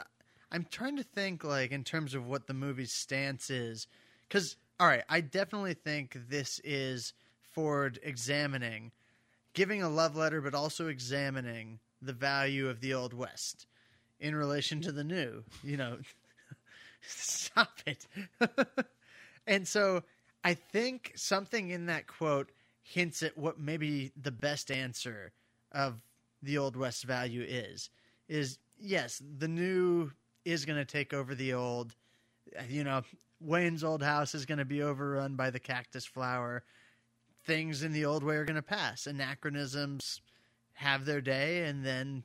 [0.51, 3.87] I'm trying to think like in terms of what the movie's stance is,
[4.27, 7.13] because all right, I definitely think this is
[7.53, 8.91] Ford examining,
[9.53, 13.65] giving a love letter, but also examining the value of the old west
[14.19, 15.43] in relation to the new.
[15.63, 15.97] You know,
[17.01, 18.07] stop it.
[19.47, 20.03] and so
[20.43, 22.51] I think something in that quote
[22.83, 25.31] hints at what maybe the best answer
[25.71, 26.01] of
[26.43, 27.89] the old west value is
[28.27, 30.11] is yes the new
[30.43, 31.95] is going to take over the old.
[32.69, 33.01] You know
[33.39, 36.63] wayne's old house is going to be overrun by the cactus flower.
[37.45, 40.21] Things in the old way are going to pass anachronisms
[40.73, 42.23] have their day and then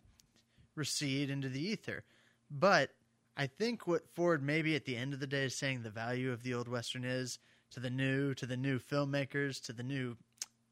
[0.75, 2.05] recede into the ether.
[2.51, 2.91] But
[3.37, 6.33] i think what ford maybe at the end of the day is saying the value
[6.33, 7.39] of the old western is
[7.71, 10.17] to the new to the new filmmakers to the new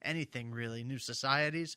[0.03, 1.77] anything really new societies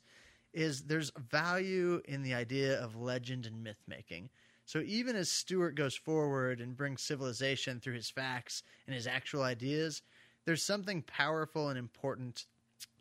[0.52, 4.28] is there's value in the idea of legend and myth making.
[4.64, 9.42] So even as Stewart goes forward and brings civilization through his facts and his actual
[9.42, 10.02] ideas,
[10.44, 12.46] there's something powerful and important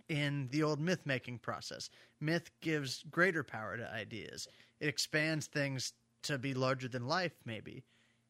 [0.09, 1.89] in the old myth making process.
[2.19, 4.47] Myth gives greater power to ideas.
[4.79, 7.83] It expands things to be larger than life, maybe.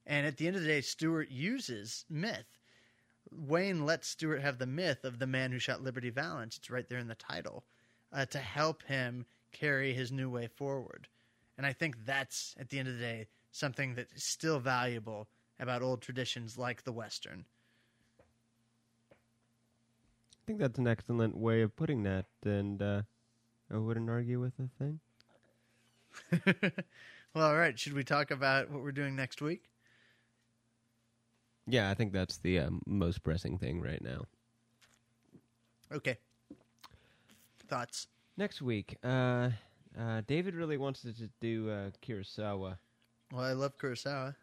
[0.06, 2.57] And at the end of the day, Stewart uses myth.
[3.31, 6.57] Wayne lets Stewart have the myth of the man who shot Liberty Valance.
[6.57, 7.64] It's right there in the title
[8.13, 11.07] uh, to help him carry his new way forward.
[11.57, 15.27] And I think that's, at the end of the day, something that is still valuable
[15.59, 17.45] about old traditions like the Western.
[19.11, 23.01] I think that's an excellent way of putting that, and uh,
[23.71, 24.99] I wouldn't argue with the thing.
[27.33, 27.77] well, all right.
[27.77, 29.69] Should we talk about what we're doing next week?
[31.67, 34.25] Yeah, I think that's the um, most pressing thing right now.
[35.91, 36.17] Okay.
[37.72, 38.07] Thoughts?
[38.35, 39.49] Next week, uh,
[39.98, 42.77] uh, David really wants to do uh, Kurosawa.
[43.31, 44.35] Well, I love Kurosawa.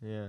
[0.00, 0.28] Yeah,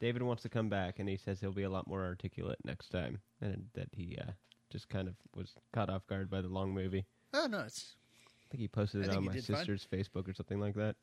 [0.00, 2.88] David wants to come back, and he says he'll be a lot more articulate next
[2.88, 4.30] time, and that he uh,
[4.70, 7.04] just kind of was caught off guard by the long movie.
[7.34, 9.56] Oh no, it's I think he posted it on my did fine.
[9.56, 10.96] sister's Facebook or something like that.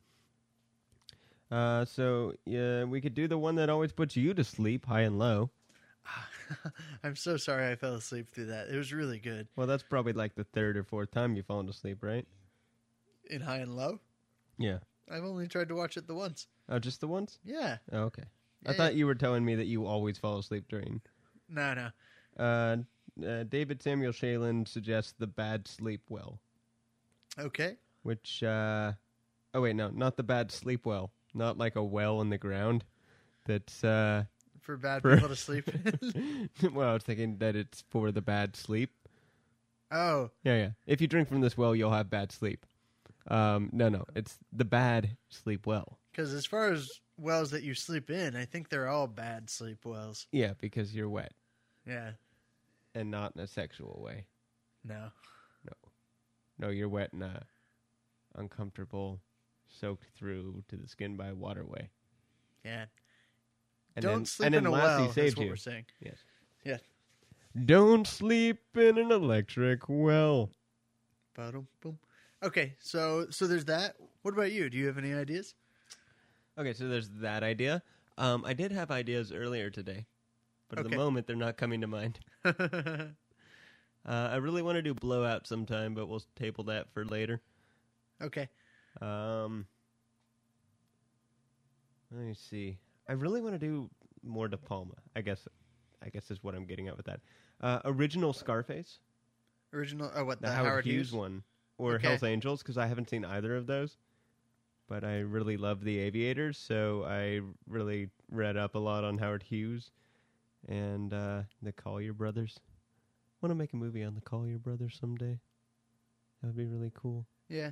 [1.52, 5.02] Uh, so yeah, we could do the one that always puts you to sleep, high
[5.02, 5.52] and low.
[7.04, 8.70] I'm so sorry I fell asleep through that.
[8.70, 9.48] It was really good.
[9.56, 12.26] Well, that's probably like the third or fourth time you've fallen asleep, right?
[13.30, 14.00] In high and low.
[14.58, 14.80] Yeah.
[15.10, 16.48] I've only tried to watch it the once.
[16.70, 17.40] Oh, just the once?
[17.44, 17.78] Yeah.
[17.92, 18.24] Oh, okay.
[18.66, 21.02] I Yeah, thought you were telling me that you always fall asleep during.
[21.50, 21.90] No, no.
[22.38, 22.78] Uh,
[23.26, 26.40] uh, David Samuel Shalen suggests the bad sleep well,
[27.38, 27.76] Okay.
[28.04, 28.42] which.
[28.44, 28.94] Uh,
[29.54, 32.86] oh wait, no, not the bad sleep well, not like a well in the ground.
[33.46, 33.84] That's.
[33.84, 34.24] Uh,
[34.62, 35.68] For bad people to sleep.
[35.68, 36.50] in.
[36.74, 38.92] well, I was thinking that it's for the bad sleep.
[39.92, 40.70] oh, Yeah, yeah.
[40.86, 42.66] If you drink from this well, you'll have bad sleep.
[43.28, 46.00] Um, no, no, it's the bad sleep well.
[46.12, 49.86] because as far as wells that you sleep in, I think they're all bad sleep
[49.86, 50.26] wells.
[50.32, 51.34] Yeah, because you're wet
[51.86, 52.12] Yeah.
[52.96, 54.26] and not in a sexual way.
[54.84, 55.10] No.
[55.66, 55.74] No,
[56.58, 57.44] No, you're wet in a
[58.36, 59.20] uncomfortable,
[59.68, 61.90] soaked through to the skin by waterway.
[62.66, 62.86] Yeah.
[63.96, 65.02] And Don't then, sleep and then in a Lassie well.
[65.04, 65.50] That's saved what you.
[65.50, 65.86] we're saying.
[66.00, 66.18] Yes.
[66.64, 66.78] Yeah.
[67.66, 70.50] Don't sleep in an electric well.
[71.36, 72.00] Ba-dum, boom.
[72.44, 73.96] Okay, so so there's that.
[74.22, 74.70] What about you?
[74.70, 75.54] Do you have any ideas?
[76.58, 77.84] Okay, so there's that idea.
[78.18, 80.06] Um, I did have ideas earlier today,
[80.70, 80.96] but at Okay.
[80.96, 82.20] the moment they're not coming to mind.
[84.04, 87.40] Uh, I really want to do blowout sometime, but we'll table that for later.
[88.20, 88.50] okay.
[89.00, 89.68] Um,
[92.12, 92.80] let me see.
[93.12, 93.90] I really want to do
[94.24, 94.94] more De Palma.
[95.18, 95.46] I guess,
[96.02, 97.20] I guess is what I'm getting at with that.
[97.60, 99.00] Uh, original Scarface,
[99.74, 100.10] Original.
[100.16, 101.44] Oh, what the, the, Howard, Hughes, one,
[101.78, 102.08] or Okay.
[102.08, 103.98] Hell's Angels, because I haven't seen either of those.
[104.88, 109.44] But I really love The Aviators, so I really read up a lot on Howard
[109.44, 109.92] Hughes
[110.70, 112.62] and uh, the Collyer brothers.
[113.42, 115.38] Want to make a movie on the Collyer brothers someday?
[116.42, 117.26] That would be really cool.
[117.50, 117.72] Yeah.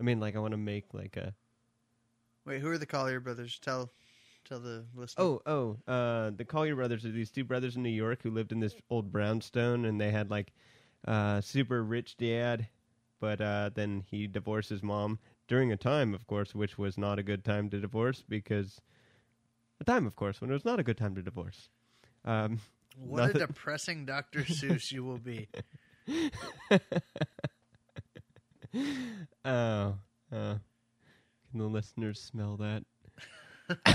[0.00, 1.34] I mean, like I want to make like a
[2.44, 3.60] Wait, who are the Collyer brothers?
[3.60, 3.92] Tell,
[4.44, 5.24] tell the listener.
[5.24, 8.52] Oh, oh, uh, the Collyer brothers are these two brothers in New York who lived
[8.52, 10.52] in this old brownstone, and they had like
[11.06, 12.68] uh, super rich dad,
[13.20, 15.18] but uh, then he divorced his mom
[15.48, 18.80] during a time, of course, which was not a good time to divorce because
[19.80, 21.68] a time, of course, when it was not a good time to divorce.
[22.24, 22.60] Um,
[22.96, 24.40] what a depressing Dr.
[24.40, 25.48] Seuss you will be.
[29.44, 29.94] oh,
[30.32, 30.54] uh,
[31.50, 32.84] can the listeners smell that?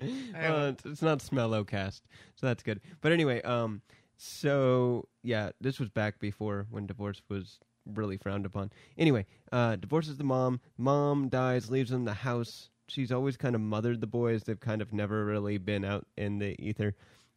[0.00, 2.02] Uh, it's, it's not Smellocast,
[2.36, 2.80] so that's good.
[3.00, 3.82] But anyway, um,
[4.16, 8.70] so yeah, this was back before when divorce was really frowned upon.
[8.96, 10.60] Anyway, uh, divorces the mom.
[10.76, 12.70] Mom dies, leaves them the house.
[12.86, 14.44] She's always kind of mothered the boys.
[14.44, 16.94] They've kind of never really been out in the ether,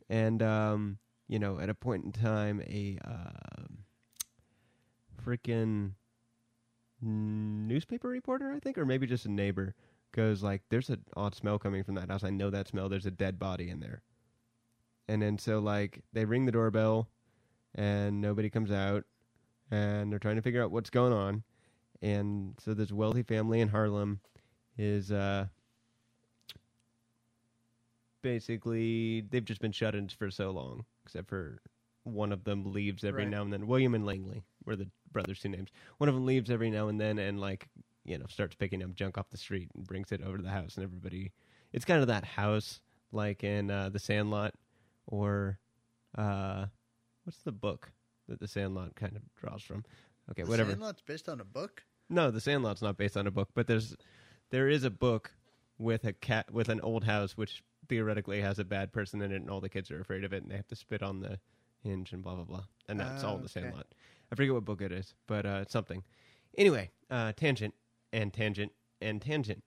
[0.10, 0.98] and um,
[1.28, 3.80] you know, at a point in time, a um
[5.26, 5.92] freaking
[7.02, 9.76] newspaper reporter, I think, or maybe just a neighbor
[10.12, 12.24] goes like, "There's an odd smell coming from that house.
[12.24, 12.90] I know that smell.
[12.90, 14.02] There's a dead body in there."
[15.08, 17.10] And then so like they ring the doorbell,
[17.76, 19.06] and nobody comes out,
[19.70, 21.44] and they're trying to figure out what's going on.
[22.02, 24.20] And so this wealthy family in Harlem
[24.78, 25.48] is uh
[28.22, 31.60] basically they've just been shut in for so long, except for
[32.04, 33.32] one of them leaves every Right.
[33.32, 33.68] now and then.
[33.68, 35.70] William and Langley were the brothers' two names.
[35.98, 37.68] One of them leaves every now and then, and like
[38.04, 40.50] you know starts picking up junk off the street and brings it over to the
[40.50, 41.32] house, and everybody.
[41.74, 44.54] It's kind of that house like in uh, the Sandlot,
[45.08, 45.60] or
[46.18, 46.66] uh,
[47.24, 47.92] what's the book
[48.28, 49.84] that the Sandlot kind of draws from?
[50.30, 50.72] Okay, The whatever.
[50.72, 51.84] Sandlot's based on a book.
[52.10, 53.96] No, the Sandlot's not based on a book, but there's
[54.50, 55.34] there is a book
[55.78, 59.36] with a cat with an old house which theoretically has a bad person in it,
[59.38, 61.40] and all the kids are afraid of it, and they have to spit on the
[61.84, 62.64] hinge and blah blah blah.
[62.88, 63.62] And that's all in the okay.
[63.62, 63.88] Sandlot.
[64.32, 66.04] I forget what book it is, but uh, it's something.
[66.58, 67.74] Anyway, uh, tangent
[68.14, 68.72] and tangent
[69.02, 69.64] and tangent,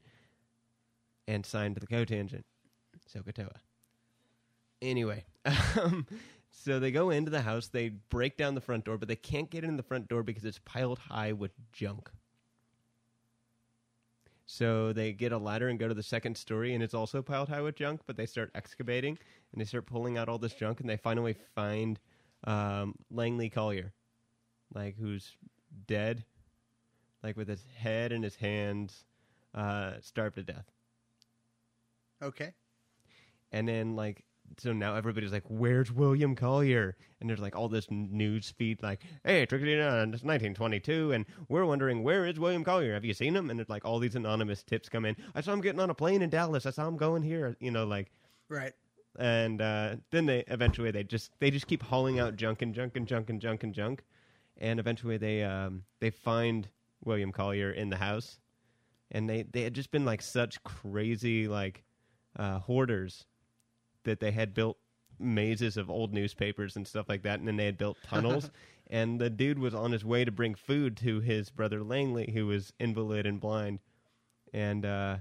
[1.27, 2.45] and signed to the cotangent.
[3.07, 3.57] So SOHCAHTOA.
[4.83, 5.25] Anyway,
[5.81, 6.07] um,
[6.51, 7.69] so they go into the house.
[7.69, 10.45] They break down the front door, but they can't get in the front door because
[10.45, 12.11] it's piled high with junk.
[14.47, 17.49] So they get a ladder and go to the second story, and it's also piled
[17.49, 18.03] high with junk.
[18.07, 19.19] But they start excavating
[19.53, 21.99] and they start pulling out all this junk, and they finally find
[22.45, 23.93] um, Langley Collyer,
[24.75, 25.37] like who's
[25.87, 26.25] dead,
[27.25, 29.05] like with his head and his hands
[29.55, 30.71] uh, starved to death.
[32.23, 32.55] Okay.
[33.51, 34.25] And then like
[34.59, 39.01] so now everybody's like, "Where's William Collyer?" And there's like all this news feed, like,
[39.25, 42.93] "Hey, Trickety Dun, it's 1922, and we're wondering where is William Collyer?
[42.93, 45.17] Have you seen him?" And it's like all these anonymous tips come in.
[45.35, 46.67] I saw him getting on a plane in Dallas.
[46.67, 47.57] I saw him going here.
[47.59, 48.11] You know, like,
[48.51, 48.75] Right.
[49.19, 52.97] and uh, then they eventually they just they just keep hauling out junk and junk
[52.97, 54.05] and junk and junk and junk,
[54.59, 56.69] and eventually they um they find
[57.05, 58.39] William Collyer in the house,
[59.11, 61.85] and they they had just been like such crazy like
[62.37, 63.27] uh, hoarders
[64.05, 64.79] that they had built
[65.19, 68.51] mazes of old newspapers and stuff like that, and then they had built tunnels.
[68.89, 72.47] and the dude was on his way to bring food to his brother Langley, who
[72.47, 73.79] was invalid and blind,
[74.53, 75.17] and uh,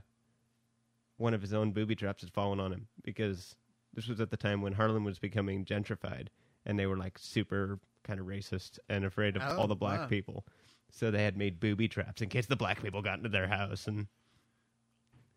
[1.18, 3.56] one of his own booby traps had fallen on him because
[3.94, 6.28] this was at the time when Harlem was becoming gentrified,
[6.66, 10.02] and they were like super kind of racist and afraid of Oh, all the black
[10.02, 10.08] wow.
[10.08, 10.46] people.
[10.96, 13.88] So they had made booby traps in case the black people got into their house,
[13.88, 14.08] and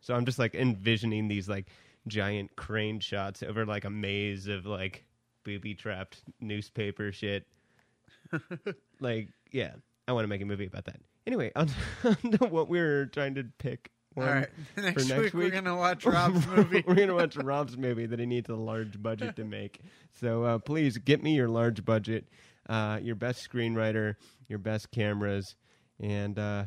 [0.01, 1.67] so I'm just like envisioning these like
[2.07, 5.05] giant crane shots over like a maze of like
[5.45, 7.47] booby trapped newspaper shit.
[9.01, 9.73] like, yeah,
[10.07, 11.01] I want to make a movie about that.
[11.27, 11.69] Anyway, on,
[12.05, 13.91] on to what we were trying to pick.
[14.15, 14.49] one All right.
[14.77, 16.85] Next, next week, we're gonna watch Rob's movie.
[16.87, 19.81] we're gonna watch Rob's movie that he needs a large budget to make.
[20.21, 22.29] So uh, please get me your large budget,
[22.69, 24.15] uh, your best screenwriter,
[24.49, 25.57] your best cameras,
[26.01, 26.65] and uh,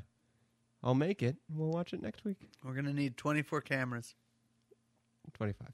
[0.84, 1.35] I'll make it.
[1.53, 2.38] We'll watch it next week.
[2.63, 4.15] We're gonna need 24 cameras.
[5.34, 5.73] Twenty-five.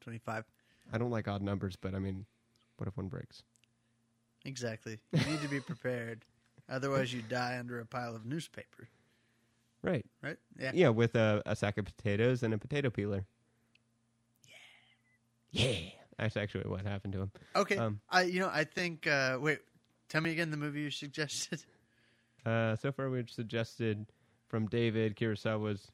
[0.00, 0.44] 25.
[0.92, 2.26] I don't like odd numbers, but I mean,
[2.76, 3.42] what if one breaks?
[4.44, 4.98] Exactly.
[5.12, 6.24] You need to be prepared.
[6.68, 8.88] Otherwise, you die under a pile of newspaper.
[9.82, 10.06] Right.
[10.22, 10.36] Right?
[10.58, 10.70] Yeah.
[10.74, 13.24] Yeah, with a, a sack of potatoes and a potato peeler.
[15.50, 15.66] Yeah.
[15.68, 15.90] Yeah.
[16.18, 17.32] That's actually what happened to him.
[17.54, 17.76] Okay.
[17.76, 19.06] Um, I, you know, I think.
[19.06, 19.58] Uh, wait.
[20.08, 21.62] Tell me again the movie you suggested.
[22.44, 24.06] Uh, so far, we've suggested
[24.48, 25.90] from David Kurosawa's,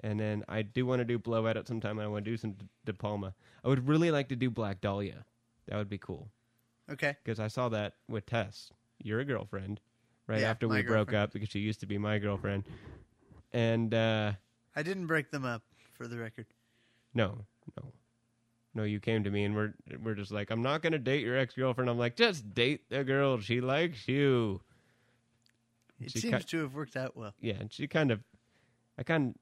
[0.00, 1.98] and then I do want to do Blow At It sometime.
[1.98, 2.54] And I want to do some
[2.86, 3.34] De Palma.
[3.62, 5.26] I would really like to do Black Dahlia.
[5.68, 6.30] That would be cool
[6.90, 7.16] Okay.
[7.22, 8.70] because I saw that with Tess,
[9.02, 9.78] your girlfriend,
[10.26, 12.64] right Yeah, after we broke up because she used to be my girlfriend.
[13.52, 14.32] And uh,
[14.74, 16.46] I didn't break them up, for the record.
[17.12, 17.44] no,
[17.76, 17.92] no,
[18.74, 21.36] no, you came to me and we're we're just like, I'm not gonna date your
[21.38, 21.88] ex girlfriend.
[21.90, 23.38] I'm like, just date the girl.
[23.40, 24.60] She likes you.
[26.00, 27.34] It She seems ki- to have worked out well.
[27.40, 28.20] yeah, and she kind of,
[28.98, 29.38] I kind,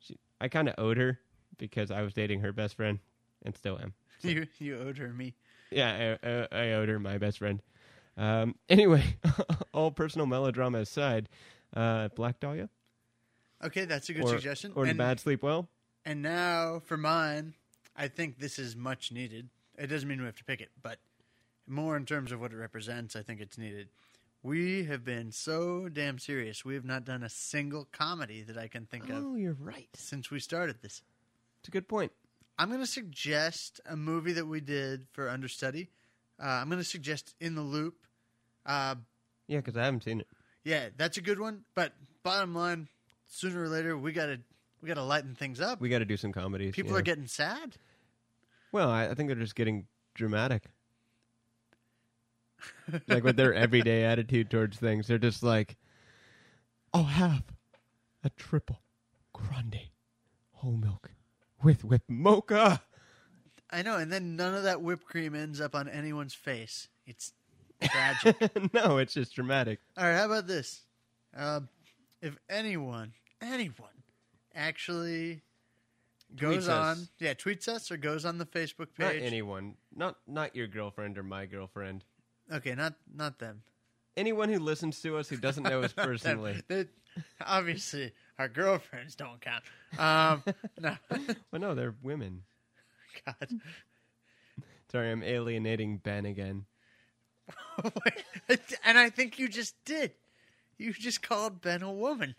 [0.00, 1.20] she, I kind of owed her
[1.56, 2.98] because I was dating her best friend,
[3.44, 3.94] and still am.
[4.22, 5.34] You you owed her me.
[5.70, 7.60] Yeah, I, I, I owed her my best friend.
[8.16, 9.16] Um, anyway,
[9.74, 11.28] all personal melodrama aside,
[11.76, 12.68] uh, Black Dahlia
[13.62, 14.72] Okay, that's a good or, suggestion.
[14.74, 15.68] or and, Bad Sleep Well.
[16.04, 17.54] and now for mine,
[17.96, 19.48] I think this is much needed.
[19.78, 20.98] It doesn't mean we have to pick it, but
[21.66, 23.88] more in terms of what it represents, I think it's needed.
[24.42, 26.64] We have been so damn serious.
[26.64, 29.88] We have not done a single comedy that I can think of Oh, you're right.
[29.94, 31.02] since we started this.
[31.60, 32.12] It's a good point.
[32.58, 35.88] I'm going to suggest a movie that we did for understudy.
[36.40, 37.94] Uh, I'm going to suggest In the Loop.
[38.66, 38.96] Uh,
[39.48, 40.26] Yeah, because I haven't seen it.
[40.62, 41.64] yeah, that's a good one.
[41.74, 42.88] But bottom line,
[43.26, 44.38] sooner or later, we got to
[44.84, 45.80] we got to lighten things up.
[45.80, 46.74] We got to do some comedies.
[46.74, 46.98] People yeah.
[46.98, 47.76] are getting sad.
[48.70, 50.64] Well, I, I think they're just getting dramatic.
[53.08, 55.76] like with their everyday attitude towards things, they're just like,
[56.92, 57.44] "I'll have
[58.22, 58.82] a triple
[59.32, 59.88] grande
[60.52, 61.10] whole milk
[61.62, 62.82] with whipped mocha."
[63.70, 66.88] I know, and then none of that whipped cream ends up on anyone's face.
[67.06, 67.32] It's
[67.82, 68.74] tragic.
[68.74, 69.80] no, it's just dramatic.
[69.96, 70.82] All right, how about this?
[71.34, 71.70] Um,
[72.20, 73.93] if anyone, anyone,
[74.54, 75.42] actually
[76.36, 77.08] goes Tweets on, us.
[77.18, 79.22] yeah, tweets us or goes on the Facebook Not page.
[79.22, 82.04] anyone, not not your girlfriend or my girlfriend.
[82.52, 83.62] okay, not not them.
[84.16, 86.62] Anyone who listens to us who doesn't know us personally.
[86.68, 86.86] They-
[87.44, 89.62] obviously, our girlfriends don't count.
[89.98, 90.42] Um,
[90.80, 90.96] no,
[91.52, 92.42] well, no, they're women.
[93.24, 93.48] God.
[94.90, 96.64] Sorry, I'm alienating Ben again.
[98.84, 100.12] And I think you just did.
[100.78, 102.34] You just called Ben a woman.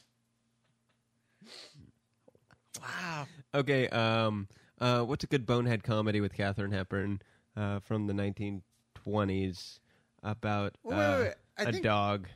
[2.81, 3.27] Wow.
[3.53, 4.47] Okay, um,
[4.79, 7.21] uh, what's a good bonehead comedy with Katharine Hepburn
[7.55, 9.79] uh, from the 1920s
[10.23, 11.33] about Wait, wait, uh, wait.
[11.57, 12.27] I a think- dog?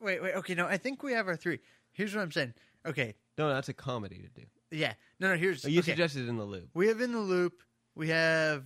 [0.00, 0.34] Wait, wait.
[0.36, 1.58] Okay, no, I think we have our three.
[1.92, 2.54] Here's what I'm saying.
[2.86, 4.46] Okay, No, that's a comedy to do.
[4.70, 4.94] yeah.
[5.20, 5.36] No, no.
[5.36, 5.90] Here's Oh, you okay.
[5.92, 6.68] suggested in the loop.
[6.74, 7.62] We have in the loop.
[7.96, 8.64] We have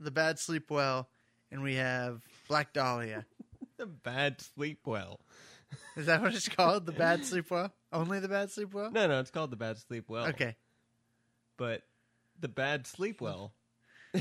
[0.00, 1.08] the bad sleep well,
[1.52, 3.24] and we have Black Dahlia.
[3.78, 5.18] The bad sleep well.
[5.96, 6.86] Is that what it's called?
[6.86, 7.72] The bad sleep well?
[7.92, 8.90] Only the bad sleep well?
[8.90, 10.26] No, no, it's called the bad sleep well.
[10.28, 10.56] Okay.
[11.56, 11.82] but
[12.40, 13.52] the bad sleep well.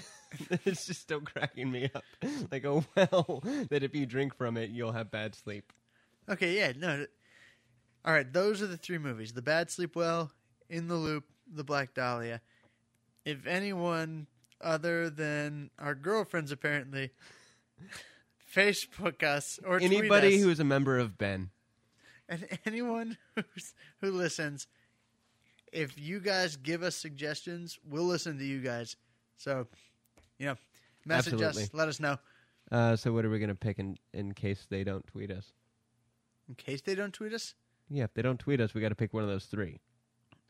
[0.65, 2.03] it's just still cracking me up.
[2.51, 5.73] Like a well that if you drink from it, you'll have bad sleep.
[6.29, 6.55] Okay.
[6.55, 6.73] Yeah.
[6.77, 7.05] No.
[8.05, 8.31] All right.
[8.31, 10.31] Those are the three movies: The Bad Sleep Well,
[10.69, 12.41] In the Loop, The Black Dahlia.
[13.25, 14.27] If anyone
[14.61, 17.11] other than our girlfriends apparently
[18.53, 21.49] Facebook us or Anybody us, who is a member of Ben.
[22.27, 24.67] and anyone who's, who listens,
[25.71, 28.95] if you guys give us suggestions, we'll listen to you guys.
[29.37, 29.67] So,
[30.37, 30.55] you know,
[31.05, 32.17] message us, let us know.
[32.71, 35.51] Uh, so what are we going to pick in, in case they don't tweet us?
[36.47, 37.53] In case they don't tweet us,
[37.89, 39.79] Yeah, if they don't tweet us, we got to pick one of those three,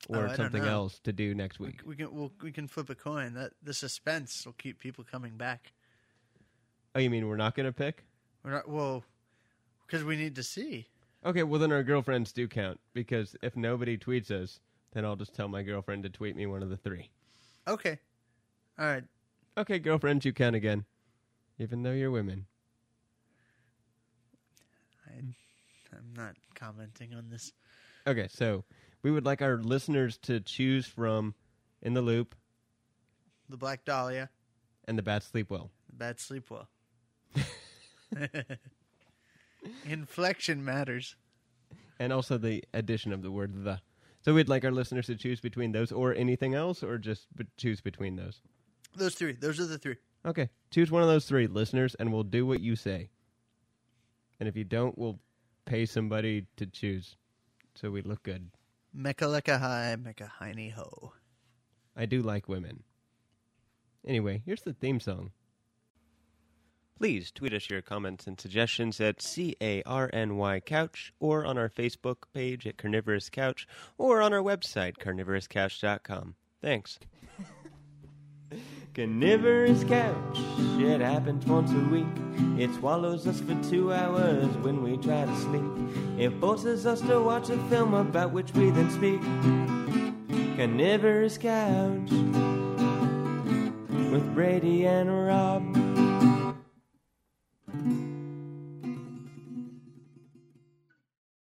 [0.10, 0.70] Oh, or don't something know.
[0.70, 1.82] else to do next we, week.
[1.86, 3.34] we can we'll, we can flip a coin.
[3.36, 5.74] That the suspense will keep people coming back.
[6.94, 8.04] Oh, you mean we're not going to pick?
[8.44, 9.04] We're not well
[9.86, 10.88] because we need to see.
[11.26, 14.60] Okay, well then our girlfriends do count because if nobody tweets us,
[14.94, 17.10] then I'll just tell my girlfriend to tweet me one of the three.
[17.68, 18.00] Okay,
[18.80, 19.04] all right.
[19.58, 20.86] Okay, girlfriends, you count again,
[21.60, 22.46] even though you're women.
[25.08, 25.20] I,
[25.96, 27.52] I'm not commenting on this.
[28.08, 28.64] Okay, so
[29.04, 31.36] we would like our listeners to choose from
[31.82, 32.36] In the Loop
[33.50, 34.30] The Black Dahlia,
[34.88, 35.70] and The Bad Sleep Well.
[35.88, 36.68] the Bad Sleep Well.
[39.86, 41.16] Inflection matters.
[42.00, 43.80] And also the addition of the word the.
[44.22, 47.46] So we'd like our listeners to choose between those or anything else, or just b-
[47.58, 48.42] choose between those.
[48.96, 49.34] Those three.
[49.34, 49.96] Those are the three.
[50.26, 53.10] Okay, choose one of those three, listeners, and we'll do what you say.
[54.40, 55.20] And if you don't, we'll
[55.66, 57.16] pay somebody to choose,
[57.74, 58.52] so we look good.
[58.96, 61.14] Mecha lecca hi, mecha hiney ho.
[61.96, 62.84] I do like women.
[64.06, 65.32] Anyway, here's the theme song.
[66.98, 72.68] Please tweet us your comments and suggestions at C-A-R-N-Y Couch or on our Facebook page
[72.68, 76.36] at Carnivorous Couch or on our website, carnivorouscouch.com.
[76.62, 77.00] Thanks.
[78.94, 80.38] Carnivorous Couch.
[80.78, 82.06] It happens once a week.
[82.60, 85.64] It swallows us for two hours when we try to sleep.
[86.20, 89.22] It forces us to watch a film about which we then speak.
[90.58, 92.12] Carnivorous Couch
[94.12, 95.81] with Brady and Rob.